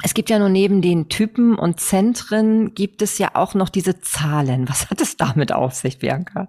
es 0.03 0.13
gibt 0.13 0.29
ja 0.29 0.39
nur 0.39 0.49
neben 0.49 0.81
den 0.81 1.09
Typen 1.09 1.59
und 1.59 1.79
Zentren 1.81 2.73
gibt 2.73 3.01
es 3.01 3.17
ja 3.17 3.31
auch 3.33 3.53
noch 3.53 3.69
diese 3.69 3.99
Zahlen. 3.99 4.69
Was 4.69 4.89
hat 4.89 5.01
es 5.01 5.17
damit 5.17 5.51
auf 5.51 5.73
sich, 5.73 5.99
Bianca? 5.99 6.47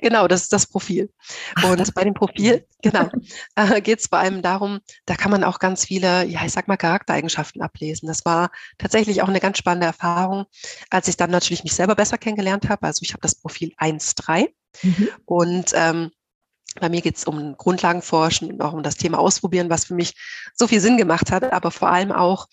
Genau, 0.00 0.28
das 0.28 0.42
ist 0.42 0.52
das 0.52 0.68
Profil. 0.68 1.12
Ach, 1.56 1.70
und 1.70 1.80
das 1.80 1.90
bei 1.90 2.04
dem 2.04 2.14
Profil, 2.14 2.64
genau, 2.82 3.08
äh, 3.56 3.80
geht 3.80 3.98
es 3.98 4.06
vor 4.06 4.18
allem 4.18 4.40
darum, 4.40 4.78
da 5.04 5.16
kann 5.16 5.32
man 5.32 5.42
auch 5.42 5.58
ganz 5.58 5.84
viele, 5.84 6.24
ja, 6.26 6.44
ich 6.44 6.52
sag 6.52 6.68
mal, 6.68 6.76
Charaktereigenschaften 6.76 7.60
ablesen. 7.60 8.06
Das 8.06 8.24
war 8.24 8.50
tatsächlich 8.78 9.22
auch 9.22 9.28
eine 9.28 9.40
ganz 9.40 9.58
spannende 9.58 9.86
Erfahrung, 9.86 10.44
als 10.90 11.08
ich 11.08 11.16
dann 11.16 11.30
natürlich 11.30 11.64
mich 11.64 11.74
selber 11.74 11.96
besser 11.96 12.18
kennengelernt 12.18 12.68
habe. 12.68 12.86
Also 12.86 13.02
ich 13.02 13.12
habe 13.12 13.22
das 13.22 13.34
Profil 13.34 13.72
1.3 13.78 14.48
mhm. 14.82 15.08
und 15.24 15.72
ähm, 15.74 16.10
bei 16.80 16.88
mir 16.88 17.00
geht 17.00 17.16
es 17.16 17.24
um 17.24 17.56
Grundlagenforschen 17.56 18.52
und 18.52 18.62
auch 18.62 18.72
um 18.72 18.82
das 18.82 18.96
Thema 18.96 19.18
Ausprobieren, 19.18 19.70
was 19.70 19.86
für 19.86 19.94
mich 19.94 20.14
so 20.54 20.66
viel 20.66 20.80
Sinn 20.80 20.96
gemacht 20.96 21.30
hat, 21.30 21.52
aber 21.52 21.70
vor 21.70 21.90
allem 21.90 22.12
auch, 22.12 22.46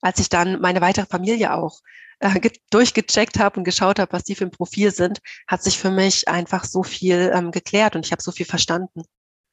als 0.00 0.18
ich 0.20 0.28
dann 0.28 0.60
meine 0.60 0.80
weitere 0.80 1.06
Familie 1.06 1.54
auch 1.54 1.80
äh, 2.20 2.50
durchgecheckt 2.70 3.38
habe 3.38 3.58
und 3.58 3.64
geschaut 3.64 3.98
habe, 3.98 4.12
was 4.12 4.24
die 4.24 4.34
für 4.34 4.44
ein 4.44 4.50
Profil 4.50 4.90
sind, 4.92 5.20
hat 5.46 5.62
sich 5.62 5.78
für 5.78 5.90
mich 5.90 6.28
einfach 6.28 6.64
so 6.64 6.82
viel 6.82 7.30
ähm, 7.34 7.50
geklärt 7.52 7.94
und 7.94 8.04
ich 8.04 8.12
habe 8.12 8.22
so 8.22 8.32
viel 8.32 8.46
verstanden. 8.46 9.02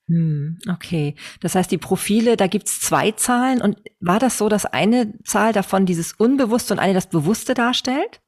Hm, 0.07 0.59
okay. 0.69 1.15
Das 1.41 1.55
heißt, 1.55 1.71
die 1.71 1.77
Profile, 1.77 2.38
da 2.38 2.47
gibt's 2.47 2.79
zwei 2.79 3.11
Zahlen. 3.11 3.61
Und 3.61 3.81
war 3.99 4.19
das 4.19 4.38
so, 4.38 4.49
dass 4.49 4.65
eine 4.65 5.13
Zahl 5.23 5.51
davon 5.51 5.85
dieses 5.85 6.13
Unbewusste 6.13 6.73
und 6.73 6.79
eine 6.79 6.93
das 6.93 7.09
Bewusste 7.09 7.53
darstellt? 7.55 8.21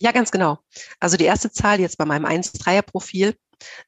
Ja, 0.00 0.10
ganz 0.10 0.32
genau. 0.32 0.58
Also 0.98 1.16
die 1.16 1.24
erste 1.24 1.52
Zahl 1.52 1.78
jetzt 1.78 1.98
bei 1.98 2.04
meinem 2.04 2.24
1-3er-Profil 2.24 3.36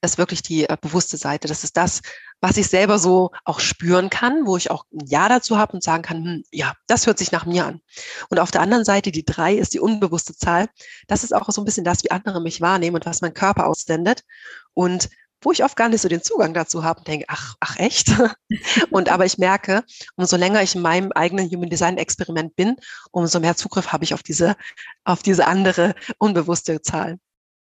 ist 0.01 0.17
wirklich 0.17 0.41
die 0.41 0.67
äh, 0.67 0.77
bewusste 0.79 1.17
Seite. 1.17 1.47
Das 1.47 1.63
ist 1.63 1.77
das, 1.77 2.01
was 2.41 2.57
ich 2.57 2.67
selber 2.67 2.99
so 2.99 3.31
auch 3.45 3.59
spüren 3.59 4.09
kann, 4.09 4.45
wo 4.45 4.57
ich 4.57 4.69
auch 4.71 4.85
ein 4.93 5.05
Ja 5.07 5.29
dazu 5.29 5.57
habe 5.57 5.73
und 5.73 5.83
sagen 5.83 6.03
kann, 6.03 6.23
hm, 6.23 6.43
ja, 6.51 6.73
das 6.87 7.07
hört 7.07 7.17
sich 7.17 7.31
nach 7.31 7.45
mir 7.45 7.65
an. 7.65 7.81
Und 8.29 8.39
auf 8.39 8.51
der 8.51 8.61
anderen 8.61 8.85
Seite, 8.85 9.11
die 9.11 9.25
drei 9.25 9.55
ist 9.55 9.73
die 9.73 9.79
unbewusste 9.79 10.35
Zahl. 10.35 10.67
Das 11.07 11.23
ist 11.23 11.33
auch 11.33 11.49
so 11.49 11.61
ein 11.61 11.65
bisschen 11.65 11.83
das, 11.83 12.03
wie 12.03 12.11
andere 12.11 12.41
mich 12.41 12.61
wahrnehmen 12.61 12.95
und 12.95 13.05
was 13.05 13.21
mein 13.21 13.33
Körper 13.33 13.67
aussendet. 13.67 14.23
Und 14.73 15.09
wo 15.41 15.51
ich 15.51 15.63
oft 15.63 15.75
gar 15.75 15.89
nicht 15.89 16.01
so 16.01 16.09
den 16.09 16.23
Zugang 16.23 16.53
dazu 16.53 16.83
habe 16.83 16.99
und 16.99 17.07
denke, 17.07 17.25
ach, 17.27 17.55
ach 17.59 17.77
echt? 17.77 18.09
und 18.91 19.09
aber 19.09 19.25
ich 19.25 19.37
merke, 19.37 19.83
umso 20.15 20.35
länger 20.35 20.61
ich 20.63 20.75
in 20.75 20.81
meinem 20.81 21.11
eigenen 21.11 21.49
Human 21.49 21.69
Design 21.69 21.97
Experiment 21.97 22.55
bin, 22.55 22.75
umso 23.11 23.39
mehr 23.39 23.55
Zugriff 23.55 23.91
habe 23.91 24.03
ich 24.03 24.13
auf 24.13 24.23
diese, 24.23 24.55
auf 25.03 25.21
diese 25.21 25.45
andere 25.47 25.95
unbewusste 26.17 26.81
Zahl. 26.81 27.19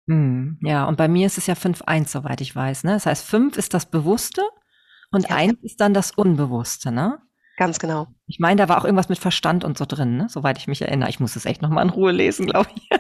Hm, 0.08 0.60
ja, 0.62 0.86
und 0.86 0.98
bei 0.98 1.08
mir 1.08 1.26
ist 1.26 1.38
es 1.38 1.48
ja 1.48 1.56
5-1, 1.56 2.10
soweit 2.10 2.42
ich 2.42 2.56
weiß. 2.56 2.84
Ne? 2.84 2.94
Das 2.94 3.06
heißt, 3.06 3.26
5 3.26 3.58
ist 3.58 3.74
das 3.74 3.86
Bewusste 3.86 4.42
und 5.12 5.30
ja, 5.30 5.36
1 5.36 5.54
ist 5.62 5.80
dann 5.80 5.94
das 5.94 6.12
Unbewusste, 6.12 6.92
ne? 6.92 7.20
Ganz 7.56 7.78
genau. 7.78 8.08
Ich 8.26 8.40
meine, 8.40 8.58
da 8.58 8.68
war 8.68 8.80
auch 8.80 8.86
irgendwas 8.86 9.10
mit 9.10 9.20
Verstand 9.20 9.64
und 9.64 9.78
so 9.78 9.86
drin, 9.86 10.18
ne? 10.18 10.28
soweit 10.28 10.58
ich 10.58 10.68
mich 10.68 10.82
erinnere. 10.82 11.10
Ich 11.10 11.20
muss 11.20 11.36
es 11.36 11.46
echt 11.46 11.62
nochmal 11.62 11.86
in 11.86 11.92
Ruhe 11.92 12.12
lesen, 12.12 12.48
glaube 12.48 12.70
ich. 12.76 12.90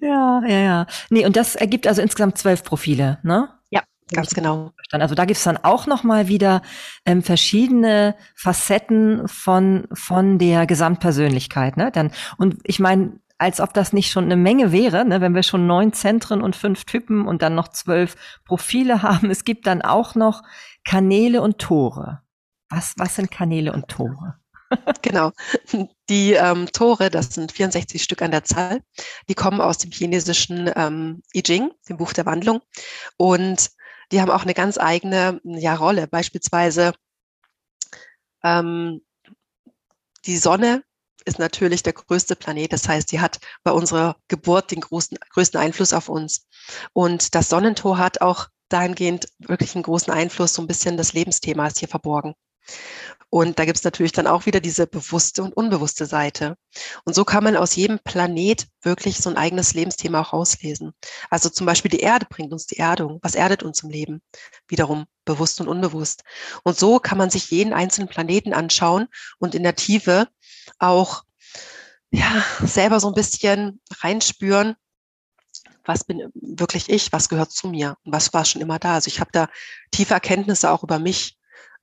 Ja, 0.00 0.40
ja, 0.46 0.58
ja. 0.58 0.86
Nee, 1.10 1.26
und 1.26 1.36
das 1.36 1.54
ergibt 1.54 1.86
also 1.86 2.02
insgesamt 2.02 2.38
zwölf 2.38 2.64
Profile, 2.64 3.18
ne? 3.22 3.48
Ja, 3.70 3.82
ganz 4.12 4.32
genau. 4.34 4.72
Also 4.90 5.14
da 5.14 5.24
gibt's 5.24 5.44
dann 5.44 5.58
auch 5.58 5.86
nochmal 5.86 6.28
wieder 6.28 6.62
ähm, 7.04 7.22
verschiedene 7.22 8.14
Facetten 8.34 9.26
von, 9.28 9.86
von 9.92 10.38
der 10.38 10.66
Gesamtpersönlichkeit, 10.66 11.76
ne? 11.76 11.90
Dann, 11.92 12.10
und 12.38 12.58
ich 12.64 12.78
meine, 12.78 13.18
als 13.38 13.60
ob 13.60 13.74
das 13.74 13.92
nicht 13.92 14.10
schon 14.10 14.24
eine 14.24 14.36
Menge 14.36 14.72
wäre, 14.72 15.04
ne, 15.04 15.20
wenn 15.20 15.34
wir 15.34 15.42
schon 15.42 15.66
neun 15.66 15.92
Zentren 15.92 16.40
und 16.40 16.56
fünf 16.56 16.84
Typen 16.84 17.26
und 17.26 17.42
dann 17.42 17.54
noch 17.54 17.68
zwölf 17.68 18.16
Profile 18.44 19.02
haben. 19.02 19.30
Es 19.30 19.44
gibt 19.44 19.66
dann 19.66 19.82
auch 19.82 20.14
noch 20.14 20.42
Kanäle 20.84 21.42
und 21.42 21.58
Tore. 21.58 22.22
Was, 22.68 22.94
was 22.96 23.14
sind 23.14 23.30
Kanäle 23.30 23.72
und 23.72 23.88
Tore? 23.88 24.36
genau. 25.02 25.32
Die 26.08 26.32
ähm, 26.32 26.66
Tore, 26.72 27.10
das 27.10 27.34
sind 27.34 27.52
64 27.52 28.02
Stück 28.02 28.22
an 28.22 28.32
der 28.32 28.44
Zahl, 28.44 28.82
die 29.28 29.34
kommen 29.34 29.60
aus 29.60 29.78
dem 29.78 29.92
chinesischen 29.92 30.70
ähm, 30.74 31.22
I 31.34 31.42
Ching, 31.42 31.70
dem 31.88 31.98
Buch 31.98 32.12
der 32.12 32.26
Wandlung. 32.26 32.60
Und 33.16 33.70
die 34.12 34.20
haben 34.20 34.30
auch 34.30 34.42
eine 34.42 34.54
ganz 34.54 34.78
eigene 34.78 35.40
ja, 35.44 35.74
Rolle. 35.74 36.06
Beispielsweise 36.06 36.92
ähm, 38.42 39.00
die 40.24 40.36
Sonne 40.36 40.82
ist 41.26 41.38
natürlich 41.38 41.82
der 41.82 41.92
größte 41.92 42.36
Planet. 42.36 42.72
Das 42.72 42.88
heißt, 42.88 43.10
die 43.12 43.20
hat 43.20 43.38
bei 43.62 43.72
unserer 43.72 44.16
Geburt 44.28 44.70
den 44.70 44.80
großen, 44.80 45.18
größten 45.30 45.60
Einfluss 45.60 45.92
auf 45.92 46.08
uns. 46.08 46.46
Und 46.92 47.34
das 47.34 47.48
Sonnentor 47.48 47.98
hat 47.98 48.20
auch 48.20 48.48
dahingehend 48.68 49.28
wirklich 49.38 49.74
einen 49.74 49.84
großen 49.84 50.12
Einfluss. 50.12 50.54
So 50.54 50.62
ein 50.62 50.68
bisschen 50.68 50.96
das 50.96 51.12
Lebensthema 51.12 51.66
ist 51.66 51.78
hier 51.78 51.88
verborgen. 51.88 52.34
Und 53.28 53.58
da 53.58 53.64
gibt 53.64 53.76
es 53.76 53.84
natürlich 53.84 54.12
dann 54.12 54.26
auch 54.26 54.46
wieder 54.46 54.60
diese 54.60 54.86
bewusste 54.86 55.42
und 55.42 55.56
unbewusste 55.56 56.06
Seite. 56.06 56.56
Und 57.04 57.14
so 57.14 57.24
kann 57.24 57.42
man 57.42 57.56
aus 57.56 57.74
jedem 57.74 57.98
Planet 57.98 58.66
wirklich 58.82 59.18
so 59.18 59.28
ein 59.28 59.36
eigenes 59.36 59.74
Lebensthema 59.74 60.20
auch 60.20 60.32
rauslesen. 60.32 60.92
Also 61.28 61.48
zum 61.48 61.66
Beispiel 61.66 61.90
die 61.90 62.00
Erde 62.00 62.26
bringt 62.28 62.52
uns 62.52 62.66
die 62.66 62.78
Erdung. 62.78 63.18
Was 63.22 63.34
erdet 63.34 63.62
uns 63.62 63.82
im 63.82 63.90
Leben? 63.90 64.22
Wiederum 64.68 65.06
bewusst 65.24 65.60
und 65.60 65.68
unbewusst. 65.68 66.22
Und 66.62 66.78
so 66.78 67.00
kann 67.00 67.18
man 67.18 67.30
sich 67.30 67.50
jeden 67.50 67.72
einzelnen 67.72 68.08
Planeten 68.08 68.52
anschauen 68.52 69.08
und 69.38 69.54
in 69.54 69.64
der 69.64 69.74
Tiefe 69.74 70.28
auch 70.78 71.22
ja, 72.10 72.44
selber 72.62 73.00
so 73.00 73.08
ein 73.08 73.14
bisschen 73.14 73.80
reinspüren, 74.00 74.76
was 75.84 76.04
bin 76.04 76.30
wirklich 76.34 76.88
ich, 76.88 77.12
was 77.12 77.28
gehört 77.28 77.52
zu 77.52 77.68
mir 77.68 77.96
und 78.04 78.12
was 78.12 78.32
war 78.32 78.44
schon 78.44 78.62
immer 78.62 78.78
da. 78.78 78.94
Also 78.94 79.08
ich 79.08 79.20
habe 79.20 79.30
da 79.32 79.48
tiefe 79.90 80.14
Erkenntnisse 80.14 80.70
auch 80.70 80.82
über 80.82 80.98
mich 80.98 81.36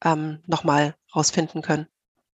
ähm, 0.03 0.43
nochmal 0.45 0.95
rausfinden 1.15 1.61
können. 1.61 1.87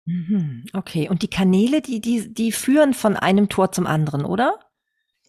Mhm, 0.06 0.66
okay, 0.74 1.10
und 1.10 1.22
die 1.22 1.30
Kanäle, 1.30 1.82
die, 1.82 2.02
die, 2.02 2.34
die 2.34 2.52
führen 2.52 2.94
von 2.94 3.16
einem 3.16 3.50
Tor 3.50 3.72
zum 3.72 3.86
anderen, 3.86 4.26
oder? 4.26 4.60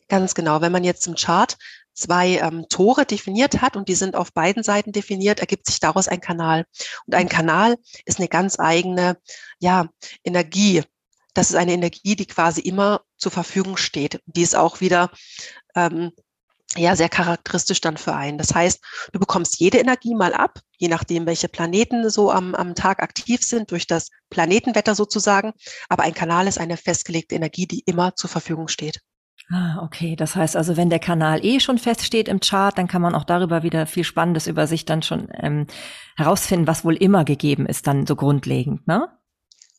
Ganz 0.09 0.35
genau. 0.35 0.61
Wenn 0.61 0.72
man 0.72 0.85
jetzt 0.85 1.06
im 1.06 1.14
Chart 1.14 1.56
zwei 1.92 2.38
ähm, 2.38 2.66
Tore 2.68 3.04
definiert 3.04 3.61
hat 3.61 3.76
und 3.76 3.88
die 3.88 3.94
sind 3.94 4.16
auf 4.16 4.33
beiden 4.33 4.62
Seiten 4.62 4.92
definiert, 4.92 5.40
ergibt 5.40 5.66
sich 5.66 5.80
daraus 5.80 6.09
ein 6.09 6.20
Kanal. 6.20 6.64
Und 7.06 7.14
ein 7.14 7.28
Kanal 7.28 7.76
ist 8.06 8.18
eine 8.18 8.28
ganz 8.28 8.59
eigene, 8.59 9.18
ja, 9.59 9.88
Energie. 10.24 10.83
Das 11.40 11.48
ist 11.48 11.57
eine 11.57 11.72
Energie, 11.72 12.16
die 12.16 12.26
quasi 12.26 12.61
immer 12.61 13.00
zur 13.16 13.33
Verfügung 13.33 13.79
steht. 13.79 14.20
Die 14.26 14.42
ist 14.42 14.55
auch 14.55 14.83
wieder 14.83 15.11
ähm, 15.74 16.11
ja 16.76 16.94
sehr 16.94 17.09
charakteristisch 17.09 17.81
dann 17.81 17.96
für 17.96 18.14
einen. 18.14 18.37
Das 18.37 18.55
heißt, 18.55 18.85
du 19.14 19.18
bekommst 19.18 19.59
jede 19.59 19.79
Energie 19.79 20.14
mal 20.14 20.35
ab, 20.35 20.61
je 20.76 20.88
nachdem, 20.88 21.24
welche 21.24 21.48
Planeten 21.48 22.11
so 22.11 22.31
am, 22.31 22.55
am 22.55 22.74
Tag 22.74 23.03
aktiv 23.03 23.42
sind, 23.42 23.70
durch 23.70 23.87
das 23.87 24.11
Planetenwetter 24.29 24.94
sozusagen. 24.94 25.55
Aber 25.88 26.03
ein 26.03 26.12
Kanal 26.12 26.46
ist 26.46 26.59
eine 26.59 26.76
festgelegte 26.76 27.37
Energie, 27.37 27.66
die 27.66 27.85
immer 27.87 28.14
zur 28.16 28.29
Verfügung 28.29 28.68
steht. 28.68 29.00
Ah, 29.50 29.81
okay. 29.83 30.16
Das 30.16 30.37
heißt 30.37 30.57
also, 30.57 30.76
wenn 30.76 30.90
der 30.90 30.98
Kanal 30.98 31.42
eh 31.42 31.59
schon 31.59 31.79
feststeht 31.79 32.29
im 32.29 32.40
Chart, 32.40 32.76
dann 32.76 32.87
kann 32.87 33.00
man 33.00 33.14
auch 33.14 33.24
darüber 33.24 33.62
wieder 33.62 33.87
viel 33.87 34.05
Spannendes 34.05 34.46
über 34.46 34.66
sich 34.66 34.85
dann 34.85 35.00
schon 35.00 35.29
ähm, 35.33 35.68
herausfinden, 36.18 36.66
was 36.66 36.85
wohl 36.85 36.96
immer 36.96 37.24
gegeben 37.24 37.64
ist, 37.64 37.87
dann 37.87 38.07
so 38.07 38.14
grundlegend, 38.14 38.87
ne? 38.87 39.09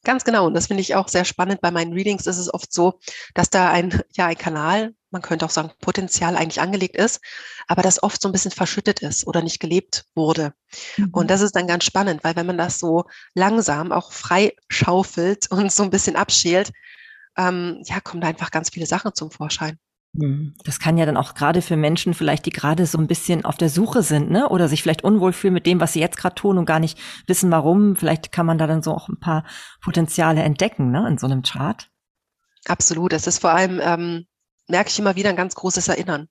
Ganz 0.03 0.23
genau. 0.23 0.47
Und 0.47 0.55
das 0.55 0.67
finde 0.67 0.81
ich 0.81 0.95
auch 0.95 1.07
sehr 1.07 1.25
spannend. 1.25 1.61
Bei 1.61 1.69
meinen 1.69 1.93
Readings 1.93 2.25
ist 2.25 2.37
es 2.37 2.51
oft 2.51 2.73
so, 2.73 2.99
dass 3.35 3.49
da 3.49 3.69
ein, 3.69 4.01
ja, 4.13 4.27
ein 4.27 4.37
Kanal, 4.37 4.95
man 5.11 5.21
könnte 5.21 5.45
auch 5.45 5.51
sagen, 5.51 5.71
Potenzial 5.79 6.35
eigentlich 6.35 6.59
angelegt 6.61 6.95
ist, 6.95 7.21
aber 7.67 7.83
das 7.83 8.01
oft 8.01 8.21
so 8.21 8.27
ein 8.27 8.31
bisschen 8.31 8.51
verschüttet 8.51 9.01
ist 9.01 9.27
oder 9.27 9.43
nicht 9.43 9.59
gelebt 9.59 10.05
wurde. 10.15 10.53
Mhm. 10.97 11.09
Und 11.11 11.29
das 11.29 11.41
ist 11.41 11.55
dann 11.55 11.67
ganz 11.67 11.83
spannend, 11.83 12.23
weil 12.23 12.35
wenn 12.35 12.47
man 12.47 12.57
das 12.57 12.79
so 12.79 13.05
langsam 13.35 13.91
auch 13.91 14.11
frei 14.11 14.53
schaufelt 14.69 15.47
und 15.51 15.71
so 15.71 15.83
ein 15.83 15.91
bisschen 15.91 16.15
abschält, 16.15 16.71
ähm, 17.37 17.81
ja, 17.85 17.99
kommen 17.99 18.21
da 18.21 18.27
einfach 18.27 18.51
ganz 18.51 18.69
viele 18.71 18.87
Sachen 18.87 19.13
zum 19.13 19.29
Vorschein. 19.29 19.77
Hm. 20.13 20.55
Das 20.65 20.79
kann 20.79 20.97
ja 20.97 21.05
dann 21.05 21.15
auch 21.15 21.35
gerade 21.35 21.61
für 21.61 21.77
Menschen 21.77 22.13
vielleicht, 22.13 22.45
die 22.45 22.51
gerade 22.51 22.85
so 22.85 22.97
ein 22.97 23.07
bisschen 23.07 23.45
auf 23.45 23.57
der 23.57 23.69
Suche 23.69 24.03
sind, 24.03 24.29
ne? 24.29 24.49
Oder 24.49 24.67
sich 24.67 24.81
vielleicht 24.81 25.03
unwohl 25.03 25.31
fühlen 25.31 25.53
mit 25.53 25.65
dem, 25.65 25.79
was 25.79 25.93
sie 25.93 26.01
jetzt 26.01 26.17
gerade 26.17 26.35
tun 26.35 26.57
und 26.57 26.65
gar 26.65 26.79
nicht 26.79 26.99
wissen, 27.27 27.49
warum. 27.51 27.95
Vielleicht 27.95 28.31
kann 28.31 28.45
man 28.45 28.57
da 28.57 28.67
dann 28.67 28.83
so 28.83 28.93
auch 28.93 29.07
ein 29.07 29.19
paar 29.19 29.45
Potenziale 29.81 30.41
entdecken, 30.41 30.91
ne? 30.91 31.07
In 31.07 31.17
so 31.17 31.27
einem 31.27 31.43
Chart. 31.43 31.89
Absolut. 32.65 33.13
Es 33.13 33.25
ist 33.25 33.39
vor 33.39 33.51
allem, 33.51 33.79
ähm, 33.81 34.27
merke 34.67 34.89
ich 34.89 34.99
immer 34.99 35.15
wieder 35.15 35.29
ein 35.29 35.35
ganz 35.37 35.55
großes 35.55 35.87
Erinnern. 35.87 36.27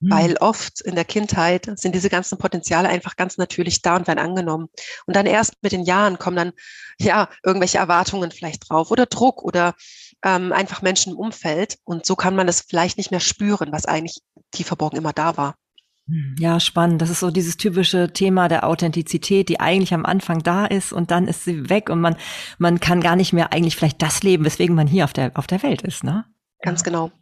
Mhm. 0.00 0.10
Weil 0.10 0.36
oft 0.38 0.80
in 0.80 0.94
der 0.94 1.04
Kindheit 1.04 1.70
sind 1.78 1.94
diese 1.94 2.10
ganzen 2.10 2.38
Potenziale 2.38 2.88
einfach 2.88 3.16
ganz 3.16 3.36
natürlich 3.36 3.82
da 3.82 3.96
und 3.96 4.06
werden 4.06 4.18
angenommen. 4.18 4.68
Und 5.06 5.16
dann 5.16 5.26
erst 5.26 5.62
mit 5.62 5.72
den 5.72 5.84
Jahren 5.84 6.18
kommen 6.18 6.36
dann 6.36 6.52
ja 6.98 7.28
irgendwelche 7.44 7.78
Erwartungen 7.78 8.30
vielleicht 8.30 8.68
drauf 8.68 8.90
oder 8.90 9.06
Druck 9.06 9.42
oder 9.42 9.74
ähm, 10.26 10.52
einfach 10.52 10.82
Menschen 10.82 11.12
im 11.12 11.18
Umfeld. 11.18 11.78
Und 11.84 12.04
so 12.04 12.16
kann 12.16 12.34
man 12.34 12.48
das 12.48 12.60
vielleicht 12.60 12.98
nicht 12.98 13.12
mehr 13.12 13.20
spüren, 13.20 13.70
was 13.70 13.86
eigentlich 13.86 14.20
tief 14.50 14.66
verborgen 14.66 14.98
immer 14.98 15.12
da 15.12 15.36
war. 15.36 15.54
Hm, 16.08 16.34
ja, 16.38 16.58
spannend. 16.58 17.00
Das 17.00 17.10
ist 17.10 17.20
so 17.20 17.30
dieses 17.30 17.56
typische 17.56 18.12
Thema 18.12 18.48
der 18.48 18.66
Authentizität, 18.66 19.48
die 19.48 19.60
eigentlich 19.60 19.94
am 19.94 20.04
Anfang 20.04 20.42
da 20.42 20.66
ist 20.66 20.92
und 20.92 21.12
dann 21.12 21.28
ist 21.28 21.44
sie 21.44 21.70
weg 21.70 21.88
und 21.90 22.00
man, 22.00 22.16
man 22.58 22.80
kann 22.80 23.00
gar 23.00 23.14
nicht 23.14 23.32
mehr 23.32 23.52
eigentlich 23.52 23.76
vielleicht 23.76 24.02
das 24.02 24.22
leben, 24.24 24.44
weswegen 24.44 24.74
man 24.74 24.88
hier 24.88 25.04
auf 25.04 25.12
der, 25.12 25.30
auf 25.34 25.46
der 25.46 25.62
Welt 25.62 25.82
ist, 25.82 26.02
ne? 26.02 26.24
Ganz 26.62 26.82
genau. 26.82 27.12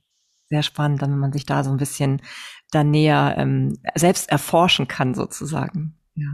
Sehr 0.48 0.62
spannend, 0.62 1.02
dann, 1.02 1.10
wenn 1.12 1.18
man 1.18 1.32
sich 1.32 1.44
da 1.44 1.62
so 1.62 1.70
ein 1.70 1.76
bisschen 1.76 2.22
dann 2.70 2.90
näher 2.90 3.34
ähm, 3.36 3.78
selbst 3.94 4.30
erforschen 4.30 4.88
kann, 4.88 5.14
sozusagen. 5.14 5.98
Ja. 6.16 6.29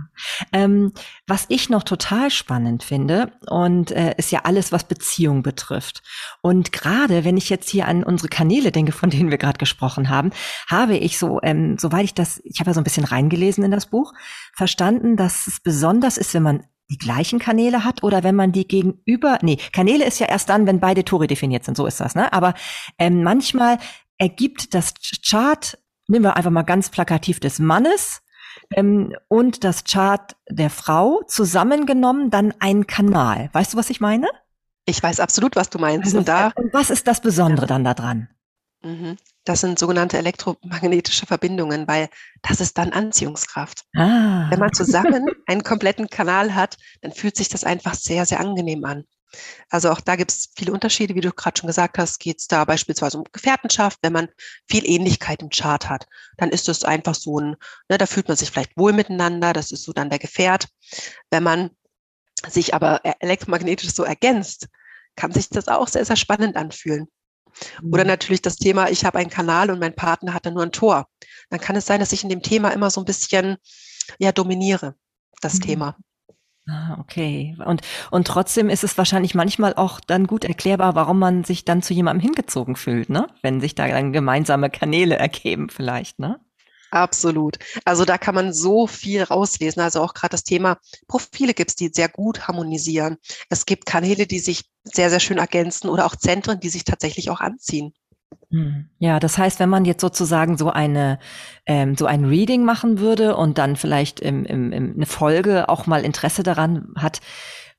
Ähm, 0.53 0.93
was 1.27 1.47
ich 1.49 1.71
noch 1.71 1.83
total 1.83 2.31
spannend 2.31 2.83
finde 2.83 3.33
und 3.47 3.91
äh, 3.93 4.15
ist 4.19 4.31
ja 4.31 4.41
alles, 4.45 4.73
was 4.73 4.85
Beziehung 4.85 5.43
betrifft. 5.43 6.03
Und 6.43 6.71
gerade 6.71 7.25
wenn 7.25 7.39
ich 7.39 7.49
jetzt 7.49 7.71
hier 7.71 7.89
an 7.89 8.05
unsere 8.05 8.29
Kanäle 8.29 8.73
denke, 8.73 8.93
von 8.93 9.09
denen 9.09 9.31
wir 9.31 9.39
gerade 9.39 9.57
gesprochen 9.57 10.11
haben, 10.11 10.33
habe 10.69 10.99
ich 10.99 11.19
so, 11.19 11.41
ähm, 11.43 11.79
soweit 11.79 12.05
ich 12.05 12.15
das, 12.15 12.43
ich 12.45 12.61
habe 12.61 12.71
ja 12.71 12.75
so 12.75 12.81
ein 12.81 12.85
bisschen 12.85 13.05
reingelesen 13.05 13.65
in 13.65 13.71
das 13.71 13.87
Buch, 13.87 14.13
verstanden, 14.55 15.17
dass 15.17 15.47
es 15.47 15.61
besonders 15.61 16.19
ist, 16.19 16.35
wenn 16.35 16.43
man 16.43 16.65
die 16.91 16.99
gleichen 16.99 17.39
Kanäle 17.39 17.85
hat 17.85 18.03
oder 18.03 18.23
wenn 18.23 18.35
man 18.35 18.53
die 18.53 18.69
gegenüber, 18.69 19.39
nee, 19.41 19.57
Kanäle 19.73 20.05
ist 20.05 20.19
ja 20.19 20.27
erst 20.27 20.51
dann, 20.51 20.67
wenn 20.67 20.81
beide 20.81 21.05
Tore 21.05 21.27
definiert 21.27 21.65
sind, 21.65 21.77
so 21.77 21.87
ist 21.87 22.01
das, 22.01 22.15
ne? 22.15 22.33
Aber 22.33 22.53
ähm, 22.99 23.23
manchmal 23.23 23.79
ergibt 24.19 24.75
das 24.75 24.93
Chart, 25.25 25.79
nehmen 26.09 26.25
wir 26.25 26.37
einfach 26.37 26.51
mal 26.51 26.63
ganz 26.63 26.91
plakativ 26.91 27.41
des 27.41 27.61
Mannes, 27.61 28.23
ähm, 28.75 29.15
und 29.29 29.65
das 29.65 29.85
Chart 29.85 30.37
der 30.49 30.71
Frau 30.71 31.23
zusammengenommen 31.27 32.31
dann 32.31 32.55
ein 32.61 32.87
Kanal. 32.87 33.51
Weißt 33.53 33.73
du, 33.73 33.77
was 33.77 33.91
ich 33.91 34.01
meine? 34.01 34.29
Ich 34.87 35.03
weiß 35.03 35.21
absolut, 35.21 35.57
was 35.57 35.71
du 35.71 35.79
meinst. 35.79 36.07
Also, 36.07 36.19
und 36.19 36.29
da, 36.29 36.53
und 36.55 36.73
was 36.73 36.91
ist 36.91 37.07
das 37.07 37.21
Besondere 37.21 37.67
dann 37.67 37.85
daran? 37.85 38.29
Mhm. 38.83 39.17
Das 39.45 39.61
sind 39.61 39.79
sogenannte 39.79 40.19
elektromagnetische 40.19 41.27
Verbindungen, 41.27 41.87
weil 41.87 42.09
das 42.43 42.61
ist 42.61 42.79
dann 42.79 42.93
Anziehungskraft. 42.93 43.85
Ah. 43.95 44.51
Wenn 44.51 44.59
man 44.59 44.73
zusammen 44.73 45.27
einen 45.47 45.63
kompletten 45.63 46.09
Kanal 46.09 46.55
hat, 46.55 46.77
dann 47.03 47.13
fühlt 47.13 47.37
sich 47.37 47.49
das 47.49 47.65
einfach 47.65 47.95
sehr, 47.95 48.27
sehr 48.27 48.41
angenehm 48.41 48.85
an. 48.85 49.05
Also 49.69 49.91
auch 49.91 50.01
da 50.01 50.17
gibt 50.17 50.33
es 50.33 50.51
viele 50.57 50.73
Unterschiede, 50.73 51.15
wie 51.15 51.21
du 51.21 51.33
gerade 51.33 51.59
schon 51.59 51.69
gesagt 51.69 51.99
hast, 51.99 52.19
geht 52.19 52.41
es 52.41 52.49
da 52.49 52.65
beispielsweise 52.65 53.19
um 53.19 53.25
Gefährtenschaft, 53.33 53.99
wenn 54.03 54.13
man 54.13 54.29
viel 54.69 54.89
Ähnlichkeit 54.89 55.43
im 55.43 55.51
Chart 55.51 55.89
hat, 55.89 56.07
dann 56.37 56.51
ist 56.51 56.69
es 56.69 56.85
einfach 56.85 57.15
so 57.15 57.39
ein, 57.39 57.57
ne, 57.89 57.99
da 57.99 58.07
fühlt 58.07 58.29
man 58.29 58.37
sich 58.37 58.51
vielleicht 58.51 58.77
wohl 58.77 58.93
miteinander, 58.93 59.53
das 59.53 59.73
ist 59.73 59.85
so 59.85 59.93
dann 59.93 60.11
der 60.11 60.19
Gefährt. 60.19 60.69
Wenn 61.31 61.43
man 61.43 61.71
sich 62.49 62.75
aber 62.75 63.05
e-, 63.05 63.15
elektromagnetisch 63.21 63.93
so 63.93 64.03
ergänzt, 64.03 64.69
kann 65.17 65.33
sich 65.33 65.49
das 65.49 65.69
auch 65.69 65.89
sehr, 65.89 66.05
sehr 66.05 66.17
spannend 66.17 66.57
anfühlen. 66.57 67.09
Oder 67.83 68.05
mhm. 68.05 68.09
natürlich 68.09 68.43
das 68.43 68.57
Thema, 68.57 68.91
ich 68.91 69.05
habe 69.05 69.19
einen 69.19 69.31
Kanal 69.31 69.71
und 69.71 69.81
mein 69.81 69.95
Partner 69.95 70.35
hat 70.35 70.47
dann 70.47 70.55
nur 70.55 70.63
ein 70.63 70.73
Tor. 70.73 71.09
Dann 71.51 71.61
kann 71.61 71.77
es 71.77 71.87
sein, 71.87 72.01
dass 72.01 72.13
ich 72.13 72.23
in 72.23 72.29
dem 72.29 72.43
Thema 72.43 72.71
immer 72.71 72.91
so 72.91 73.01
ein 73.01 73.05
bisschen 73.05 73.57
ja 74.19 74.33
dominiere, 74.33 74.95
das 75.41 75.55
mhm. 75.55 75.63
Thema. 75.63 75.97
Ah, 76.71 76.99
okay. 77.01 77.57
Und, 77.65 77.81
und 78.13 78.27
trotzdem 78.27 78.69
ist 78.71 78.85
es 78.85 78.97
wahrscheinlich 78.97 79.35
manchmal 79.35 79.75
auch 79.75 79.99
dann 79.99 80.27
gut 80.29 80.45
erklärbar, 80.45 80.95
warum 80.95 81.19
man 81.19 81.43
sich 81.43 81.65
dann 81.65 81.83
zu 81.83 81.93
jemandem 81.95 82.23
hingezogen 82.23 82.77
fühlt, 82.77 83.11
ne? 83.11 83.27
Wenn 83.43 83.61
sich 83.61 83.75
da 83.75 83.89
dann 83.89 84.13
gemeinsame 84.13 84.71
Kanäle 84.71 85.17
ergeben 85.17 85.69
vielleicht, 85.69 86.21
ne? 86.21 86.39
Absolut. 86.93 87.59
Also 87.85 88.05
da 88.05 88.19
kann 88.19 88.35
man 88.35 88.53
so 88.53 88.87
viel 88.87 89.23
rauslesen. 89.23 89.83
Also 89.83 90.01
auch 90.01 90.15
gerade 90.15 90.33
das 90.33 90.45
Thema 90.45 90.79
Profile 91.09 91.55
gibt 91.55 91.71
es, 91.71 91.77
die 91.77 91.91
sehr 91.93 92.09
gut 92.09 92.47
harmonisieren. 92.47 93.17
Es 93.49 93.67
gibt 93.67 93.87
Kanäle, 93.87 94.27
die 94.27 94.41
sich 94.41 94.65
sehr, 94.85 95.11
sehr 95.11 95.21
schön 95.21 95.39
ergänzen 95.39 95.89
oder 95.89 96.07
auch 96.07 96.17
Zentren, 96.17 96.61
die 96.61 96.69
sich 96.69 96.85
tatsächlich 96.85 97.31
auch 97.31 97.41
anziehen. 97.41 97.95
Hm. 98.51 98.89
Ja, 98.99 99.21
das 99.21 99.39
heißt, 99.39 99.61
wenn 99.61 99.69
man 99.69 99.85
jetzt 99.85 100.01
sozusagen 100.01 100.59
so 100.59 100.71
eine 100.71 101.19
ähm, 101.67 101.97
so 101.97 102.07
ein 102.07 102.25
Reading 102.25 102.65
machen 102.65 102.99
würde 102.99 103.37
und 103.37 103.59
dann 103.59 103.77
vielleicht 103.77 104.21
im, 104.21 104.45
im, 104.45 104.73
im 104.73 104.95
eine 104.97 105.07
Folge 105.07 105.69
auch 105.69 105.87
mal 105.87 106.05
Interesse 106.05 106.43
daran 106.43 106.93
hat, 106.97 107.21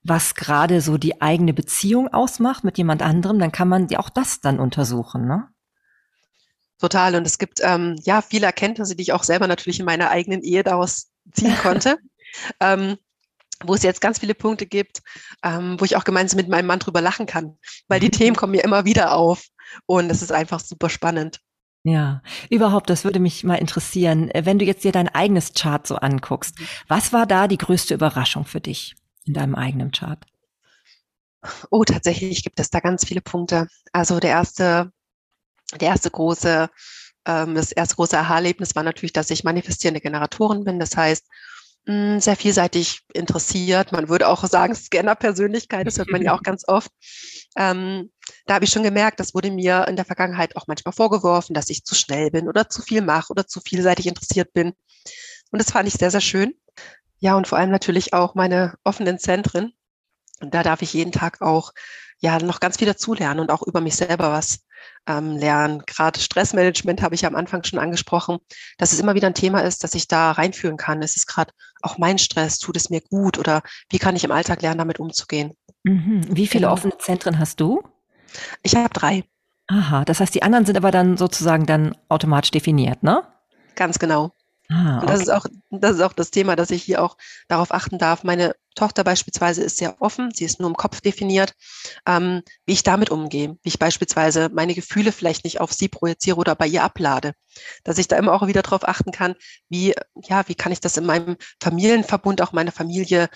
was 0.04 0.36
gerade 0.36 0.82
so 0.82 0.98
die 0.98 1.22
eigene 1.22 1.54
Beziehung 1.54 2.08
ausmacht 2.08 2.64
mit 2.64 2.78
jemand 2.78 3.02
anderem, 3.02 3.38
dann 3.40 3.52
kann 3.52 3.68
man 3.68 3.88
ja 3.90 4.00
auch 4.00 4.10
das 4.10 4.42
dann 4.42 4.60
untersuchen, 4.60 5.28
ne? 5.28 5.48
Total. 6.80 7.16
Und 7.16 7.28
es 7.28 7.38
gibt 7.38 7.60
ähm, 7.62 7.96
ja 8.04 8.24
viele 8.24 8.48
Erkenntnisse, 8.48 8.96
die 8.96 9.04
ich 9.04 9.14
auch 9.14 9.24
selber 9.24 9.48
natürlich 9.48 9.80
in 9.80 9.86
meiner 9.86 10.10
eigenen 10.10 10.42
Ehe 10.42 10.64
daraus 10.64 11.12
ziehen 11.32 11.56
konnte. 11.62 11.98
ähm, 12.60 12.98
wo 13.66 13.74
es 13.74 13.84
jetzt 13.84 14.02
ganz 14.02 14.20
viele 14.20 14.36
Punkte 14.36 14.66
gibt, 14.66 15.02
ähm, 15.44 15.80
wo 15.80 15.86
ich 15.86 15.96
auch 15.96 16.04
gemeinsam 16.04 16.38
mit 16.38 16.50
meinem 16.50 16.68
Mann 16.68 16.80
drüber 16.80 17.02
lachen 17.02 17.26
kann, 17.26 17.58
weil 17.88 18.00
die 18.00 18.12
Themen 18.12 18.36
kommen 18.36 18.52
mir 18.52 18.64
immer 18.64 18.86
wieder 18.86 19.14
auf 19.14 19.46
und 19.86 20.10
es 20.10 20.22
ist 20.22 20.32
einfach 20.32 20.60
super 20.60 20.90
spannend. 20.90 21.40
Ja, 21.84 22.22
überhaupt, 22.50 22.90
das 22.92 23.04
würde 23.04 23.20
mich 23.20 23.44
mal 23.44 23.56
interessieren. 23.56 24.30
Wenn 24.36 24.60
du 24.60 24.66
jetzt 24.66 24.84
dir 24.84 24.92
dein 24.92 25.10
eigenes 25.10 25.54
Chart 25.54 25.86
so 25.88 25.96
anguckst, 25.96 26.60
mhm. 26.60 26.68
was 26.88 27.12
war 27.12 27.26
da 27.26 27.48
die 27.48 27.58
größte 27.58 27.94
Überraschung 27.96 28.46
für 28.46 28.62
dich 28.62 28.96
in 29.26 29.34
deinem 29.34 29.56
eigenen 29.56 29.92
Chart? 29.92 30.24
Oh, 31.72 31.84
tatsächlich 31.84 32.44
gibt 32.44 32.60
es 32.60 32.70
da 32.70 32.80
ganz 32.82 33.06
viele 33.06 33.22
Punkte. 33.22 33.68
Also 33.94 34.20
der 34.20 34.30
erste 34.30 34.92
der 35.80 35.90
erste 35.90 36.12
große, 36.12 36.70
ähm, 37.26 37.56
das 37.56 37.72
erste 37.72 37.96
große 37.96 38.18
Aha-Erlebnis 38.18 38.76
war 38.76 38.84
natürlich, 38.84 39.14
dass 39.14 39.30
ich 39.30 39.44
manifestierende 39.44 40.02
Generatorin 40.02 40.64
bin. 40.64 40.80
Das 40.80 40.96
heißt, 40.98 41.28
sehr 41.86 42.36
vielseitig 42.36 43.02
interessiert. 43.14 43.92
Man 43.92 44.08
würde 44.08 44.28
auch 44.28 44.46
sagen, 44.46 44.76
Scanner-Persönlichkeit, 44.76 45.88
das 45.88 45.98
hört 45.98 46.12
man 46.12 46.22
ja 46.22 46.34
auch 46.34 46.44
ganz 46.44 46.64
oft. 46.68 46.92
Ähm, 47.58 48.12
da 48.46 48.56
habe 48.56 48.66
ich 48.66 48.72
schon 48.72 48.84
gemerkt, 48.84 49.20
das 49.20 49.34
wurde 49.34 49.52
mir 49.52 49.88
in 49.88 49.96
der 49.96 50.06
Vergangenheit 50.06 50.56
auch 50.56 50.68
manchmal 50.68 50.94
vorgeworfen, 50.94 51.54
dass 51.54 51.70
ich 51.70 51.84
zu 51.84 51.96
schnell 51.96 52.32
bin 52.32 52.48
oder 52.48 52.70
zu 52.70 52.82
viel 52.82 53.02
mache 53.02 53.32
oder 53.32 53.48
zu 53.48 53.60
vielseitig 53.62 54.08
interessiert 54.08 54.54
bin. 54.54 54.74
Und 55.52 55.60
das 55.60 55.72
fand 55.72 55.88
ich 55.88 55.96
sehr, 55.96 56.12
sehr 56.12 56.22
schön. 56.22 56.54
Ja, 57.20 57.36
und 57.36 57.48
vor 57.48 57.58
allem 57.58 57.72
natürlich 57.72 58.14
auch 58.14 58.36
meine 58.36 58.76
offenen 58.84 59.20
Zentren. 59.20 59.74
Und 60.40 60.54
da 60.54 60.64
darf 60.64 60.82
ich 60.82 60.94
jeden 60.94 61.12
Tag 61.12 61.42
auch 61.42 61.72
ja 62.20 62.40
noch 62.40 62.60
ganz 62.60 62.78
viel 62.78 62.88
dazulernen 62.88 63.40
und 63.40 63.52
auch 63.52 63.64
über 63.64 63.82
mich 63.82 63.96
selber 63.96 64.32
was 64.32 64.60
ähm, 65.08 65.38
lernen. 65.38 65.84
Gerade 65.86 66.20
Stressmanagement 66.20 67.02
habe 67.02 67.16
ich 67.16 67.22
ja 67.22 67.30
am 67.30 67.36
Anfang 67.36 67.64
schon 67.64 67.80
angesprochen, 67.80 68.40
dass 68.78 68.94
es 68.94 69.00
immer 69.00 69.16
wieder 69.16 69.28
ein 69.28 69.34
Thema 69.34 69.62
ist, 69.62 69.84
dass 69.84 69.96
ich 69.96 70.08
da 70.08 70.32
reinführen 70.32 70.78
kann. 70.78 71.02
Es 71.02 71.16
ist 71.16 71.28
gerade 71.28 71.52
auch 71.82 71.98
mein 71.98 72.18
Stress, 72.18 72.60
tut 72.60 72.78
es 72.78 72.90
mir 72.90 73.02
gut 73.02 73.38
oder 73.38 73.62
wie 73.90 74.00
kann 74.00 74.16
ich 74.16 74.24
im 74.24 74.32
Alltag 74.32 74.62
lernen, 74.62 74.80
damit 74.80 75.00
umzugehen. 75.00 75.54
Mhm. 75.84 76.26
Wie 76.30 76.48
viele 76.48 76.64
genau. 76.64 76.74
offene 76.74 76.98
Zentren 76.98 77.40
hast 77.40 77.60
du? 77.60 77.84
Ich 78.64 78.76
habe 78.76 78.94
drei. 78.94 79.24
Aha, 79.68 80.06
das 80.06 80.20
heißt, 80.20 80.36
die 80.36 80.44
anderen 80.44 80.66
sind 80.66 80.78
aber 80.78 80.92
dann 80.92 81.18
sozusagen 81.18 81.66
dann 81.66 81.96
automatisch 82.10 82.52
definiert, 82.52 83.04
ne? 83.04 83.24
Ganz 83.76 84.00
genau. 84.00 84.34
Ah, 84.70 84.98
okay. 84.98 85.02
Und 85.02 85.10
das 85.10 85.22
ist 85.22 85.30
auch, 85.30 85.46
das 85.70 85.96
ist 85.96 86.02
auch 86.02 86.14
das 86.14 86.32
Thema, 86.32 86.56
dass 86.56 86.72
ich 86.72 86.84
hier 86.84 87.02
auch 87.02 87.18
darauf 87.48 87.74
achten 87.74 87.98
darf. 87.98 88.24
Meine 88.24 88.56
Tochter 88.76 89.04
beispielsweise 89.04 89.64
ist 89.64 89.78
sehr 89.78 90.02
offen, 90.02 90.32
sie 90.34 90.46
ist 90.46 90.60
nur 90.60 90.70
im 90.70 90.76
Kopf 90.76 91.02
definiert, 91.02 91.54
ähm, 92.08 92.42
wie 92.66 92.74
ich 92.74 92.84
damit 92.84 93.10
umgehe, 93.10 93.58
wie 93.64 93.70
ich 93.70 93.80
beispielsweise 93.80 94.50
meine 94.54 94.74
Gefühle 94.74 95.12
vielleicht 95.12 95.44
nicht 95.44 95.60
auf 95.60 95.74
sie 95.74 95.90
projiziere 95.90 96.38
oder 96.38 96.56
bei 96.56 96.68
ihr 96.68 96.84
ablade. 96.84 97.34
Dass 97.84 97.98
ich 97.98 98.08
da 98.08 98.18
immer 98.18 98.34
auch 98.34 98.48
wieder 98.48 98.62
darauf 98.62 98.88
achten 98.88 99.12
kann, 99.12 99.36
wie, 99.70 99.94
ja, 100.24 100.48
wie 100.48 100.56
kann 100.56 100.72
ich 100.72 100.80
das 100.80 100.98
in 100.98 101.06
meinem 101.06 101.38
Familienverbund, 101.62 102.42
auch 102.42 102.54
meiner 102.54 102.72
Familie 102.72 103.30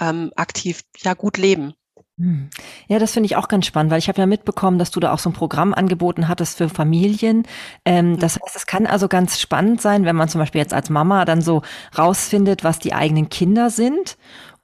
ähm, 0.00 0.32
aktiv 0.36 0.82
ja 1.02 1.14
gut 1.14 1.36
leben. 1.36 1.74
Hm. 2.18 2.50
Ja, 2.88 2.98
das 2.98 3.12
finde 3.12 3.26
ich 3.26 3.36
auch 3.36 3.46
ganz 3.46 3.66
spannend, 3.66 3.92
weil 3.92 4.00
ich 4.00 4.08
habe 4.08 4.20
ja 4.20 4.26
mitbekommen, 4.26 4.78
dass 4.78 4.90
du 4.90 4.98
da 4.98 5.12
auch 5.12 5.20
so 5.20 5.30
ein 5.30 5.34
Programm 5.34 5.72
angeboten 5.72 6.26
hattest 6.26 6.58
für 6.58 6.68
Familien. 6.68 7.46
Ähm, 7.84 8.12
mhm. 8.12 8.18
das 8.18 8.34
heißt, 8.34 8.56
es 8.56 8.66
kann 8.66 8.86
also 8.86 9.06
ganz 9.06 9.40
spannend 9.40 9.80
sein, 9.80 10.04
wenn 10.04 10.16
man 10.16 10.28
zum 10.28 10.40
Beispiel 10.40 10.60
jetzt 10.60 10.74
als 10.74 10.90
Mama 10.90 11.24
dann 11.24 11.42
so 11.42 11.62
rausfindet, 11.96 12.64
was 12.64 12.80
die 12.80 12.92
eigenen 12.92 13.28
Kinder 13.28 13.70
sind, 13.70 14.18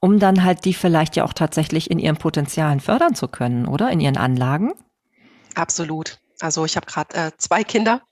um 0.04 0.18
dann 0.18 0.44
halt 0.44 0.66
die 0.66 0.74
vielleicht 0.74 1.16
ja 1.16 1.24
auch 1.24 1.32
tatsächlich 1.32 1.90
in 1.90 1.98
ihren 1.98 2.18
Potenzialen 2.18 2.80
fördern 2.80 3.14
zu 3.14 3.26
können, 3.26 3.66
oder? 3.66 3.90
In 3.90 4.00
ihren 4.00 4.18
Anlagen? 4.18 4.74
Absolut. 5.54 6.18
Also 6.40 6.66
ich 6.66 6.76
habe 6.76 6.84
gerade 6.84 7.16
äh, 7.16 7.30
zwei 7.38 7.64
Kinder 7.64 8.02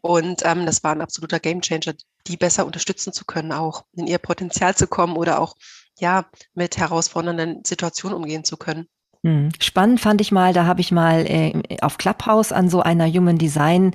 und 0.00 0.42
ähm, 0.44 0.64
das 0.64 0.84
war 0.84 0.92
ein 0.92 1.00
absoluter 1.00 1.40
Gamechanger, 1.40 1.94
die 2.28 2.36
besser 2.36 2.64
unterstützen 2.66 3.12
zu 3.12 3.24
können, 3.24 3.50
auch 3.50 3.84
in 3.96 4.06
ihr 4.06 4.18
Potenzial 4.18 4.76
zu 4.76 4.86
kommen 4.86 5.16
oder 5.16 5.40
auch 5.40 5.56
ja, 5.98 6.26
mit 6.54 6.76
herausfordernden 6.76 7.64
Situationen 7.66 8.16
umgehen 8.16 8.44
zu 8.44 8.56
können. 8.56 8.86
Hm. 9.22 9.50
Spannend 9.60 10.00
fand 10.00 10.20
ich 10.20 10.32
mal, 10.32 10.54
da 10.54 10.64
habe 10.64 10.80
ich 10.80 10.92
mal 10.92 11.26
äh, 11.26 11.52
auf 11.82 11.98
Clubhouse 11.98 12.52
an 12.52 12.70
so 12.70 12.80
einer 12.80 13.06
Human 13.06 13.36
Design 13.36 13.92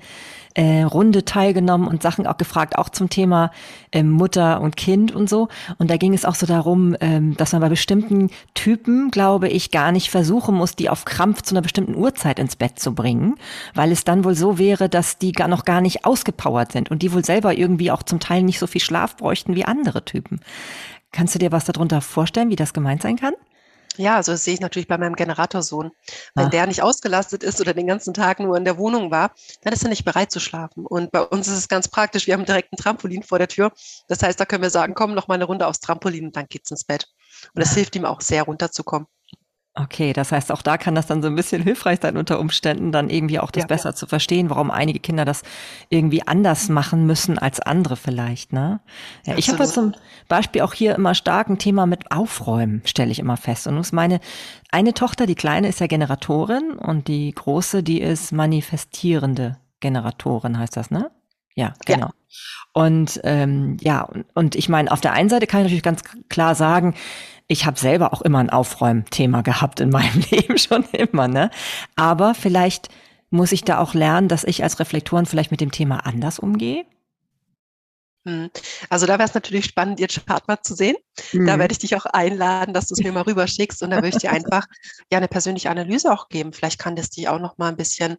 äh, 0.53 0.83
Runde 0.83 1.25
teilgenommen 1.25 1.87
und 1.87 2.01
Sachen 2.01 2.27
auch 2.27 2.37
gefragt, 2.37 2.77
auch 2.77 2.89
zum 2.89 3.09
Thema 3.09 3.51
äh, 3.91 4.03
Mutter 4.03 4.61
und 4.61 4.77
Kind 4.77 5.11
und 5.13 5.27
so. 5.27 5.49
Und 5.79 5.89
da 5.89 5.97
ging 5.97 6.13
es 6.13 6.25
auch 6.25 6.35
so 6.35 6.45
darum, 6.45 6.95
ähm, 7.01 7.35
dass 7.37 7.51
man 7.51 7.61
bei 7.61 7.69
bestimmten 7.69 8.29
Typen, 8.53 9.11
glaube 9.11 9.49
ich, 9.49 9.71
gar 9.71 9.91
nicht 9.91 10.09
versuchen 10.09 10.55
muss, 10.55 10.75
die 10.75 10.89
auf 10.89 11.05
Krampf 11.05 11.41
zu 11.41 11.53
einer 11.53 11.61
bestimmten 11.61 11.95
Uhrzeit 11.95 12.39
ins 12.39 12.55
Bett 12.55 12.79
zu 12.79 12.95
bringen, 12.95 13.35
weil 13.73 13.91
es 13.91 14.05
dann 14.05 14.23
wohl 14.23 14.35
so 14.35 14.57
wäre, 14.57 14.89
dass 14.89 15.17
die 15.17 15.33
gar 15.33 15.49
noch 15.49 15.65
gar 15.65 15.81
nicht 15.81 16.05
ausgepowert 16.05 16.71
sind 16.71 16.89
und 16.89 17.01
die 17.01 17.11
wohl 17.11 17.25
selber 17.25 17.57
irgendwie 17.57 17.91
auch 17.91 18.03
zum 18.03 18.19
Teil 18.19 18.43
nicht 18.43 18.59
so 18.59 18.67
viel 18.67 18.81
Schlaf 18.81 19.17
bräuchten 19.17 19.55
wie 19.55 19.65
andere 19.65 20.05
Typen. 20.05 20.39
Kannst 21.11 21.35
du 21.35 21.39
dir 21.39 21.51
was 21.51 21.65
darunter 21.65 21.99
vorstellen, 22.01 22.49
wie 22.49 22.55
das 22.55 22.73
gemeint 22.73 23.01
sein 23.01 23.17
kann? 23.17 23.33
Ja, 23.97 24.15
also 24.15 24.31
das 24.31 24.43
sehe 24.43 24.53
ich 24.53 24.59
natürlich 24.59 24.87
bei 24.87 24.97
meinem 24.97 25.15
Generatorsohn. 25.15 25.91
Wenn 26.35 26.45
Ach. 26.45 26.49
der 26.49 26.67
nicht 26.67 26.81
ausgelastet 26.81 27.43
ist 27.43 27.61
oder 27.61 27.73
den 27.73 27.87
ganzen 27.87 28.13
Tag 28.13 28.39
nur 28.39 28.57
in 28.57 28.65
der 28.65 28.77
Wohnung 28.77 29.11
war, 29.11 29.31
dann 29.61 29.73
ist 29.73 29.83
er 29.83 29.89
nicht 29.89 30.05
bereit 30.05 30.31
zu 30.31 30.39
schlafen. 30.39 30.85
Und 30.85 31.11
bei 31.11 31.21
uns 31.21 31.47
ist 31.47 31.57
es 31.57 31.67
ganz 31.67 31.87
praktisch. 31.87 32.27
Wir 32.27 32.33
haben 32.33 32.45
direkt 32.45 32.73
ein 32.73 32.77
Trampolin 32.77 33.23
vor 33.23 33.39
der 33.39 33.47
Tür. 33.47 33.71
Das 34.07 34.21
heißt, 34.21 34.39
da 34.39 34.45
können 34.45 34.63
wir 34.63 34.69
sagen, 34.69 34.93
komm 34.93 35.13
noch 35.13 35.27
mal 35.27 35.35
eine 35.35 35.45
Runde 35.45 35.67
aufs 35.67 35.79
Trampolin 35.79 36.25
und 36.25 36.35
dann 36.35 36.47
geht's 36.47 36.71
ins 36.71 36.83
Bett. 36.83 37.07
Und 37.53 37.63
das 37.63 37.73
hilft 37.73 37.95
ihm 37.95 38.05
auch 38.05 38.21
sehr 38.21 38.43
runterzukommen. 38.43 39.07
Okay, 39.77 40.13
das 40.13 40.31
heißt, 40.31 40.53
auch 40.53 40.61
da 40.61 40.77
kann 40.77 40.95
das 40.95 41.05
dann 41.07 41.21
so 41.21 41.27
ein 41.27 41.35
bisschen 41.35 41.61
hilfreich 41.61 41.99
sein 42.01 42.15
unter 42.15 42.39
Umständen, 42.39 42.93
dann 42.93 43.09
irgendwie 43.09 43.39
auch 43.39 43.51
das 43.51 43.63
ja, 43.63 43.67
besser 43.67 43.89
ja. 43.89 43.95
zu 43.95 44.07
verstehen, 44.07 44.49
warum 44.49 44.71
einige 44.71 45.01
Kinder 45.01 45.25
das 45.25 45.41
irgendwie 45.89 46.25
anders 46.25 46.69
machen 46.69 47.05
müssen 47.05 47.37
als 47.37 47.59
andere 47.59 47.97
vielleicht. 47.97 48.53
Ne? 48.53 48.79
Ja, 49.25 49.37
ich 49.37 49.49
habe 49.49 49.65
zum 49.65 49.93
Beispiel 50.29 50.61
auch 50.61 50.73
hier 50.73 50.95
immer 50.95 51.13
stark 51.13 51.49
ein 51.49 51.57
Thema 51.57 51.87
mit 51.87 52.09
Aufräumen, 52.09 52.83
stelle 52.85 53.11
ich 53.11 53.19
immer 53.19 53.35
fest. 53.35 53.67
Und 53.67 53.91
meine 53.91 54.21
eine 54.71 54.93
Tochter, 54.93 55.25
die 55.25 55.35
kleine, 55.35 55.67
ist 55.67 55.81
ja 55.81 55.87
Generatorin 55.87 56.71
und 56.71 57.09
die 57.09 57.33
große, 57.33 57.83
die 57.83 57.99
ist 57.99 58.31
manifestierende 58.31 59.57
Generatorin, 59.81 60.57
heißt 60.57 60.77
das, 60.77 60.89
ne? 60.89 61.11
Ja, 61.53 61.73
genau. 61.85 62.07
Ja. 62.07 62.13
Und 62.73 63.21
ähm, 63.23 63.77
ja, 63.81 64.01
und, 64.03 64.25
und 64.33 64.55
ich 64.55 64.67
meine, 64.67 64.91
auf 64.91 64.99
der 64.99 65.13
einen 65.13 65.29
Seite 65.29 65.47
kann 65.47 65.61
ich 65.61 65.65
natürlich 65.65 65.83
ganz 65.83 66.01
klar 66.27 66.55
sagen, 66.55 66.93
ich 67.47 67.65
habe 67.65 67.79
selber 67.79 68.13
auch 68.13 68.21
immer 68.21 68.39
ein 68.39 68.49
Aufräumthema 68.49 69.41
gehabt 69.41 69.79
in 69.79 69.89
meinem 69.89 70.23
Leben, 70.31 70.57
schon 70.57 70.83
immer, 70.91 71.27
ne? 71.27 71.51
Aber 71.95 72.35
vielleicht 72.35 72.89
muss 73.29 73.51
ich 73.51 73.63
da 73.63 73.79
auch 73.79 73.93
lernen, 73.93 74.27
dass 74.27 74.43
ich 74.43 74.63
als 74.63 74.79
Reflektoren 74.79 75.25
vielleicht 75.25 75.51
mit 75.51 75.61
dem 75.61 75.71
Thema 75.71 76.05
anders 76.05 76.39
umgehe. 76.39 76.85
Hm. 78.27 78.49
Also 78.89 79.05
da 79.05 79.19
wäre 79.19 79.27
es 79.27 79.35
natürlich 79.35 79.65
spannend, 79.65 79.99
ihr 79.99 80.07
Chart 80.07 80.47
mal 80.47 80.61
zu 80.61 80.73
sehen. 80.73 80.95
Mhm. 81.31 81.45
Da 81.45 81.59
werde 81.59 81.71
ich 81.71 81.79
dich 81.79 81.95
auch 81.95 82.05
einladen, 82.05 82.73
dass 82.73 82.87
du 82.87 82.93
es 82.93 83.03
mir 83.03 83.11
mal 83.11 83.21
rüberschickst 83.21 83.83
und 83.83 83.91
da 83.91 83.97
würde 83.97 84.09
ich 84.09 84.17
dir 84.17 84.31
einfach 84.31 84.65
ja 85.11 85.19
eine 85.19 85.27
persönliche 85.27 85.69
Analyse 85.69 86.11
auch 86.11 86.27
geben. 86.29 86.51
Vielleicht 86.51 86.79
kann 86.79 86.95
das 86.95 87.11
dich 87.11 87.29
auch 87.29 87.39
noch 87.39 87.57
mal 87.57 87.69
ein 87.69 87.77
bisschen 87.77 88.17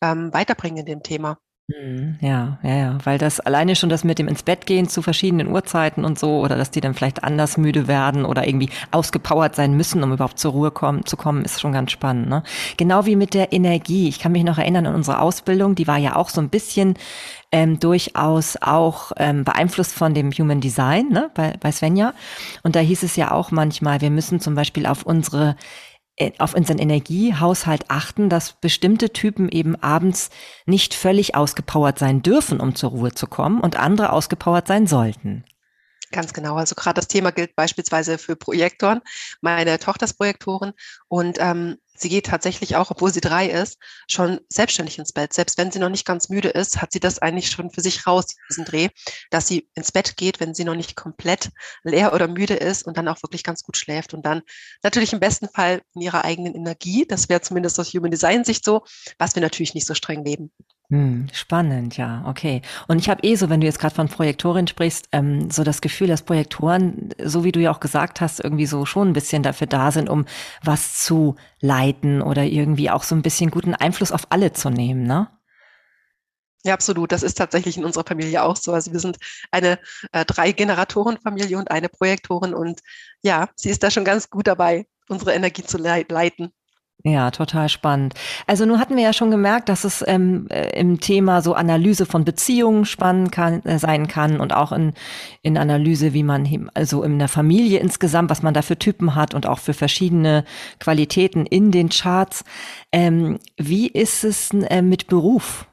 ähm, 0.00 0.32
weiterbringen 0.32 0.78
in 0.78 0.86
dem 0.86 1.02
Thema. 1.02 1.38
Mhm, 1.68 2.18
ja, 2.20 2.58
ja, 2.64 2.74
ja, 2.74 2.98
weil 3.04 3.18
das 3.18 3.38
alleine 3.38 3.76
schon 3.76 3.88
das 3.88 4.02
mit 4.02 4.18
dem 4.18 4.26
ins 4.26 4.42
Bett 4.42 4.66
gehen 4.66 4.88
zu 4.88 5.00
verschiedenen 5.00 5.46
Uhrzeiten 5.46 6.04
und 6.04 6.18
so, 6.18 6.40
oder 6.40 6.56
dass 6.56 6.72
die 6.72 6.80
dann 6.80 6.92
vielleicht 6.94 7.22
anders 7.22 7.56
müde 7.56 7.86
werden 7.86 8.24
oder 8.24 8.46
irgendwie 8.48 8.68
ausgepowert 8.90 9.54
sein 9.54 9.76
müssen, 9.76 10.02
um 10.02 10.12
überhaupt 10.12 10.40
zur 10.40 10.52
Ruhe 10.52 10.72
kommen, 10.72 11.06
zu 11.06 11.16
kommen, 11.16 11.44
ist 11.44 11.60
schon 11.60 11.72
ganz 11.72 11.92
spannend. 11.92 12.28
Ne? 12.28 12.42
Genau 12.78 13.06
wie 13.06 13.14
mit 13.14 13.32
der 13.32 13.52
Energie. 13.52 14.08
Ich 14.08 14.18
kann 14.18 14.32
mich 14.32 14.42
noch 14.42 14.58
erinnern 14.58 14.86
an 14.86 14.96
unsere 14.96 15.20
Ausbildung, 15.20 15.76
die 15.76 15.86
war 15.86 15.98
ja 15.98 16.16
auch 16.16 16.30
so 16.30 16.40
ein 16.40 16.48
bisschen 16.50 16.94
ähm, 17.52 17.78
durchaus 17.78 18.56
auch 18.60 19.12
ähm, 19.16 19.44
beeinflusst 19.44 19.94
von 19.94 20.14
dem 20.14 20.32
Human 20.32 20.60
Design 20.60 21.10
ne, 21.10 21.30
bei, 21.34 21.54
bei 21.60 21.70
Svenja. 21.70 22.12
Und 22.64 22.74
da 22.74 22.80
hieß 22.80 23.04
es 23.04 23.14
ja 23.14 23.30
auch 23.30 23.52
manchmal, 23.52 24.00
wir 24.00 24.10
müssen 24.10 24.40
zum 24.40 24.56
Beispiel 24.56 24.84
auf 24.86 25.04
unsere 25.04 25.56
auf 26.38 26.54
unseren 26.54 26.78
Energiehaushalt 26.78 27.86
achten, 27.88 28.28
dass 28.28 28.52
bestimmte 28.52 29.12
Typen 29.12 29.48
eben 29.48 29.76
abends 29.76 30.30
nicht 30.66 30.94
völlig 30.94 31.34
ausgepowert 31.34 31.98
sein 31.98 32.22
dürfen, 32.22 32.60
um 32.60 32.74
zur 32.74 32.90
Ruhe 32.90 33.12
zu 33.12 33.26
kommen 33.26 33.60
und 33.60 33.76
andere 33.76 34.12
ausgepowert 34.12 34.68
sein 34.68 34.86
sollten. 34.86 35.44
Ganz 36.12 36.34
genau. 36.34 36.56
Also 36.56 36.74
gerade 36.74 36.96
das 36.96 37.08
Thema 37.08 37.32
gilt 37.32 37.56
beispielsweise 37.56 38.18
für 38.18 38.36
Projektoren. 38.36 39.00
Meine 39.40 39.78
Tochter 39.78 40.04
ist 40.04 40.14
Projektorin 40.14 40.74
und 41.08 41.38
ähm, 41.40 41.78
sie 42.02 42.08
geht 42.08 42.26
tatsächlich 42.26 42.76
auch, 42.76 42.90
obwohl 42.90 43.12
sie 43.12 43.20
drei 43.20 43.46
ist, 43.46 43.78
schon 44.08 44.40
selbstständig 44.48 44.98
ins 44.98 45.12
Bett. 45.12 45.32
Selbst 45.32 45.56
wenn 45.58 45.70
sie 45.70 45.78
noch 45.78 45.88
nicht 45.88 46.04
ganz 46.04 46.28
müde 46.28 46.48
ist, 46.48 46.82
hat 46.82 46.92
sie 46.92 47.00
das 47.00 47.20
eigentlich 47.20 47.50
schon 47.50 47.70
für 47.70 47.80
sich 47.80 48.06
raus, 48.06 48.26
diesen 48.50 48.64
Dreh, 48.64 48.88
dass 49.30 49.46
sie 49.46 49.68
ins 49.74 49.92
Bett 49.92 50.16
geht, 50.16 50.40
wenn 50.40 50.54
sie 50.54 50.64
noch 50.64 50.74
nicht 50.74 50.96
komplett 50.96 51.50
leer 51.84 52.12
oder 52.12 52.28
müde 52.28 52.54
ist 52.54 52.86
und 52.86 52.96
dann 52.96 53.08
auch 53.08 53.22
wirklich 53.22 53.44
ganz 53.44 53.62
gut 53.62 53.76
schläft. 53.76 54.14
Und 54.14 54.26
dann 54.26 54.42
natürlich 54.82 55.12
im 55.12 55.20
besten 55.20 55.48
Fall 55.48 55.82
in 55.94 56.02
ihrer 56.02 56.24
eigenen 56.24 56.54
Energie. 56.54 57.06
Das 57.06 57.28
wäre 57.28 57.40
zumindest 57.40 57.78
aus 57.80 57.92
Human 57.94 58.10
Design 58.10 58.44
Sicht 58.44 58.64
so, 58.64 58.84
was 59.18 59.34
wir 59.34 59.42
natürlich 59.42 59.74
nicht 59.74 59.86
so 59.86 59.94
streng 59.94 60.24
leben. 60.24 60.52
Hm, 60.92 61.26
spannend, 61.32 61.96
ja, 61.96 62.22
okay. 62.26 62.60
Und 62.86 62.98
ich 62.98 63.08
habe 63.08 63.22
eh 63.22 63.34
so, 63.34 63.48
wenn 63.48 63.62
du 63.62 63.66
jetzt 63.66 63.78
gerade 63.78 63.94
von 63.94 64.08
Projektorin 64.08 64.66
sprichst, 64.66 65.08
ähm, 65.12 65.50
so 65.50 65.64
das 65.64 65.80
Gefühl, 65.80 66.08
dass 66.08 66.20
Projektoren, 66.20 67.08
so 67.24 67.44
wie 67.44 67.52
du 67.52 67.60
ja 67.60 67.70
auch 67.70 67.80
gesagt 67.80 68.20
hast, 68.20 68.40
irgendwie 68.40 68.66
so 68.66 68.84
schon 68.84 69.08
ein 69.08 69.12
bisschen 69.14 69.42
dafür 69.42 69.66
da 69.66 69.90
sind, 69.90 70.10
um 70.10 70.26
was 70.62 71.02
zu 71.02 71.36
leiten 71.60 72.20
oder 72.20 72.44
irgendwie 72.44 72.90
auch 72.90 73.04
so 73.04 73.14
ein 73.14 73.22
bisschen 73.22 73.50
guten 73.50 73.74
Einfluss 73.74 74.12
auf 74.12 74.26
alle 74.28 74.52
zu 74.52 74.68
nehmen, 74.68 75.04
ne? 75.04 75.30
Ja, 76.64 76.74
absolut. 76.74 77.10
Das 77.10 77.22
ist 77.22 77.38
tatsächlich 77.38 77.78
in 77.78 77.84
unserer 77.86 78.04
Familie 78.04 78.42
auch 78.42 78.56
so. 78.56 78.72
Also 78.74 78.92
wir 78.92 79.00
sind 79.00 79.16
eine 79.50 79.78
äh, 80.12 80.26
drei 80.26 80.52
Generatorenfamilie 80.52 81.56
und 81.56 81.70
eine 81.70 81.88
Projektorin 81.88 82.52
und 82.54 82.80
ja, 83.22 83.48
sie 83.56 83.70
ist 83.70 83.82
da 83.82 83.90
schon 83.90 84.04
ganz 84.04 84.28
gut 84.28 84.46
dabei, 84.46 84.86
unsere 85.08 85.32
Energie 85.32 85.64
zu 85.64 85.78
leiten. 85.78 86.52
Ja, 87.04 87.32
total 87.32 87.68
spannend. 87.68 88.14
Also 88.46 88.64
nun 88.64 88.78
hatten 88.78 88.94
wir 88.96 89.02
ja 89.02 89.12
schon 89.12 89.32
gemerkt, 89.32 89.68
dass 89.68 89.82
es 89.82 90.04
ähm, 90.06 90.46
äh, 90.50 90.78
im 90.78 91.00
Thema 91.00 91.42
so 91.42 91.54
Analyse 91.54 92.06
von 92.06 92.24
Beziehungen 92.24 92.84
spannend 92.84 93.32
kann, 93.32 93.64
äh, 93.64 93.80
sein 93.80 94.06
kann 94.06 94.38
und 94.38 94.52
auch 94.52 94.70
in, 94.70 94.94
in 95.42 95.58
Analyse, 95.58 96.12
wie 96.12 96.22
man 96.22 96.70
also 96.74 97.02
in 97.02 97.18
der 97.18 97.26
Familie 97.26 97.80
insgesamt, 97.80 98.30
was 98.30 98.42
man 98.42 98.54
da 98.54 98.62
für 98.62 98.78
Typen 98.78 99.16
hat 99.16 99.34
und 99.34 99.46
auch 99.46 99.58
für 99.58 99.74
verschiedene 99.74 100.44
Qualitäten 100.78 101.44
in 101.44 101.72
den 101.72 101.88
Charts. 101.88 102.44
Ähm, 102.92 103.40
wie 103.56 103.88
ist 103.88 104.22
es 104.22 104.50
äh, 104.52 104.80
mit 104.80 105.08
Beruf? 105.08 105.66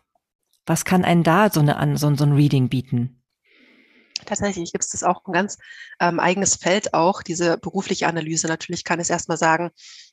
Was 0.65 0.83
kann 0.83 1.05
einen 1.05 1.23
da 1.23 1.51
so, 1.51 1.59
eine, 1.59 1.95
so, 1.97 2.15
so 2.15 2.23
ein 2.23 2.33
Reading 2.33 2.69
bieten? 2.69 3.21
Tatsächlich 4.25 4.71
gibt 4.71 4.83
es 4.83 4.91
das 4.91 5.03
auch 5.03 5.25
ein 5.25 5.33
ganz 5.33 5.57
ähm, 5.99 6.19
eigenes 6.19 6.55
Feld 6.55 6.93
auch, 6.93 7.21
diese 7.21 7.57
berufliche 7.57 8.07
Analyse. 8.07 8.47
Natürlich 8.47 8.83
kann 8.83 8.99
es 8.99 9.09
erstmal 9.09 9.37
sagen, 9.37 9.71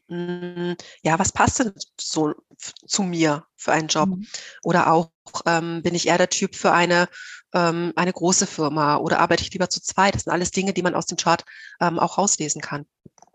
ja, 0.09 1.19
was 1.19 1.33
passt 1.33 1.59
denn 1.59 1.73
so 2.01 2.35
zu 2.59 3.03
mir 3.03 3.45
für 3.57 3.73
einen 3.73 3.89
Job? 3.89 4.09
Mhm. 4.09 4.27
Oder 4.63 4.93
auch, 4.93 5.11
ähm, 5.47 5.83
bin 5.83 5.95
ich 5.95 6.07
eher 6.07 6.19
der 6.19 6.31
Typ 6.31 6.55
für 6.55 6.73
eine, 6.73 7.09
ähm, 7.53 7.93
eine 7.97 8.13
große 8.13 8.47
Firma 8.47 8.97
oder 8.97 9.19
arbeite 9.19 9.43
ich 9.43 9.53
lieber 9.53 9.69
zu 9.69 9.83
zweit? 9.83 10.15
Das 10.15 10.25
sind 10.25 10.33
alles 10.33 10.53
Dinge, 10.53 10.73
die 10.73 10.83
man 10.83 10.95
aus 10.95 11.07
dem 11.07 11.17
Chart 11.17 11.45
ähm, 11.81 11.99
auch 11.99 12.19
rauslesen 12.19 12.61
kann. 12.61 12.87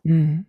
Mhm. 0.04 0.46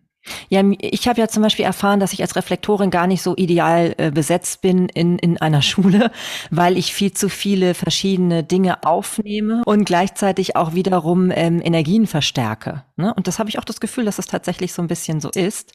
Ja, 0.48 0.62
ich 0.78 1.08
habe 1.08 1.20
ja 1.20 1.26
zum 1.26 1.42
Beispiel 1.42 1.64
erfahren, 1.64 1.98
dass 1.98 2.12
ich 2.12 2.22
als 2.22 2.36
Reflektorin 2.36 2.90
gar 2.90 3.08
nicht 3.08 3.22
so 3.22 3.34
ideal 3.36 3.94
äh, 3.98 4.10
besetzt 4.12 4.60
bin 4.60 4.88
in, 4.88 5.18
in 5.18 5.38
einer 5.38 5.62
Schule, 5.62 6.12
weil 6.50 6.78
ich 6.78 6.94
viel 6.94 7.12
zu 7.12 7.28
viele 7.28 7.74
verschiedene 7.74 8.44
Dinge 8.44 8.84
aufnehme 8.84 9.62
und 9.66 9.84
gleichzeitig 9.84 10.54
auch 10.54 10.74
wiederum 10.74 11.30
ähm, 11.32 11.60
Energien 11.62 12.06
verstärke. 12.06 12.84
Ne? 12.96 13.12
Und 13.14 13.26
das 13.26 13.38
habe 13.38 13.50
ich 13.50 13.58
auch 13.58 13.64
das 13.64 13.80
Gefühl, 13.80 14.04
dass 14.04 14.18
es 14.18 14.26
tatsächlich 14.26 14.72
so 14.72 14.82
ein 14.82 14.88
bisschen 14.88 15.20
so 15.20 15.30
ist. 15.30 15.72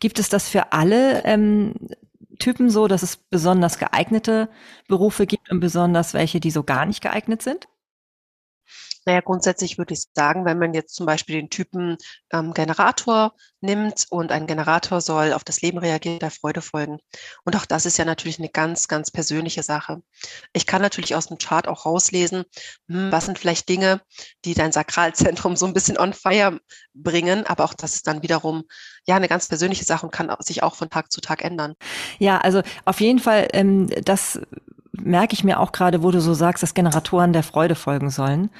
Gibt 0.00 0.18
es 0.18 0.28
das 0.28 0.48
für 0.48 0.72
alle 0.72 1.24
ähm, 1.24 1.74
Typen 2.38 2.70
so, 2.70 2.88
dass 2.88 3.02
es 3.02 3.16
besonders 3.16 3.78
geeignete 3.78 4.48
Berufe 4.88 5.26
gibt 5.26 5.50
und 5.50 5.60
besonders 5.60 6.14
welche, 6.14 6.40
die 6.40 6.50
so 6.50 6.62
gar 6.62 6.86
nicht 6.86 7.00
geeignet 7.00 7.42
sind? 7.42 7.68
Naja, 9.06 9.20
grundsätzlich 9.20 9.78
würde 9.78 9.94
ich 9.94 10.04
sagen, 10.14 10.44
wenn 10.44 10.58
man 10.58 10.74
jetzt 10.74 10.94
zum 10.94 11.06
Beispiel 11.06 11.36
den 11.36 11.50
Typen 11.50 11.96
ähm, 12.32 12.54
Generator 12.54 13.34
nimmt 13.60 14.06
und 14.10 14.30
ein 14.32 14.46
Generator 14.46 15.00
soll 15.00 15.32
auf 15.32 15.44
das 15.44 15.62
Leben 15.62 15.78
reagieren, 15.78 16.18
der 16.18 16.30
Freude 16.30 16.60
folgen. 16.60 16.98
Und 17.44 17.56
auch 17.56 17.66
das 17.66 17.86
ist 17.86 17.98
ja 17.98 18.04
natürlich 18.04 18.38
eine 18.38 18.48
ganz, 18.48 18.88
ganz 18.88 19.10
persönliche 19.10 19.62
Sache. 19.62 20.02
Ich 20.52 20.66
kann 20.66 20.82
natürlich 20.82 21.14
aus 21.14 21.26
dem 21.26 21.38
Chart 21.38 21.66
auch 21.66 21.86
rauslesen, 21.86 22.44
hm, 22.88 23.10
was 23.10 23.26
sind 23.26 23.38
vielleicht 23.38 23.68
Dinge, 23.68 24.00
die 24.44 24.54
dein 24.54 24.72
Sakralzentrum 24.72 25.56
so 25.56 25.66
ein 25.66 25.74
bisschen 25.74 25.98
on 25.98 26.12
fire 26.12 26.60
bringen, 26.94 27.46
aber 27.46 27.64
auch 27.64 27.74
das 27.74 27.94
ist 27.94 28.06
dann 28.06 28.22
wiederum 28.22 28.64
ja 29.06 29.16
eine 29.16 29.28
ganz 29.28 29.48
persönliche 29.48 29.84
Sache 29.84 30.06
und 30.06 30.12
kann 30.12 30.34
sich 30.40 30.62
auch 30.62 30.74
von 30.74 30.90
Tag 30.90 31.10
zu 31.10 31.20
Tag 31.20 31.44
ändern. 31.44 31.74
Ja, 32.18 32.38
also 32.38 32.62
auf 32.84 33.00
jeden 33.00 33.18
Fall, 33.18 33.48
ähm, 33.52 33.88
das 34.04 34.40
merke 34.92 35.34
ich 35.34 35.44
mir 35.44 35.60
auch 35.60 35.72
gerade, 35.72 36.02
wo 36.02 36.10
du 36.10 36.20
so 36.20 36.34
sagst, 36.34 36.62
dass 36.62 36.74
Generatoren 36.74 37.32
der 37.32 37.42
Freude 37.42 37.74
folgen 37.74 38.10
sollen, 38.10 38.50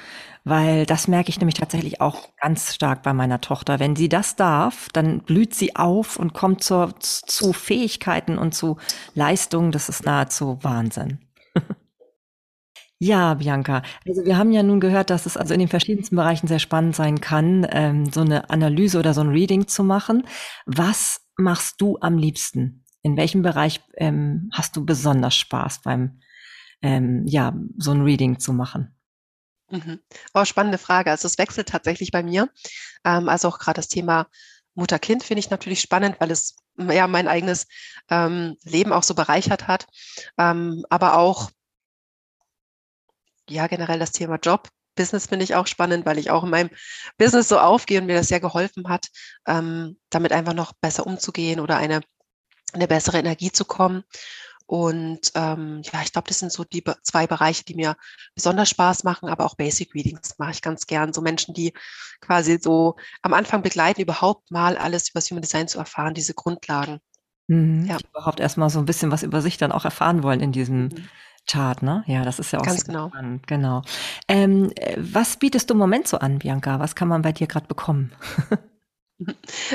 weil 0.45 0.85
das 0.85 1.07
merke 1.07 1.29
ich 1.29 1.39
nämlich 1.39 1.55
tatsächlich 1.55 1.99
auch 1.99 2.29
ganz 2.39 2.73
stark 2.73 3.01
bei 3.01 3.13
meiner 3.13 3.41
Tochter. 3.41 3.79
Wenn 3.79 3.95
sie 3.95 4.07
das 4.07 4.35
darf, 4.35 4.87
dann 4.93 5.19
blüht 5.19 5.55
sie 5.55 5.75
auf 5.75 6.17
und 6.17 6.33
kommt 6.33 6.63
zur, 6.63 6.93
zu 6.99 7.51
Fähigkeiten 7.51 8.37
und 8.37 8.53
zu 8.53 8.77
Leistungen. 9.15 9.71
Das 9.71 9.89
ist 9.89 10.05
nahezu 10.05 10.59
Wahnsinn. 10.61 11.19
Ja, 12.97 13.33
Bianca. 13.33 13.81
Also 14.07 14.23
wir 14.23 14.37
haben 14.37 14.53
ja 14.53 14.63
nun 14.63 14.79
gehört, 14.79 15.09
dass 15.09 15.25
es 15.25 15.35
also 15.35 15.53
in 15.53 15.59
den 15.59 15.67
verschiedensten 15.67 16.15
Bereichen 16.15 16.47
sehr 16.47 16.59
spannend 16.59 16.95
sein 16.95 17.19
kann, 17.19 17.67
ähm, 17.69 18.05
so 18.09 18.21
eine 18.21 18.49
Analyse 18.49 18.97
oder 18.97 19.13
so 19.13 19.19
ein 19.19 19.29
Reading 19.29 19.67
zu 19.67 19.83
machen. 19.83 20.25
Was 20.65 21.19
machst 21.35 21.81
du 21.81 21.97
am 21.99 22.17
liebsten? 22.17 22.85
In 23.01 23.17
welchem 23.17 23.41
Bereich 23.41 23.81
ähm, 23.97 24.49
hast 24.53 24.77
du 24.77 24.85
besonders 24.85 25.35
Spaß 25.35 25.81
beim 25.81 26.21
ähm, 26.81 27.25
ja, 27.27 27.53
so 27.77 27.91
ein 27.91 28.01
Reading 28.01 28.39
zu 28.39 28.53
machen? 28.53 28.94
Mhm. 29.75 29.99
Oh, 30.33 30.45
spannende 30.45 30.77
Frage. 30.77 31.11
Also 31.11 31.27
es 31.27 31.37
wechselt 31.37 31.69
tatsächlich 31.69 32.11
bei 32.11 32.23
mir. 32.23 32.49
Ähm, 33.03 33.29
also 33.29 33.49
auch 33.49 33.59
gerade 33.59 33.75
das 33.75 33.87
Thema 33.87 34.27
Mutter-Kind 34.73 35.23
finde 35.23 35.39
ich 35.39 35.49
natürlich 35.49 35.81
spannend, 35.81 36.17
weil 36.19 36.31
es 36.31 36.55
ja 36.77 37.07
mein 37.07 37.27
eigenes 37.27 37.67
ähm, 38.09 38.57
Leben 38.63 38.93
auch 38.93 39.03
so 39.03 39.15
bereichert 39.15 39.67
hat. 39.67 39.87
Ähm, 40.37 40.85
aber 40.89 41.17
auch 41.17 41.51
ja 43.49 43.67
generell 43.67 43.99
das 43.99 44.11
Thema 44.11 44.37
Job. 44.41 44.69
Business 44.95 45.27
finde 45.27 45.43
ich 45.43 45.55
auch 45.55 45.67
spannend, 45.67 46.05
weil 46.05 46.17
ich 46.17 46.31
auch 46.31 46.45
in 46.45 46.49
meinem 46.49 46.69
Business 47.17 47.49
so 47.49 47.59
aufgehe 47.59 47.99
und 47.99 48.07
mir 48.07 48.15
das 48.15 48.29
sehr 48.29 48.39
geholfen 48.39 48.87
hat, 48.87 49.09
ähm, 49.45 49.97
damit 50.09 50.31
einfach 50.31 50.53
noch 50.53 50.71
besser 50.79 51.05
umzugehen 51.05 51.59
oder 51.59 51.75
eine, 51.75 51.99
eine 52.71 52.87
bessere 52.87 53.19
Energie 53.19 53.51
zu 53.51 53.65
kommen. 53.65 54.05
Und 54.67 55.31
ähm, 55.35 55.81
ja, 55.83 56.01
ich 56.01 56.11
glaube, 56.11 56.27
das 56.27 56.39
sind 56.39 56.51
so 56.51 56.63
die 56.63 56.83
zwei 57.03 57.27
Bereiche, 57.27 57.63
die 57.63 57.75
mir 57.75 57.95
besonders 58.33 58.69
Spaß 58.69 59.03
machen, 59.03 59.29
aber 59.29 59.45
auch 59.45 59.55
Basic 59.55 59.93
Readings 59.93 60.39
mache 60.39 60.51
ich 60.51 60.61
ganz 60.61 60.87
gern. 60.87 61.13
So 61.13 61.21
Menschen, 61.21 61.53
die 61.53 61.73
quasi 62.19 62.57
so 62.59 62.95
am 63.21 63.33
Anfang 63.33 63.61
begleiten, 63.61 64.01
überhaupt 64.01 64.49
mal 64.49 64.77
alles 64.77 65.09
über 65.09 65.19
das 65.19 65.29
Human 65.29 65.43
Design 65.43 65.67
zu 65.67 65.77
erfahren, 65.77 66.15
diese 66.15 66.33
Grundlagen. 66.33 66.99
Mhm, 67.47 67.85
ja. 67.85 67.97
Die 67.97 68.07
überhaupt 68.07 68.39
erstmal 68.39 68.71
so 68.71 68.79
ein 68.79 68.85
bisschen 68.85 69.11
was 69.11 69.21
über 69.21 69.41
sich 69.41 69.57
dann 69.57 69.71
auch 69.71 69.85
erfahren 69.85 70.23
wollen 70.23 70.39
in 70.39 70.51
diesem 70.51 70.85
mhm. 70.85 71.09
Chart, 71.47 71.83
ne? 71.83 72.03
Ja, 72.07 72.23
das 72.23 72.39
ist 72.39 72.51
ja 72.51 72.59
auch 72.59 72.65
ganz 72.65 72.85
genau. 72.85 73.09
spannend. 73.09 73.45
Genau. 73.45 73.83
Ähm, 74.27 74.71
äh, 74.75 74.95
was 74.97 75.37
bietest 75.37 75.69
du 75.69 75.75
im 75.75 75.79
Moment 75.79 76.07
so 76.07 76.17
an, 76.17 76.39
Bianca? 76.39 76.79
Was 76.79 76.95
kann 76.95 77.07
man 77.07 77.21
bei 77.21 77.33
dir 77.33 77.45
gerade 77.45 77.67
bekommen? 77.67 78.13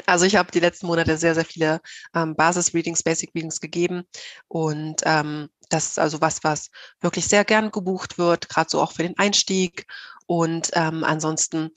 Also 0.06 0.26
ich 0.26 0.36
habe 0.36 0.52
die 0.52 0.60
letzten 0.60 0.86
Monate 0.86 1.16
sehr, 1.16 1.34
sehr 1.34 1.44
viele 1.44 1.80
ähm, 2.14 2.36
Basis-Readings, 2.36 3.02
Basic-Readings 3.02 3.60
gegeben 3.60 4.04
und 4.48 5.00
ähm, 5.04 5.48
das 5.70 5.90
ist 5.90 5.98
also 5.98 6.20
was, 6.20 6.44
was 6.44 6.70
wirklich 7.00 7.26
sehr 7.26 7.44
gern 7.44 7.70
gebucht 7.70 8.18
wird, 8.18 8.48
gerade 8.48 8.68
so 8.68 8.80
auch 8.80 8.92
für 8.92 9.02
den 9.02 9.16
Einstieg 9.18 9.86
und 10.26 10.70
ähm, 10.74 11.04
ansonsten 11.04 11.70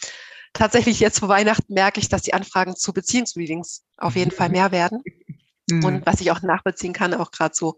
tatsächlich 0.54 1.00
jetzt 1.00 1.20
vor 1.20 1.30
Weihnachten 1.30 1.74
merke 1.74 2.00
ich, 2.00 2.10
dass 2.10 2.22
die 2.22 2.34
Anfragen 2.34 2.76
zu 2.76 2.94
Beziehungsreadings 2.94 3.84
auf 3.98 4.16
jeden 4.16 4.32
Fall 4.32 4.50
mehr 4.50 4.72
werden. 4.72 5.02
Mhm. 5.70 5.86
Und 5.86 6.06
was 6.06 6.22
ich 6.22 6.32
auch 6.32 6.42
nachvollziehen 6.42 6.94
kann, 6.94 7.14
auch 7.14 7.32
gerade 7.32 7.56
so 7.56 7.76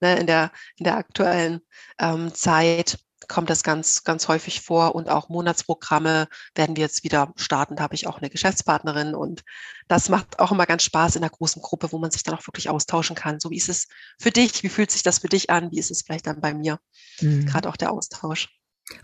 ne, 0.00 0.16
in, 0.18 0.26
der, 0.26 0.50
in 0.76 0.84
der 0.84 0.96
aktuellen 0.96 1.60
ähm, 1.98 2.34
Zeit, 2.34 2.98
kommt 3.28 3.50
das 3.50 3.62
ganz, 3.62 4.04
ganz 4.04 4.28
häufig 4.28 4.60
vor 4.60 4.94
und 4.94 5.08
auch 5.08 5.28
Monatsprogramme 5.28 6.28
werden 6.54 6.76
wir 6.76 6.82
jetzt 6.82 7.04
wieder 7.04 7.32
starten. 7.36 7.76
Da 7.76 7.82
habe 7.82 7.94
ich 7.94 8.06
auch 8.06 8.18
eine 8.18 8.30
Geschäftspartnerin 8.30 9.14
und 9.14 9.42
das 9.88 10.08
macht 10.08 10.38
auch 10.38 10.52
immer 10.52 10.66
ganz 10.66 10.82
Spaß 10.84 11.16
in 11.16 11.22
einer 11.22 11.30
großen 11.30 11.62
Gruppe, 11.62 11.92
wo 11.92 11.98
man 11.98 12.10
sich 12.10 12.22
dann 12.22 12.34
auch 12.34 12.46
wirklich 12.46 12.68
austauschen 12.68 13.16
kann. 13.16 13.40
So 13.40 13.50
wie 13.50 13.56
ist 13.56 13.68
es 13.68 13.88
für 14.18 14.30
dich? 14.30 14.62
Wie 14.62 14.68
fühlt 14.68 14.90
sich 14.90 15.02
das 15.02 15.18
für 15.18 15.28
dich 15.28 15.50
an? 15.50 15.70
Wie 15.70 15.78
ist 15.78 15.90
es 15.90 16.02
vielleicht 16.02 16.26
dann 16.26 16.40
bei 16.40 16.54
mir? 16.54 16.78
Mhm. 17.20 17.46
Gerade 17.46 17.68
auch 17.68 17.76
der 17.76 17.92
Austausch. 17.92 18.48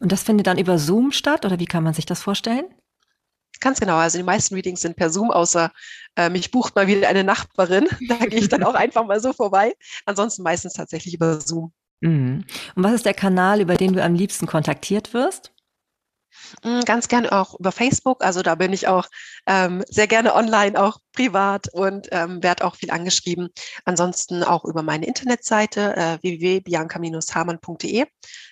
Und 0.01 0.13
das 0.13 0.23
findet 0.23 0.47
dann 0.47 0.59
über 0.59 0.79
Zoom 0.79 1.13
statt 1.13 1.45
oder 1.45 1.59
wie 1.59 1.67
kann 1.67 1.83
man 1.83 1.95
sich 1.95 2.07
das 2.07 2.23
vorstellen? 2.23 2.65
Ganz 3.61 3.79
genau. 3.79 3.97
Also 3.97 4.19
die 4.19 4.25
meisten 4.25 4.55
Readings 4.55 4.81
sind 4.81 4.97
per 4.97 5.11
Zoom, 5.11 5.31
außer 5.31 5.71
äh, 6.17 6.29
mich 6.29 6.51
bucht 6.51 6.75
mal 6.75 6.89
wieder 6.89 7.09
eine 7.09 7.25
Nachbarin. 7.25 7.87
Da 8.09 8.17
gehe 8.27 8.41
ich 8.41 8.49
dann 8.49 8.65
auch 8.65 8.75
einfach 8.75 9.07
mal 9.07 9.21
so 9.21 9.33
vorbei. 9.33 9.75
Ansonsten 10.05 10.43
meistens 10.43 10.73
tatsächlich 10.73 11.15
über 11.15 11.41
Zoom. 11.41 11.73
Mhm. 12.03 12.45
Und 12.75 12.83
was 12.83 12.93
ist 12.93 13.07
der 13.07 13.15
Kanal, 13.15 13.61
über 13.61 13.77
den 13.77 13.95
du 13.95 14.03
am 14.03 14.15
liebsten 14.15 14.47
kontaktiert 14.47 15.15
wirst? 15.15 15.53
Mm, 16.65 16.81
ganz 16.85 17.09
gerne 17.09 17.33
auch 17.33 17.59
über 17.59 17.73
Facebook. 17.73 18.25
Also 18.25 18.43
da 18.43 18.55
bin 18.57 18.73
ich 18.73 18.89
auch 18.89 19.07
ähm, 19.47 19.83
sehr 19.89 20.07
gerne 20.09 20.35
online, 20.35 20.81
auch 20.81 20.99
privat 21.13 21.69
und 21.73 22.09
ähm, 22.11 22.43
werde 22.43 22.65
auch 22.65 22.77
viel 22.77 22.91
angeschrieben. 22.91 23.49
Ansonsten 23.85 24.43
auch 24.43 24.65
über 24.65 24.83
meine 24.83 25.07
Internetseite 25.07 25.97
äh, 25.97 26.19
www.bianca-hamann.de 26.23 28.07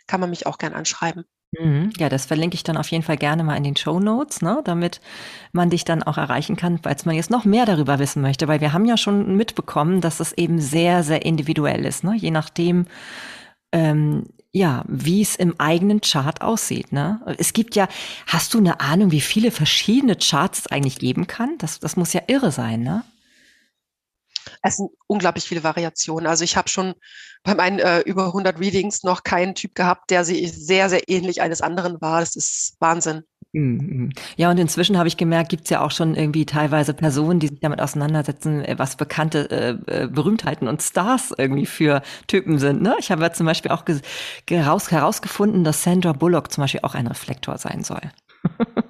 kann 0.07 0.21
man 0.21 0.31
mich 0.31 0.47
auch 0.47 0.59
gern 0.59 0.73
anschreiben. 0.73 1.25
Mhm. 1.59 1.91
Ja, 1.99 2.09
das 2.09 2.27
verlinke 2.27 2.55
ich 2.55 2.63
dann 2.63 2.77
auf 2.77 2.89
jeden 2.89 3.03
Fall 3.03 3.17
gerne 3.17 3.43
mal 3.43 3.57
in 3.57 3.65
den 3.65 3.77
Show 3.77 3.99
Notes, 3.99 4.41
ne, 4.41 4.61
damit 4.65 5.01
man 5.53 5.69
dich 5.69 5.85
dann 5.85 6.05
auch 6.05 6.17
erreichen 6.17 6.55
kann, 6.55 6.79
falls 6.79 7.07
man 7.07 7.17
jetzt 7.17 7.31
noch 7.31 7.45
mehr 7.45 7.67
darüber 7.67 7.99
wissen 7.99 8.23
möchte, 8.23 8.47
weil 8.47 8.61
wir 8.61 8.73
haben 8.73 8.85
ja 8.85 8.97
schon 8.97 9.37
mitbekommen, 9.37 10.01
dass 10.01 10.21
es 10.21 10.33
eben 10.33 10.61
sehr, 10.61 11.03
sehr 11.03 11.27
individuell 11.27 11.85
ist, 11.85 12.05
ne, 12.05 12.15
je 12.15 12.31
nachdem, 12.31 12.87
ähm, 13.73 14.27
ja, 14.53 14.85
wie 14.89 15.23
es 15.23 15.37
im 15.37 15.59
eigenen 15.61 16.01
Chart 16.01 16.41
aussieht. 16.41 16.93
Ne? 16.93 17.21
Es 17.39 17.53
gibt 17.53 17.77
ja, 17.77 17.89
hast 18.27 18.53
du 18.55 18.59
eine 18.59 18.81
Ahnung, 18.81 19.13
wie 19.13 19.21
viele 19.21 19.51
verschiedene 19.51 20.17
Charts 20.17 20.61
es 20.61 20.67
eigentlich 20.67 20.99
geben 20.99 21.27
kann? 21.27 21.57
Das, 21.59 21.79
das 21.79 21.97
muss 21.97 22.13
ja 22.13 22.23
irre 22.27 22.51
sein, 22.51 22.83
ne? 22.83 23.05
Es 24.63 24.77
sind 24.77 24.91
unglaublich 25.07 25.45
viele 25.45 25.63
Variationen. 25.63 26.27
Also 26.27 26.45
ich 26.45 26.57
habe 26.57 26.69
schon 26.69 26.95
bei 27.43 27.55
meinen 27.55 27.79
äh, 27.79 28.01
über 28.01 28.27
100 28.27 28.59
Readings 28.59 29.03
noch 29.05 29.23
keinen 29.23 29.55
Typ 29.55 29.75
gehabt, 29.75 30.11
der 30.11 30.25
sehr, 30.25 30.89
sehr 30.89 31.09
ähnlich 31.09 31.41
eines 31.41 31.61
anderen 31.61 32.01
war. 32.01 32.21
Das 32.21 32.37
ist 32.37 32.77
Wahnsinn. 32.81 33.23
Mhm. 33.53 34.11
Ja, 34.37 34.49
und 34.51 34.59
inzwischen 34.59 34.97
habe 34.97 35.09
ich 35.09 35.17
gemerkt, 35.17 35.49
gibt 35.51 35.65
es 35.65 35.71
ja 35.71 35.81
auch 35.81 35.91
schon 35.91 36.15
irgendwie 36.15 36.47
teilweise 36.47 36.95
Personen, 36.95 37.41
die 37.41 37.49
sich 37.49 37.59
damit 37.61 37.81
auseinandersetzen, 37.81 38.65
äh, 38.65 38.79
was 38.79 38.97
bekannte 38.97 39.51
äh, 39.87 40.03
äh, 40.05 40.07
Berühmtheiten 40.07 40.69
und 40.69 40.81
Stars 40.83 41.35
irgendwie 41.37 41.67
für 41.67 42.03
Typen 42.29 42.59
sind. 42.59 42.81
Ne? 42.81 42.95
Ich 43.01 43.11
habe 43.11 43.23
ja 43.23 43.33
zum 43.33 43.47
Beispiel 43.47 43.73
auch 43.73 43.85
herausgefunden, 44.93 45.65
dass 45.65 45.83
Sandra 45.83 46.13
Bullock 46.13 46.53
zum 46.53 46.63
Beispiel 46.63 46.81
auch 46.85 46.95
ein 46.95 47.09
Reflektor 47.09 47.59
sein 47.59 47.83
soll. 47.83 48.01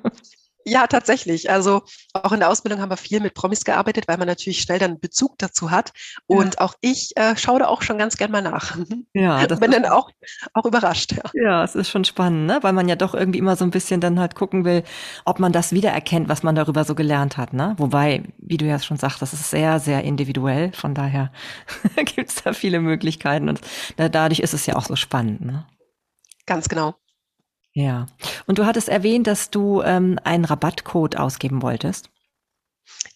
Ja, 0.70 0.86
tatsächlich. 0.86 1.50
Also 1.50 1.82
auch 2.12 2.30
in 2.30 2.38
der 2.38 2.48
Ausbildung 2.48 2.80
haben 2.80 2.90
wir 2.90 2.96
viel 2.96 3.18
mit 3.18 3.34
Promis 3.34 3.64
gearbeitet, 3.64 4.06
weil 4.06 4.18
man 4.18 4.28
natürlich 4.28 4.60
schnell 4.60 4.78
dann 4.78 5.00
Bezug 5.00 5.36
dazu 5.38 5.72
hat. 5.72 5.92
Und 6.28 6.54
ja. 6.54 6.60
auch 6.60 6.74
ich 6.80 7.10
äh, 7.16 7.36
schaue 7.36 7.58
da 7.58 7.66
auch 7.66 7.82
schon 7.82 7.98
ganz 7.98 8.16
gern 8.16 8.30
mal 8.30 8.40
nach. 8.40 8.76
Ja, 9.12 9.48
das 9.48 9.58
bin 9.58 9.72
dann 9.72 9.84
auch, 9.86 10.10
auch 10.54 10.64
überrascht. 10.64 11.12
Ja. 11.12 11.22
ja, 11.34 11.64
es 11.64 11.74
ist 11.74 11.90
schon 11.90 12.04
spannend, 12.04 12.46
ne? 12.46 12.58
weil 12.62 12.72
man 12.72 12.88
ja 12.88 12.94
doch 12.94 13.14
irgendwie 13.14 13.40
immer 13.40 13.56
so 13.56 13.64
ein 13.64 13.72
bisschen 13.72 14.00
dann 14.00 14.20
halt 14.20 14.36
gucken 14.36 14.64
will, 14.64 14.84
ob 15.24 15.40
man 15.40 15.50
das 15.50 15.72
wiedererkennt, 15.72 16.28
was 16.28 16.44
man 16.44 16.54
darüber 16.54 16.84
so 16.84 16.94
gelernt 16.94 17.36
hat. 17.36 17.52
Ne? 17.52 17.74
Wobei, 17.78 18.22
wie 18.38 18.56
du 18.56 18.64
ja 18.64 18.78
schon 18.78 18.96
sagst, 18.96 19.20
das 19.22 19.32
ist 19.32 19.50
sehr, 19.50 19.80
sehr 19.80 20.04
individuell. 20.04 20.70
Von 20.72 20.94
daher 20.94 21.32
gibt 21.96 22.30
es 22.30 22.44
da 22.44 22.52
viele 22.52 22.78
Möglichkeiten 22.78 23.48
und 23.48 23.60
dadurch 23.96 24.38
ist 24.38 24.54
es 24.54 24.66
ja 24.66 24.76
auch 24.76 24.84
so 24.84 24.94
spannend. 24.94 25.40
Ne? 25.40 25.66
Ganz 26.46 26.68
genau. 26.68 26.94
Ja. 27.72 28.06
Und 28.46 28.58
du 28.58 28.66
hattest 28.66 28.88
erwähnt, 28.88 29.26
dass 29.26 29.50
du 29.50 29.82
ähm, 29.82 30.18
einen 30.24 30.44
Rabattcode 30.44 31.16
ausgeben 31.16 31.62
wolltest. 31.62 32.10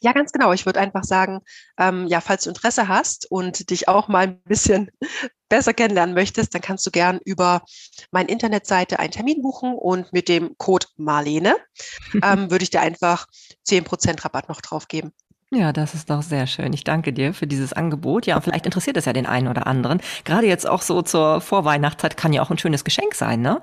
Ja, 0.00 0.12
ganz 0.12 0.32
genau. 0.32 0.52
Ich 0.52 0.66
würde 0.66 0.80
einfach 0.80 1.04
sagen, 1.04 1.40
ähm, 1.78 2.06
ja, 2.06 2.20
falls 2.20 2.44
du 2.44 2.50
Interesse 2.50 2.88
hast 2.88 3.30
und 3.30 3.70
dich 3.70 3.88
auch 3.88 4.08
mal 4.08 4.24
ein 4.24 4.42
bisschen 4.42 4.90
besser 5.48 5.72
kennenlernen 5.72 6.14
möchtest, 6.14 6.54
dann 6.54 6.62
kannst 6.62 6.86
du 6.86 6.90
gern 6.90 7.20
über 7.24 7.62
meine 8.10 8.28
Internetseite 8.28 8.98
einen 8.98 9.10
Termin 9.10 9.42
buchen 9.42 9.74
und 9.74 10.12
mit 10.12 10.28
dem 10.28 10.56
Code 10.58 10.86
Marlene 10.96 11.56
ähm, 12.22 12.50
würde 12.50 12.64
ich 12.64 12.70
dir 12.70 12.80
einfach 12.80 13.26
10% 13.66 14.24
Rabatt 14.24 14.48
noch 14.48 14.60
drauf 14.60 14.88
geben. 14.88 15.12
Ja, 15.50 15.72
das 15.72 15.94
ist 15.94 16.10
doch 16.10 16.22
sehr 16.22 16.46
schön. 16.46 16.72
Ich 16.72 16.84
danke 16.84 17.12
dir 17.12 17.32
für 17.32 17.46
dieses 17.46 17.72
Angebot. 17.72 18.26
Ja, 18.26 18.40
vielleicht 18.40 18.66
interessiert 18.66 18.96
es 18.96 19.04
ja 19.04 19.12
den 19.12 19.26
einen 19.26 19.46
oder 19.46 19.66
anderen. 19.66 20.00
Gerade 20.24 20.46
jetzt 20.46 20.68
auch 20.68 20.82
so 20.82 21.02
zur 21.02 21.40
Vorweihnachtszeit 21.40 22.16
kann 22.16 22.32
ja 22.32 22.42
auch 22.42 22.50
ein 22.50 22.58
schönes 22.58 22.84
Geschenk 22.84 23.14
sein, 23.14 23.40
ne? 23.40 23.62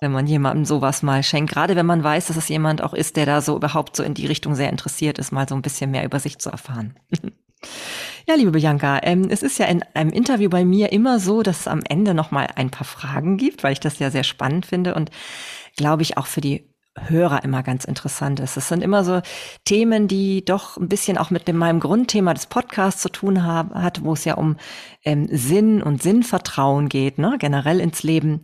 Wenn 0.00 0.12
man 0.12 0.26
jemandem 0.26 0.64
sowas 0.64 1.02
mal 1.02 1.22
schenkt, 1.22 1.52
gerade 1.52 1.76
wenn 1.76 1.86
man 1.86 2.04
weiß, 2.04 2.26
dass 2.26 2.36
es 2.36 2.48
jemand 2.48 2.82
auch 2.82 2.92
ist, 2.92 3.16
der 3.16 3.26
da 3.26 3.40
so 3.40 3.56
überhaupt 3.56 3.96
so 3.96 4.02
in 4.02 4.14
die 4.14 4.26
Richtung 4.26 4.54
sehr 4.54 4.70
interessiert 4.70 5.18
ist, 5.18 5.32
mal 5.32 5.48
so 5.48 5.54
ein 5.54 5.62
bisschen 5.62 5.90
mehr 5.90 6.04
über 6.04 6.20
sich 6.20 6.38
zu 6.38 6.50
erfahren. 6.50 6.94
ja, 8.28 8.34
liebe 8.34 8.50
Bianca, 8.50 9.00
ähm, 9.02 9.28
es 9.30 9.42
ist 9.42 9.58
ja 9.58 9.66
in 9.66 9.82
einem 9.94 10.10
Interview 10.10 10.50
bei 10.50 10.64
mir 10.64 10.92
immer 10.92 11.18
so, 11.18 11.42
dass 11.42 11.60
es 11.60 11.68
am 11.68 11.82
Ende 11.88 12.12
noch 12.12 12.30
mal 12.30 12.48
ein 12.56 12.70
paar 12.70 12.86
Fragen 12.86 13.38
gibt, 13.38 13.62
weil 13.62 13.72
ich 13.72 13.80
das 13.80 13.98
ja 13.98 14.10
sehr 14.10 14.24
spannend 14.24 14.66
finde 14.66 14.94
und 14.94 15.10
glaube 15.76 16.02
ich 16.02 16.18
auch 16.18 16.26
für 16.26 16.40
die 16.40 16.68
Hörer 16.98 17.44
immer 17.44 17.62
ganz 17.62 17.84
interessant 17.84 18.40
ist. 18.40 18.56
Es 18.56 18.68
sind 18.68 18.82
immer 18.82 19.04
so 19.04 19.20
Themen, 19.64 20.08
die 20.08 20.44
doch 20.44 20.76
ein 20.76 20.88
bisschen 20.88 21.18
auch 21.18 21.30
mit 21.30 21.46
dem, 21.46 21.56
meinem 21.56 21.80
Grundthema 21.80 22.32
des 22.32 22.46
Podcasts 22.46 23.02
zu 23.02 23.10
tun 23.10 23.44
haben, 23.44 23.74
hat, 23.74 24.02
wo 24.02 24.14
es 24.14 24.24
ja 24.24 24.34
um 24.34 24.56
ähm, 25.04 25.28
Sinn 25.30 25.82
und 25.82 26.02
Sinnvertrauen 26.02 26.88
geht, 26.88 27.18
ne, 27.18 27.36
generell 27.38 27.80
ins 27.80 28.02
Leben. 28.02 28.40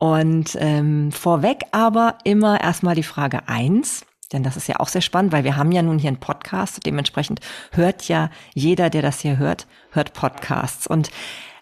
Und 0.00 0.56
ähm, 0.58 1.12
vorweg 1.12 1.64
aber 1.72 2.16
immer 2.24 2.58
erstmal 2.58 2.94
die 2.94 3.02
Frage 3.02 3.46
eins, 3.48 4.06
denn 4.32 4.42
das 4.42 4.56
ist 4.56 4.66
ja 4.66 4.80
auch 4.80 4.88
sehr 4.88 5.02
spannend, 5.02 5.30
weil 5.30 5.44
wir 5.44 5.56
haben 5.56 5.72
ja 5.72 5.82
nun 5.82 5.98
hier 5.98 6.08
einen 6.08 6.20
Podcast, 6.20 6.86
dementsprechend 6.86 7.40
hört 7.72 8.08
ja 8.08 8.30
jeder, 8.54 8.88
der 8.88 9.02
das 9.02 9.20
hier 9.20 9.36
hört, 9.36 9.66
hört 9.90 10.14
Podcasts. 10.14 10.86
Und 10.86 11.10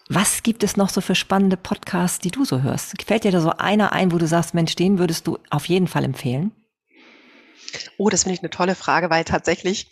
was 0.07 0.41
gibt 0.41 0.63
es 0.63 0.77
noch 0.77 0.87
so 0.87 1.01
für 1.01 1.15
spannende 1.15 1.57
Podcasts, 1.57 2.19
die 2.19 2.31
du 2.31 2.45
so 2.45 2.61
hörst? 2.61 3.01
Fällt 3.03 3.25
dir 3.25 3.31
da 3.33 3.41
so 3.41 3.51
einer 3.57 3.91
ein, 3.91 4.13
wo 4.13 4.17
du 4.17 4.25
sagst, 4.25 4.53
Mensch, 4.53 4.73
den 4.75 4.99
würdest 4.99 5.27
du 5.27 5.37
auf 5.49 5.65
jeden 5.65 5.87
Fall 5.87 6.05
empfehlen? 6.05 6.53
Oh, 7.97 8.09
das 8.09 8.23
finde 8.23 8.35
ich 8.35 8.39
eine 8.39 8.49
tolle 8.49 8.75
Frage, 8.75 9.09
weil 9.09 9.25
tatsächlich 9.25 9.91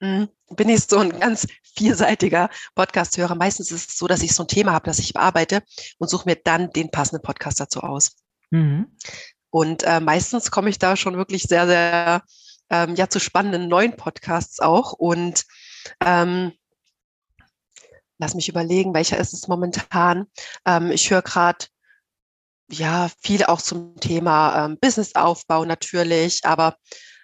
bin 0.00 0.68
ich 0.68 0.84
so 0.84 0.98
ein 0.98 1.18
ganz 1.20 1.46
vielseitiger 1.62 2.48
Podcast-Hörer. 2.74 3.34
Meistens 3.34 3.70
ist 3.70 3.90
es 3.90 3.98
so, 3.98 4.08
dass 4.08 4.22
ich 4.22 4.34
so 4.34 4.44
ein 4.44 4.48
Thema 4.48 4.72
habe, 4.72 4.86
das 4.86 4.98
ich 4.98 5.12
bearbeite 5.12 5.62
und 5.98 6.08
suche 6.08 6.28
mir 6.28 6.36
dann 6.36 6.70
den 6.70 6.90
passenden 6.90 7.22
Podcast 7.22 7.60
dazu 7.60 7.80
aus. 7.80 8.16
Mhm. 8.50 8.96
Und 9.50 9.82
äh, 9.82 10.00
meistens 10.00 10.50
komme 10.50 10.70
ich 10.70 10.78
da 10.78 10.96
schon 10.96 11.16
wirklich 11.16 11.42
sehr, 11.42 11.66
sehr 11.66 12.22
ähm, 12.70 12.94
ja 12.94 13.08
zu 13.08 13.20
spannenden 13.20 13.68
neuen 13.68 13.96
Podcasts 13.96 14.60
auch. 14.60 14.92
Und 14.92 15.44
ähm, 16.04 16.52
lass 18.18 18.34
mich 18.34 18.48
überlegen, 18.48 18.94
welcher 18.94 19.18
ist 19.18 19.32
es 19.32 19.48
momentan? 19.48 20.26
Ähm, 20.64 20.90
ich 20.90 21.10
höre 21.10 21.22
gerade 21.22 21.66
ja 22.70 23.10
viel 23.20 23.44
auch 23.44 23.60
zum 23.60 23.96
Thema 23.96 24.64
ähm, 24.64 24.78
Businessaufbau 24.80 25.64
natürlich, 25.64 26.44
aber 26.44 26.76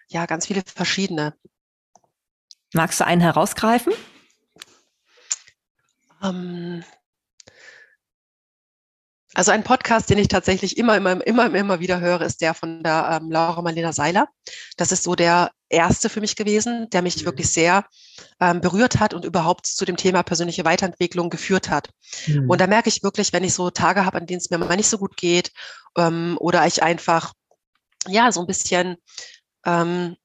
ja 0.09 0.27
ganz 0.27 0.47
viele 0.47 0.63
verschiedene. 0.67 1.35
Magst 2.73 3.01
du 3.01 3.07
einen 3.07 3.21
herausgreifen? 3.21 3.93
Ähm, 6.23 6.85
also 9.37 9.51
ein 9.51 9.65
Podcast, 9.65 10.09
den 10.09 10.17
ich 10.17 10.29
tatsächlich 10.29 10.79
immer, 10.79 10.97
immer, 10.97 11.27
immer, 11.27 11.55
immer 11.55 11.79
wieder 11.79 12.01
höre, 12.01 12.23
ist 12.23 12.41
der 12.41 12.55
von 12.55 12.83
der 12.83 13.21
ähm, 13.21 13.31
Laura 13.31 13.61
Marlena 13.61 13.93
Seiler. 13.93 14.29
Das 14.79 14.93
ist 14.93 15.03
so 15.03 15.15
der 15.15 15.51
erste 15.69 16.09
für 16.09 16.23
mich 16.23 16.37
gewesen, 16.37 16.89
der 16.89 17.03
mich 17.03 17.21
mhm. 17.21 17.27
wirklich 17.27 17.53
sehr 17.53 17.85
ähm, 18.41 18.63
berührt 18.63 18.99
hat 18.99 19.13
und 19.13 19.27
überhaupt 19.27 19.67
zu 19.67 19.85
dem 19.85 19.99
Thema 19.99 20.23
persönliche 20.23 20.65
Weiterentwicklung 20.65 21.29
geführt 21.29 21.69
hat. 21.69 21.91
Mhm. 22.27 22.49
Und 22.49 22.63
da 22.63 22.67
merke 22.67 22.89
ich 22.89 23.03
wirklich, 23.03 23.35
wenn 23.35 23.45
ich 23.45 23.53
so 23.53 23.69
Tage 23.69 24.07
habe, 24.07 24.17
an 24.17 24.27
denen 24.27 24.39
es 24.39 24.49
mir 24.49 24.57
mal 24.57 24.75
nicht 24.75 24.89
so 24.89 24.97
gut 24.97 25.19
geht 25.19 25.53
ähm, 25.99 26.39
oder 26.41 26.67
ich 26.67 26.83
einfach 26.83 27.35
ja 28.09 28.33
so 28.33 28.41
ein 28.41 28.47
bisschen 28.47 28.97
ähm, 29.67 30.17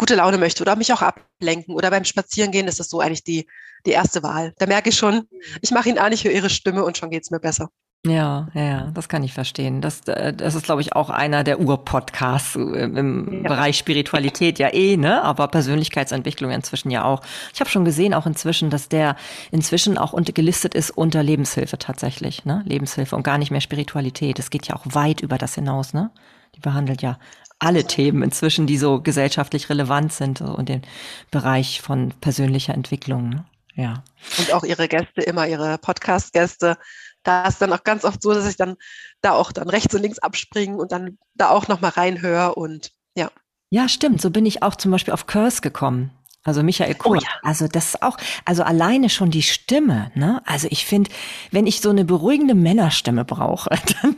gute 0.00 0.14
Laune 0.14 0.38
möchte 0.38 0.62
oder 0.62 0.76
mich 0.76 0.94
auch 0.94 1.02
ablenken 1.02 1.74
oder 1.74 1.90
beim 1.90 2.04
Spazierengehen 2.04 2.66
ist 2.68 2.80
das 2.80 2.88
so 2.88 3.00
eigentlich 3.00 3.22
die, 3.22 3.46
die 3.84 3.90
erste 3.90 4.22
Wahl. 4.22 4.54
Da 4.56 4.64
merke 4.64 4.88
ich 4.88 4.96
schon, 4.96 5.28
ich 5.60 5.72
mache 5.72 5.90
ihn 5.90 5.98
an, 5.98 6.10
ich 6.10 6.24
höre 6.24 6.32
ihre 6.32 6.48
Stimme 6.48 6.84
und 6.84 6.96
schon 6.96 7.10
geht 7.10 7.22
es 7.22 7.30
mir 7.30 7.38
besser. 7.38 7.68
Ja, 8.06 8.48
ja, 8.54 8.90
das 8.94 9.10
kann 9.10 9.22
ich 9.22 9.34
verstehen. 9.34 9.82
Das, 9.82 10.08
äh, 10.08 10.32
das 10.32 10.54
ist, 10.54 10.64
glaube 10.64 10.80
ich, 10.80 10.96
auch 10.96 11.10
einer 11.10 11.44
der 11.44 11.60
Urpodcasts 11.60 12.56
äh, 12.56 12.60
im 12.60 13.42
ja. 13.42 13.48
Bereich 13.48 13.76
Spiritualität 13.76 14.58
ja 14.58 14.72
eh, 14.72 14.96
ne? 14.96 15.22
Aber 15.22 15.48
Persönlichkeitsentwicklung 15.48 16.50
inzwischen 16.50 16.90
ja 16.90 17.04
auch. 17.04 17.20
Ich 17.52 17.60
habe 17.60 17.68
schon 17.68 17.84
gesehen, 17.84 18.14
auch 18.14 18.24
inzwischen, 18.24 18.70
dass 18.70 18.88
der 18.88 19.16
inzwischen 19.50 19.98
auch 19.98 20.14
unter, 20.14 20.32
gelistet 20.32 20.74
ist 20.74 20.92
unter 20.92 21.22
Lebenshilfe 21.22 21.76
tatsächlich, 21.76 22.46
ne? 22.46 22.62
Lebenshilfe 22.64 23.14
und 23.14 23.22
gar 23.22 23.36
nicht 23.36 23.50
mehr 23.50 23.60
Spiritualität. 23.60 24.38
Es 24.38 24.48
geht 24.48 24.66
ja 24.66 24.76
auch 24.76 24.86
weit 24.86 25.20
über 25.20 25.36
das 25.36 25.56
hinaus, 25.56 25.92
ne? 25.92 26.10
Die 26.56 26.60
behandelt 26.60 27.02
ja 27.02 27.18
alle 27.60 27.84
Themen 27.84 28.22
inzwischen, 28.22 28.66
die 28.66 28.78
so 28.78 29.00
gesellschaftlich 29.00 29.68
relevant 29.68 30.12
sind 30.12 30.40
und 30.40 30.68
den 30.68 30.82
Bereich 31.30 31.80
von 31.80 32.12
persönlicher 32.20 32.74
Entwicklung. 32.74 33.28
Ne? 33.28 33.44
Ja. 33.74 34.02
Und 34.38 34.52
auch 34.52 34.64
ihre 34.64 34.88
Gäste, 34.88 35.20
immer 35.20 35.46
ihre 35.46 35.78
Podcast-Gäste, 35.78 36.76
da 37.22 37.46
ist 37.46 37.60
dann 37.60 37.72
auch 37.72 37.84
ganz 37.84 38.04
oft 38.04 38.22
so, 38.22 38.32
dass 38.32 38.48
ich 38.48 38.56
dann 38.56 38.76
da 39.20 39.32
auch 39.32 39.52
dann 39.52 39.68
rechts 39.68 39.94
und 39.94 40.02
links 40.02 40.18
abspringen 40.18 40.80
und 40.80 40.90
dann 40.90 41.18
da 41.34 41.50
auch 41.50 41.68
nochmal 41.68 41.90
reinhöre 41.90 42.54
und 42.54 42.92
ja. 43.14 43.30
Ja, 43.68 43.88
stimmt. 43.88 44.20
So 44.20 44.30
bin 44.30 44.46
ich 44.46 44.62
auch 44.62 44.74
zum 44.74 44.90
Beispiel 44.90 45.14
auf 45.14 45.26
Curse 45.26 45.60
gekommen. 45.60 46.10
Also 46.42 46.62
Michael 46.62 46.94
oh 46.98 47.02
Kurt. 47.02 47.18
Oh 47.18 47.22
ja. 47.22 47.30
Also 47.42 47.68
das 47.68 47.88
ist 47.88 48.02
auch, 48.02 48.16
also 48.46 48.62
alleine 48.62 49.10
schon 49.10 49.30
die 49.30 49.42
Stimme, 49.42 50.10
ne? 50.14 50.40
Also 50.46 50.68
ich 50.70 50.86
finde, 50.86 51.10
wenn 51.50 51.66
ich 51.66 51.82
so 51.82 51.90
eine 51.90 52.04
beruhigende 52.04 52.54
Männerstimme 52.54 53.24
brauche, 53.26 53.68
dann, 54.02 54.16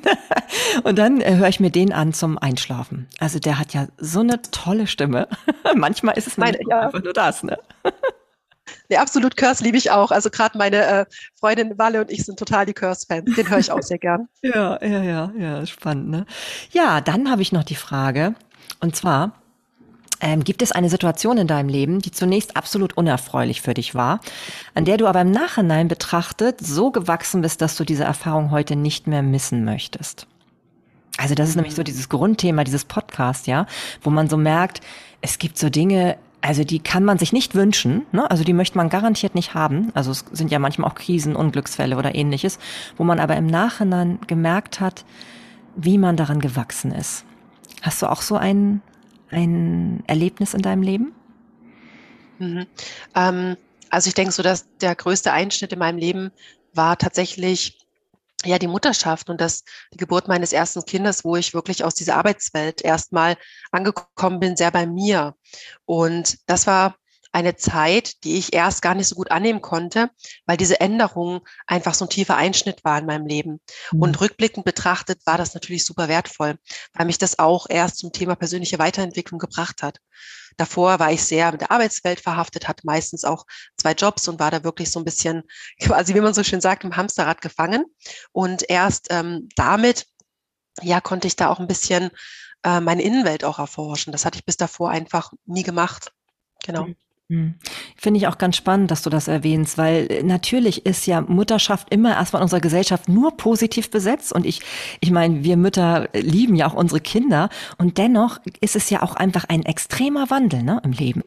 und 0.85 0.99
dann 0.99 1.21
äh, 1.21 1.35
höre 1.35 1.49
ich 1.49 1.59
mir 1.59 1.71
den 1.71 1.93
an 1.93 2.13
zum 2.13 2.39
Einschlafen. 2.39 3.09
Also 3.19 3.41
der 3.41 3.59
hat 3.59 3.75
ja 3.75 3.89
so 3.99 4.21
eine 4.21 4.41
tolle 4.43 4.87
Stimme. 4.87 5.27
Manchmal 5.75 6.17
ist 6.17 6.29
es 6.29 6.37
meine, 6.37 6.59
ja. 6.69 6.81
einfach 6.81 7.03
nur 7.03 7.13
das, 7.13 7.43
ne? 7.43 7.59
Nee, 8.89 8.97
absolut 8.97 9.37
Curse 9.37 9.65
liebe 9.65 9.77
ich 9.77 9.91
auch. 9.91 10.13
Also 10.13 10.31
gerade 10.31 10.57
meine 10.57 10.77
äh, 10.77 11.05
Freundin 11.39 11.79
Walle 11.79 12.01
und 12.01 12.11
ich 12.11 12.25
sind 12.25 12.39
total 12.39 12.65
die 12.65 12.73
Curse-Fans. 12.73 13.35
Den 13.35 13.49
höre 13.49 13.59
ich 13.59 13.73
auch 13.73 13.83
sehr 13.83 13.99
gern. 13.99 14.29
ja, 14.41 14.83
ja, 14.83 15.03
ja, 15.03 15.33
ja, 15.37 15.67
spannend, 15.67 16.09
ne? 16.09 16.27
Ja, 16.71 17.01
dann 17.01 17.31
habe 17.31 17.43
ich 17.43 17.53
noch 17.53 17.65
die 17.65 17.75
Frage, 17.75 18.35
und 18.81 18.95
zwar, 18.95 19.42
ähm, 20.23 20.45
gibt 20.45 20.63
es 20.63 20.73
eine 20.73 20.89
Situation 20.89 21.37
in 21.37 21.47
deinem 21.47 21.69
Leben, 21.69 21.99
die 21.99 22.13
zunächst 22.13 22.57
absolut 22.57 22.97
unerfreulich 22.97 23.61
für 23.61 23.75
dich 23.75 23.95
war, 23.95 24.21
an 24.75 24.85
der 24.85 24.97
du 24.97 25.07
aber 25.07 25.21
im 25.21 25.33
Nachhinein 25.33 25.89
betrachtet 25.89 26.61
so 26.61 26.91
gewachsen 26.91 27.43
bist, 27.43 27.61
dass 27.61 27.77
du 27.77 27.85
diese 27.85 28.05
Erfahrung 28.05 28.51
heute 28.53 28.77
nicht 28.77 29.07
mehr 29.07 29.23
missen 29.23 29.65
möchtest? 29.65 30.27
Also 31.19 31.35
das 31.35 31.51
ist 31.51 31.57
nämlich 31.57 31.75
so 31.75 31.83
dieses 31.83 32.09
Grundthema 32.09 32.65
dieses 32.65 32.85
Podcasts, 32.87 33.47
ja, 33.47 33.67
wo 34.01 34.09
man 34.09 34.31
so 34.31 34.37
merkt, 34.37 34.81
es 35.21 35.39
gibt 35.39 35.59
so 35.59 35.69
Dinge, 35.69 36.17
also 36.41 36.65
die 36.65 36.79
kann 36.79 37.05
man 37.05 37.19
sich 37.19 37.33
nicht 37.33 37.55
wünschen, 37.55 38.07
ne? 38.13 38.31
also 38.31 38.45
die 38.45 38.55
möchte 38.55 38.79
man 38.79 38.89
garantiert 38.89 39.35
nicht 39.35 39.55
haben. 39.55 39.91
Also 39.95 40.13
es 40.13 40.25
sind 40.33 40.51
ja 40.51 40.59
manchmal 40.59 40.91
auch 40.91 40.95
Krisen, 40.95 41.37
Unglücksfälle 41.37 41.97
oder 41.97 42.15
ähnliches, 42.15 42.59
wo 42.97 43.05
man 43.05 43.21
aber 43.21 43.37
im 43.37 43.47
Nachhinein 43.47 44.21
gemerkt 44.27 44.81
hat, 44.81 45.05
wie 45.77 45.99
man 45.99 46.17
daran 46.17 46.41
gewachsen 46.41 46.93
ist. 46.93 47.25
Hast 47.83 48.03
du 48.03 48.11
auch 48.11 48.23
so 48.23 48.37
einen 48.37 48.83
ein 49.33 50.03
Erlebnis 50.07 50.55
in 50.55 50.63
deinem 50.63 50.83
Leben? 50.83 51.15
Mhm. 52.39 52.67
Ähm, 53.15 53.57
also 53.91 54.09
ich 54.09 54.15
denke 54.15 54.33
so, 54.33 54.43
dass 54.43 54.67
der 54.79 54.95
größte 54.95 55.33
Einschnitt 55.33 55.73
in 55.73 55.79
meinem 55.79 55.99
Leben 55.99 56.31
war 56.75 56.97
tatsächlich 56.97 57.79
ja 58.45 58.59
die 58.59 58.67
Mutterschaft 58.67 59.31
und 59.31 59.41
das 59.41 59.65
die 59.93 59.99
Geburt 59.99 60.29
meines 60.29 60.53
ersten 60.53 60.85
Kindes, 60.85 61.25
wo 61.25 61.37
ich 61.37 61.55
wirklich 61.55 61.85
aus 61.85 61.95
dieser 61.95 62.17
Arbeitswelt 62.17 62.83
erstmal 62.83 63.37
angekommen 63.71 64.41
bin, 64.41 64.57
sehr 64.57 64.71
bei 64.71 64.87
mir. 64.87 65.35
Und 65.85 66.39
das 66.47 66.67
war 66.67 66.97
eine 67.33 67.57
Zeit, 67.57 68.25
die 68.25 68.37
ich 68.37 68.53
erst 68.53 68.83
gar 68.83 68.95
nicht 68.95 69.09
so 69.09 69.15
gut 69.15 69.31
annehmen 69.31 69.63
konnte, 69.63 70.11
weil 70.45 70.59
diese 70.59 70.81
Änderung 70.81 71.41
einfach 71.67 71.95
so 71.95 72.05
ein 72.05 72.11
tiefer 72.11 72.37
Einschnitt 72.37 72.85
war 72.85 72.99
in 72.99 73.07
meinem 73.07 73.27
Leben. 73.27 73.61
Mhm. 73.91 74.03
Und 74.03 74.21
rückblickend 74.21 74.65
betrachtet 74.65 75.21
war 75.25 75.39
das 75.39 75.55
natürlich 75.55 75.85
super 75.85 76.09
wertvoll, 76.09 76.59
weil 76.93 77.07
mich 77.07 77.19
das 77.19 77.39
auch 77.39 77.67
erst 77.69 77.99
zum 77.99 78.13
Thema 78.13 78.37
persönliche 78.37 78.79
Weiterentwicklung 78.79 79.39
gebracht 79.39 79.83
hat. 79.83 79.99
Davor 80.59 80.99
war 80.99 81.11
ich 81.11 81.25
sehr 81.25 81.51
mit 81.51 81.63
der 81.63 81.71
Arbeitswelt 81.71 82.21
verhaftet, 82.21 82.69
hatte 82.69 82.83
meistens 82.85 83.25
auch 83.25 83.47
zwei 83.79 83.93
Jobs 83.93 84.29
und 84.29 84.39
war 84.39 84.51
da 84.51 84.63
wirklich 84.63 84.91
so 84.91 85.01
ein 85.01 85.05
bisschen, 85.05 85.43
quasi 85.81 86.15
wie 86.15 86.21
man 86.21 86.35
so 86.35 86.45
schön 86.45 86.61
sagt, 86.61 86.85
im 86.85 86.97
Hamsterrad 86.97 87.41
gefangen. 87.41 87.87
Und 88.33 88.69
erst 88.69 89.07
ähm, 89.11 89.49
damit, 89.57 90.07
ja, 90.83 91.01
konnte 91.01 91.27
ich 91.27 91.37
da 91.37 91.49
auch 91.49 91.61
ein 91.61 91.67
bisschen 91.67 92.11
äh, 92.63 92.81
meine 92.81 93.03
Innenwelt 93.03 93.45
auch 93.45 93.59
erforschen. 93.59 94.13
Das 94.13 94.27
hatte 94.27 94.39
ich 94.39 94.45
bis 94.45 94.59
davor 94.59 94.91
einfach 94.91 95.33
nie 95.47 95.63
gemacht. 95.63 96.13
Genau. 96.65 96.89
Hm. 97.33 97.55
Finde 97.97 98.19
ich 98.19 98.27
auch 98.27 98.37
ganz 98.37 98.57
spannend, 98.57 98.91
dass 98.91 99.01
du 99.01 99.09
das 99.09 99.27
erwähnst, 99.27 99.79
weil 99.79 100.07
äh, 100.13 100.23
natürlich 100.23 100.85
ist 100.85 101.07
ja 101.07 101.23
Mutterschaft 101.23 101.89
immer 101.91 102.15
erstmal 102.15 102.41
in 102.41 102.45
unserer 102.45 102.61
Gesellschaft 102.61 103.09
nur 103.09 103.39
positiv 103.39 103.91
besetzt 103.91 104.35
und 104.35 104.45
ich, 104.45 104.61
ich 105.01 105.11
meine, 105.11 105.43
wir 105.43 105.57
Mütter 105.57 106.11
lieben 106.13 106.57
ja 106.57 106.67
auch 106.67 106.75
unsere 106.75 107.01
Kinder 107.01 107.49
und 107.79 107.97
dennoch 107.97 108.39
ist 108.61 108.77
es 108.77 108.91
ja 108.91 109.03
auch 109.03 109.17
einfach 109.17 109.45
ein 109.49 109.63
extremer 109.63 110.29
Wandel 110.29 110.63
ne, 110.63 110.83
im 110.85 110.93
Leben. 110.93 111.23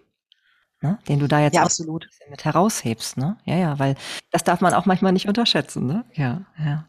Ne, 0.82 0.99
den 1.08 1.18
du 1.18 1.28
da 1.28 1.41
jetzt 1.41 1.56
ja, 1.56 1.64
absolut. 1.64 2.08
mit 2.30 2.45
heraushebst, 2.45 3.18
ne? 3.18 3.38
Ja, 3.45 3.56
ja, 3.56 3.80
weil 3.80 3.95
das 4.30 4.43
darf 4.43 4.62
man 4.62 4.74
auch 4.76 4.86
manchmal 4.86 5.14
nicht 5.14 5.28
unterschätzen, 5.28 5.88
ne? 5.88 6.06
Ja, 6.14 6.41
ja. 6.64 6.86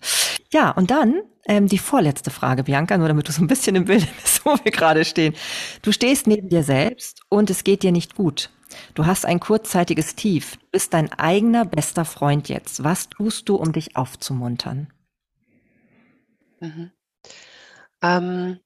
Ja, 0.53 0.73
und 0.73 0.91
dann 0.91 1.23
ähm, 1.47 1.69
die 1.69 1.79
vorletzte 1.79 2.31
Frage, 2.31 2.65
Bianca, 2.65 2.99
nur 2.99 3.09
damit 3.09 3.29
du 3.29 3.33
so 3.33 3.43
ein 3.43 3.47
bisschen 3.47 3.77
im 3.77 3.87
Bild 3.87 4.07
bist, 4.21 4.45
wo 4.45 4.57
wir 4.63 4.73
gerade 4.73 5.07
stehen. 5.07 5.35
Du 5.81 5.93
stehst 5.93 6.27
neben 6.27 6.51
dir 6.51 6.65
selbst 6.65 7.23
und 7.31 7.49
es 7.49 7.65
geht 7.65 7.83
dir 7.83 7.93
nicht 7.93 8.15
gut. 8.15 8.51
Du 8.95 9.07
hast 9.07 9.25
ein 9.25 9.41
kurzzeitiges 9.41 10.15
Tief, 10.17 10.57
du 10.57 10.67
bist 10.73 10.95
dein 10.95 11.13
eigener 11.13 11.65
bester 11.65 12.05
Freund 12.05 12.49
jetzt. 12.49 12.83
Was 12.83 13.09
tust 13.09 13.49
du, 13.49 13.57
um 13.57 13.73
dich 13.73 13.97
aufzumuntern? 13.97 14.93
Mhm. 16.61 16.91
Ähm, 18.03 18.61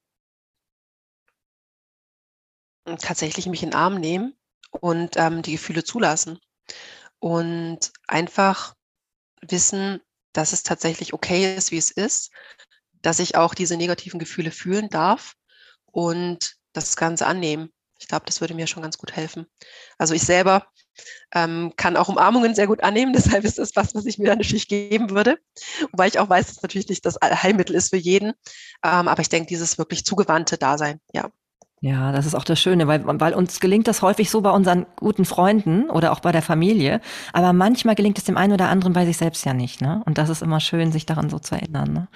tatsächlich 2.99 3.45
mich 3.47 3.63
in 3.63 3.69
den 3.69 3.75
Arm 3.75 3.99
nehmen 3.99 4.35
und 4.71 5.17
ähm, 5.17 5.41
die 5.41 5.53
Gefühle 5.53 5.83
zulassen 5.83 6.39
und 7.19 7.91
einfach 8.07 8.75
wissen, 9.41 10.01
dass 10.33 10.53
es 10.53 10.63
tatsächlich 10.63 11.13
okay 11.13 11.55
ist, 11.55 11.71
wie 11.71 11.77
es 11.77 11.91
ist, 11.91 12.31
dass 13.01 13.19
ich 13.19 13.35
auch 13.35 13.53
diese 13.53 13.77
negativen 13.77 14.19
Gefühle 14.19 14.51
fühlen 14.51 14.89
darf 14.89 15.35
und 15.85 16.57
das 16.73 16.95
Ganze 16.95 17.25
annehmen. 17.25 17.71
Ich 18.01 18.07
glaube, 18.07 18.25
das 18.25 18.41
würde 18.41 18.55
mir 18.55 18.67
schon 18.67 18.81
ganz 18.83 18.97
gut 18.97 19.15
helfen. 19.15 19.45
Also 19.97 20.13
ich 20.13 20.23
selber 20.23 20.67
ähm, 21.33 21.73
kann 21.77 21.95
auch 21.95 22.09
Umarmungen 22.09 22.55
sehr 22.55 22.67
gut 22.67 22.83
annehmen, 22.83 23.13
deshalb 23.15 23.45
ist 23.45 23.59
das 23.59 23.75
was, 23.75 23.95
was 23.95 24.05
ich 24.05 24.17
mir 24.17 24.25
dann 24.27 24.39
natürlich 24.39 24.67
geben 24.67 25.11
würde. 25.11 25.37
Wobei 25.91 26.07
ich 26.07 26.19
auch 26.19 26.29
weiß, 26.29 26.47
dass 26.47 26.61
natürlich 26.63 26.89
nicht 26.89 27.05
das 27.05 27.17
Heilmittel 27.21 27.75
ist 27.75 27.89
für 27.89 27.97
jeden. 27.97 28.33
Ähm, 28.83 29.07
aber 29.07 29.21
ich 29.21 29.29
denke, 29.29 29.47
dieses 29.47 29.77
wirklich 29.77 30.03
zugewandte 30.05 30.57
Dasein, 30.57 30.99
ja. 31.13 31.31
Ja, 31.83 32.11
das 32.11 32.27
ist 32.27 32.35
auch 32.35 32.43
das 32.43 32.59
Schöne, 32.59 32.85
weil, 32.87 33.01
weil 33.05 33.33
uns 33.33 33.59
gelingt 33.59 33.87
das 33.87 34.03
häufig 34.03 34.29
so 34.29 34.41
bei 34.41 34.51
unseren 34.51 34.85
guten 34.97 35.25
Freunden 35.25 35.89
oder 35.89 36.11
auch 36.11 36.19
bei 36.19 36.31
der 36.31 36.43
Familie. 36.43 37.01
Aber 37.33 37.53
manchmal 37.53 37.95
gelingt 37.95 38.19
es 38.19 38.23
dem 38.23 38.37
einen 38.37 38.53
oder 38.53 38.69
anderen 38.69 38.93
bei 38.93 39.03
sich 39.03 39.17
selbst 39.17 39.43
ja 39.45 39.55
nicht. 39.55 39.81
Ne? 39.81 40.03
Und 40.05 40.19
das 40.19 40.29
ist 40.29 40.43
immer 40.43 40.59
schön, 40.59 40.91
sich 40.91 41.07
daran 41.07 41.31
so 41.31 41.39
zu 41.39 41.55
erinnern. 41.55 41.91
Ne? 41.91 42.07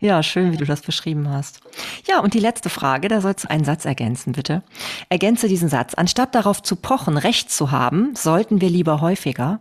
Ja, 0.00 0.24
schön, 0.24 0.50
wie 0.50 0.56
du 0.56 0.64
das 0.64 0.80
beschrieben 0.82 1.30
hast. 1.30 1.60
Ja, 2.08 2.18
und 2.18 2.34
die 2.34 2.40
letzte 2.40 2.68
Frage, 2.68 3.06
da 3.06 3.20
sollst 3.20 3.44
du 3.44 3.50
einen 3.50 3.64
Satz 3.64 3.84
ergänzen, 3.84 4.32
bitte. 4.32 4.64
Ergänze 5.08 5.46
diesen 5.46 5.68
Satz. 5.68 5.94
Anstatt 5.94 6.34
darauf 6.34 6.60
zu 6.60 6.74
pochen, 6.74 7.16
Recht 7.16 7.48
zu 7.52 7.70
haben, 7.70 8.16
sollten 8.16 8.60
wir 8.60 8.70
lieber 8.70 9.00
häufiger. 9.00 9.60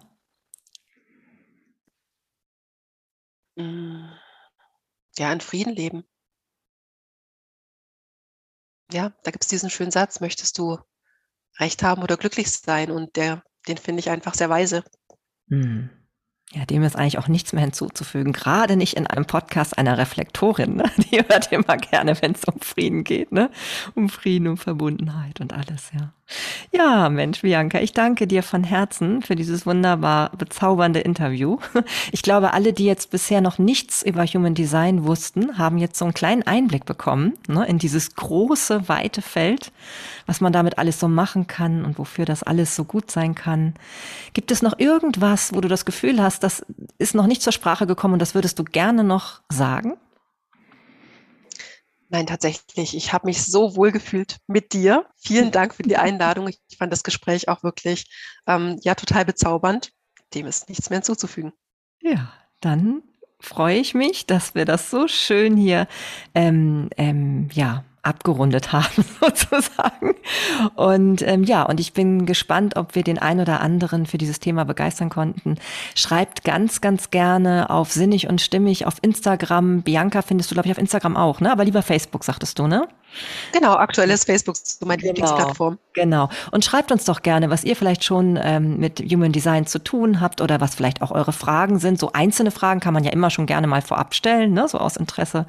Ja, 5.17 5.31
in 5.31 5.39
Frieden 5.39 5.75
leben 5.75 6.03
ja, 8.91 9.11
da 9.23 9.31
gibt 9.31 9.43
es 9.43 9.49
diesen 9.49 9.69
schönen 9.69 9.91
Satz, 9.91 10.19
möchtest 10.19 10.57
du 10.57 10.77
Recht 11.59 11.83
haben 11.83 12.01
oder 12.01 12.17
glücklich 12.17 12.49
sein? 12.51 12.91
Und 12.91 13.15
der, 13.15 13.43
den 13.67 13.77
finde 13.77 13.99
ich 13.99 14.09
einfach 14.09 14.33
sehr 14.33 14.49
weise. 14.49 14.83
Hm. 15.49 15.89
Ja, 16.53 16.65
dem 16.65 16.83
ist 16.83 16.97
eigentlich 16.97 17.17
auch 17.17 17.29
nichts 17.29 17.53
mehr 17.53 17.63
hinzuzufügen. 17.63 18.33
Gerade 18.33 18.75
nicht 18.75 18.97
in 18.97 19.07
einem 19.07 19.25
Podcast 19.25 19.77
einer 19.77 19.97
Reflektorin. 19.97 20.75
Ne? 20.75 20.91
Die 20.97 21.19
hört 21.19 21.51
immer 21.51 21.77
gerne, 21.77 22.21
wenn 22.21 22.33
es 22.33 22.43
um 22.43 22.59
Frieden 22.59 23.05
geht, 23.05 23.31
ne? 23.31 23.49
Um 23.95 24.09
Frieden, 24.09 24.47
um 24.47 24.57
Verbundenheit 24.57 25.39
und 25.39 25.53
alles, 25.53 25.91
ja. 25.93 26.13
Ja, 26.71 27.09
Mensch, 27.09 27.41
Bianca, 27.41 27.79
ich 27.79 27.93
danke 27.93 28.27
dir 28.27 28.43
von 28.43 28.63
Herzen 28.63 29.21
für 29.21 29.35
dieses 29.35 29.65
wunderbar 29.65 30.31
bezaubernde 30.37 30.99
Interview. 30.99 31.57
Ich 32.11 32.23
glaube, 32.23 32.53
alle, 32.53 32.73
die 32.73 32.85
jetzt 32.85 33.11
bisher 33.11 33.41
noch 33.41 33.57
nichts 33.57 34.03
über 34.03 34.25
Human 34.25 34.53
Design 34.53 35.05
wussten, 35.05 35.57
haben 35.57 35.77
jetzt 35.77 35.97
so 35.97 36.05
einen 36.05 36.13
kleinen 36.13 36.43
Einblick 36.43 36.85
bekommen 36.85 37.33
ne, 37.47 37.65
in 37.65 37.77
dieses 37.77 38.15
große, 38.15 38.87
weite 38.87 39.21
Feld, 39.21 39.71
was 40.25 40.41
man 40.41 40.53
damit 40.53 40.77
alles 40.77 40.99
so 40.99 41.07
machen 41.07 41.47
kann 41.47 41.85
und 41.85 41.97
wofür 41.97 42.25
das 42.25 42.43
alles 42.43 42.75
so 42.75 42.83
gut 42.83 43.11
sein 43.11 43.35
kann. 43.35 43.73
Gibt 44.33 44.51
es 44.51 44.61
noch 44.61 44.77
irgendwas, 44.79 45.53
wo 45.53 45.61
du 45.61 45.67
das 45.67 45.85
Gefühl 45.85 46.21
hast, 46.21 46.43
das 46.43 46.65
ist 46.97 47.15
noch 47.15 47.27
nicht 47.27 47.41
zur 47.41 47.53
Sprache 47.53 47.87
gekommen 47.87 48.13
und 48.13 48.21
das 48.21 48.35
würdest 48.35 48.59
du 48.59 48.63
gerne 48.63 49.03
noch 49.03 49.41
sagen? 49.49 49.97
Nein, 52.11 52.27
tatsächlich. 52.27 52.93
Ich 52.93 53.13
habe 53.13 53.27
mich 53.27 53.41
so 53.41 53.77
wohl 53.77 53.93
gefühlt 53.93 54.39
mit 54.45 54.73
dir. 54.73 55.05
Vielen 55.15 55.49
Dank 55.51 55.73
für 55.73 55.83
die 55.83 55.95
Einladung. 55.97 56.49
Ich 56.49 56.77
fand 56.77 56.91
das 56.91 57.03
Gespräch 57.03 57.47
auch 57.47 57.63
wirklich 57.63 58.11
ähm, 58.47 58.77
ja 58.83 58.95
total 58.95 59.23
bezaubernd. 59.23 59.93
Dem 60.33 60.45
ist 60.45 60.67
nichts 60.67 60.89
mehr 60.89 60.97
hinzuzufügen. 60.97 61.53
Ja, 62.01 62.33
dann 62.59 63.01
freue 63.39 63.77
ich 63.77 63.93
mich, 63.93 64.25
dass 64.25 64.55
wir 64.55 64.65
das 64.65 64.89
so 64.89 65.07
schön 65.07 65.55
hier 65.55 65.87
ähm, 66.35 66.89
ähm, 66.97 67.47
ja 67.53 67.85
abgerundet 68.03 68.71
haben 68.71 69.05
sozusagen. 69.21 70.15
Und 70.75 71.21
ähm, 71.21 71.43
ja, 71.43 71.63
und 71.63 71.79
ich 71.79 71.93
bin 71.93 72.25
gespannt, 72.25 72.75
ob 72.75 72.95
wir 72.95 73.03
den 73.03 73.19
ein 73.19 73.39
oder 73.39 73.61
anderen 73.61 74.05
für 74.05 74.17
dieses 74.17 74.39
Thema 74.39 74.63
begeistern 74.65 75.09
konnten. 75.09 75.57
Schreibt 75.95 76.43
ganz, 76.43 76.81
ganz 76.81 77.11
gerne 77.11 77.69
auf 77.69 77.91
Sinnig 77.91 78.27
und 78.27 78.41
Stimmig 78.41 78.85
auf 78.85 78.95
Instagram. 79.01 79.81
Bianca 79.81 80.21
findest 80.21 80.51
du, 80.51 80.55
glaube 80.55 80.67
ich, 80.67 80.71
auf 80.71 80.79
Instagram 80.79 81.17
auch, 81.17 81.41
ne? 81.41 81.51
Aber 81.51 81.65
lieber 81.65 81.81
Facebook, 81.81 82.23
sagtest 82.23 82.57
du, 82.59 82.67
ne? 82.67 82.87
Genau, 83.51 83.73
aktuell 83.73 84.09
ist 84.09 84.25
Facebook 84.25 84.55
so 84.55 84.85
meine 84.85 85.01
genau, 85.01 85.13
Lieblingsplattform. 85.13 85.77
Genau. 85.93 86.29
Und 86.51 86.63
schreibt 86.63 86.91
uns 86.91 87.05
doch 87.05 87.21
gerne, 87.21 87.49
was 87.49 87.63
ihr 87.63 87.75
vielleicht 87.75 88.03
schon 88.03 88.39
ähm, 88.41 88.77
mit 88.77 88.99
Human 88.99 89.31
Design 89.31 89.65
zu 89.65 89.79
tun 89.79 90.21
habt 90.21 90.41
oder 90.41 90.61
was 90.61 90.75
vielleicht 90.75 91.01
auch 91.01 91.11
eure 91.11 91.33
Fragen 91.33 91.79
sind. 91.79 91.99
So 91.99 92.13
einzelne 92.13 92.51
Fragen 92.51 92.79
kann 92.79 92.93
man 92.93 93.03
ja 93.03 93.11
immer 93.11 93.29
schon 93.29 93.45
gerne 93.45 93.67
mal 93.67 93.81
vorab 93.81 94.15
stellen, 94.15 94.53
ne? 94.53 94.67
so 94.67 94.77
aus 94.77 94.95
Interesse. 94.95 95.45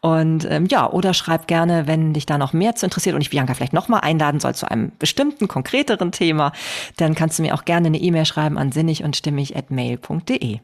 Und 0.00 0.46
ähm, 0.48 0.66
ja, 0.66 0.88
oder 0.88 1.14
schreibt 1.14 1.48
gerne, 1.48 1.86
wenn 1.86 2.14
dich 2.14 2.26
da 2.26 2.38
noch 2.38 2.52
mehr 2.52 2.74
zu 2.76 2.86
interessiert 2.86 3.14
und 3.14 3.22
ich 3.22 3.30
Bianca 3.30 3.54
vielleicht 3.54 3.72
nochmal 3.72 4.00
einladen 4.00 4.40
soll 4.40 4.54
zu 4.54 4.70
einem 4.70 4.92
bestimmten, 4.98 5.48
konkreteren 5.48 6.12
Thema, 6.12 6.52
dann 6.96 7.14
kannst 7.14 7.38
du 7.38 7.42
mir 7.42 7.54
auch 7.54 7.64
gerne 7.64 7.88
eine 7.88 7.98
E-Mail 7.98 8.24
schreiben 8.24 8.58
an 8.58 8.72
sinnig 8.72 9.02
und 9.02 9.16
stimmig 9.16 9.56
at 9.56 9.70
mail.de. 9.70 10.60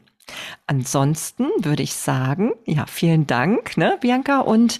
Ansonsten 0.67 1.47
würde 1.59 1.83
ich 1.83 1.93
sagen, 1.93 2.51
ja, 2.65 2.85
vielen 2.85 3.27
Dank, 3.27 3.77
ne, 3.77 3.97
Bianca. 3.99 4.39
Und 4.39 4.79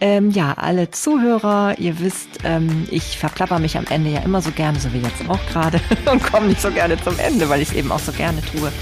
ähm, 0.00 0.30
ja, 0.30 0.54
alle 0.54 0.90
Zuhörer, 0.90 1.78
ihr 1.78 2.00
wisst, 2.00 2.28
ähm, 2.44 2.86
ich 2.90 3.18
verklapper 3.18 3.58
mich 3.58 3.76
am 3.76 3.84
Ende 3.90 4.10
ja 4.10 4.20
immer 4.20 4.40
so 4.42 4.50
gerne, 4.50 4.80
so 4.80 4.92
wie 4.92 4.98
jetzt 4.98 5.28
auch 5.28 5.44
gerade, 5.46 5.80
und 6.10 6.22
komme 6.22 6.48
nicht 6.48 6.60
so 6.60 6.70
gerne 6.70 7.00
zum 7.02 7.18
Ende, 7.18 7.48
weil 7.48 7.62
ich 7.62 7.68
es 7.68 7.74
eben 7.74 7.92
auch 7.92 7.98
so 7.98 8.12
gerne 8.12 8.40
tue. 8.52 8.72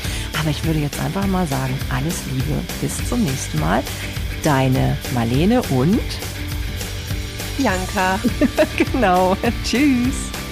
Aber 0.41 0.51
ich 0.51 0.65
würde 0.65 0.79
jetzt 0.79 1.01
einfach 1.01 1.27
mal 1.27 1.47
sagen, 1.47 1.77
alles 1.95 2.23
Liebe, 2.33 2.61
bis 2.81 3.09
zum 3.09 3.23
nächsten 3.25 3.61
Mal. 3.61 3.83
Deine 4.43 4.97
Marlene 5.15 5.63
und 5.71 6.01
Bianca. 7.57 8.21
genau. 8.93 9.37
Tschüss. 9.65 10.44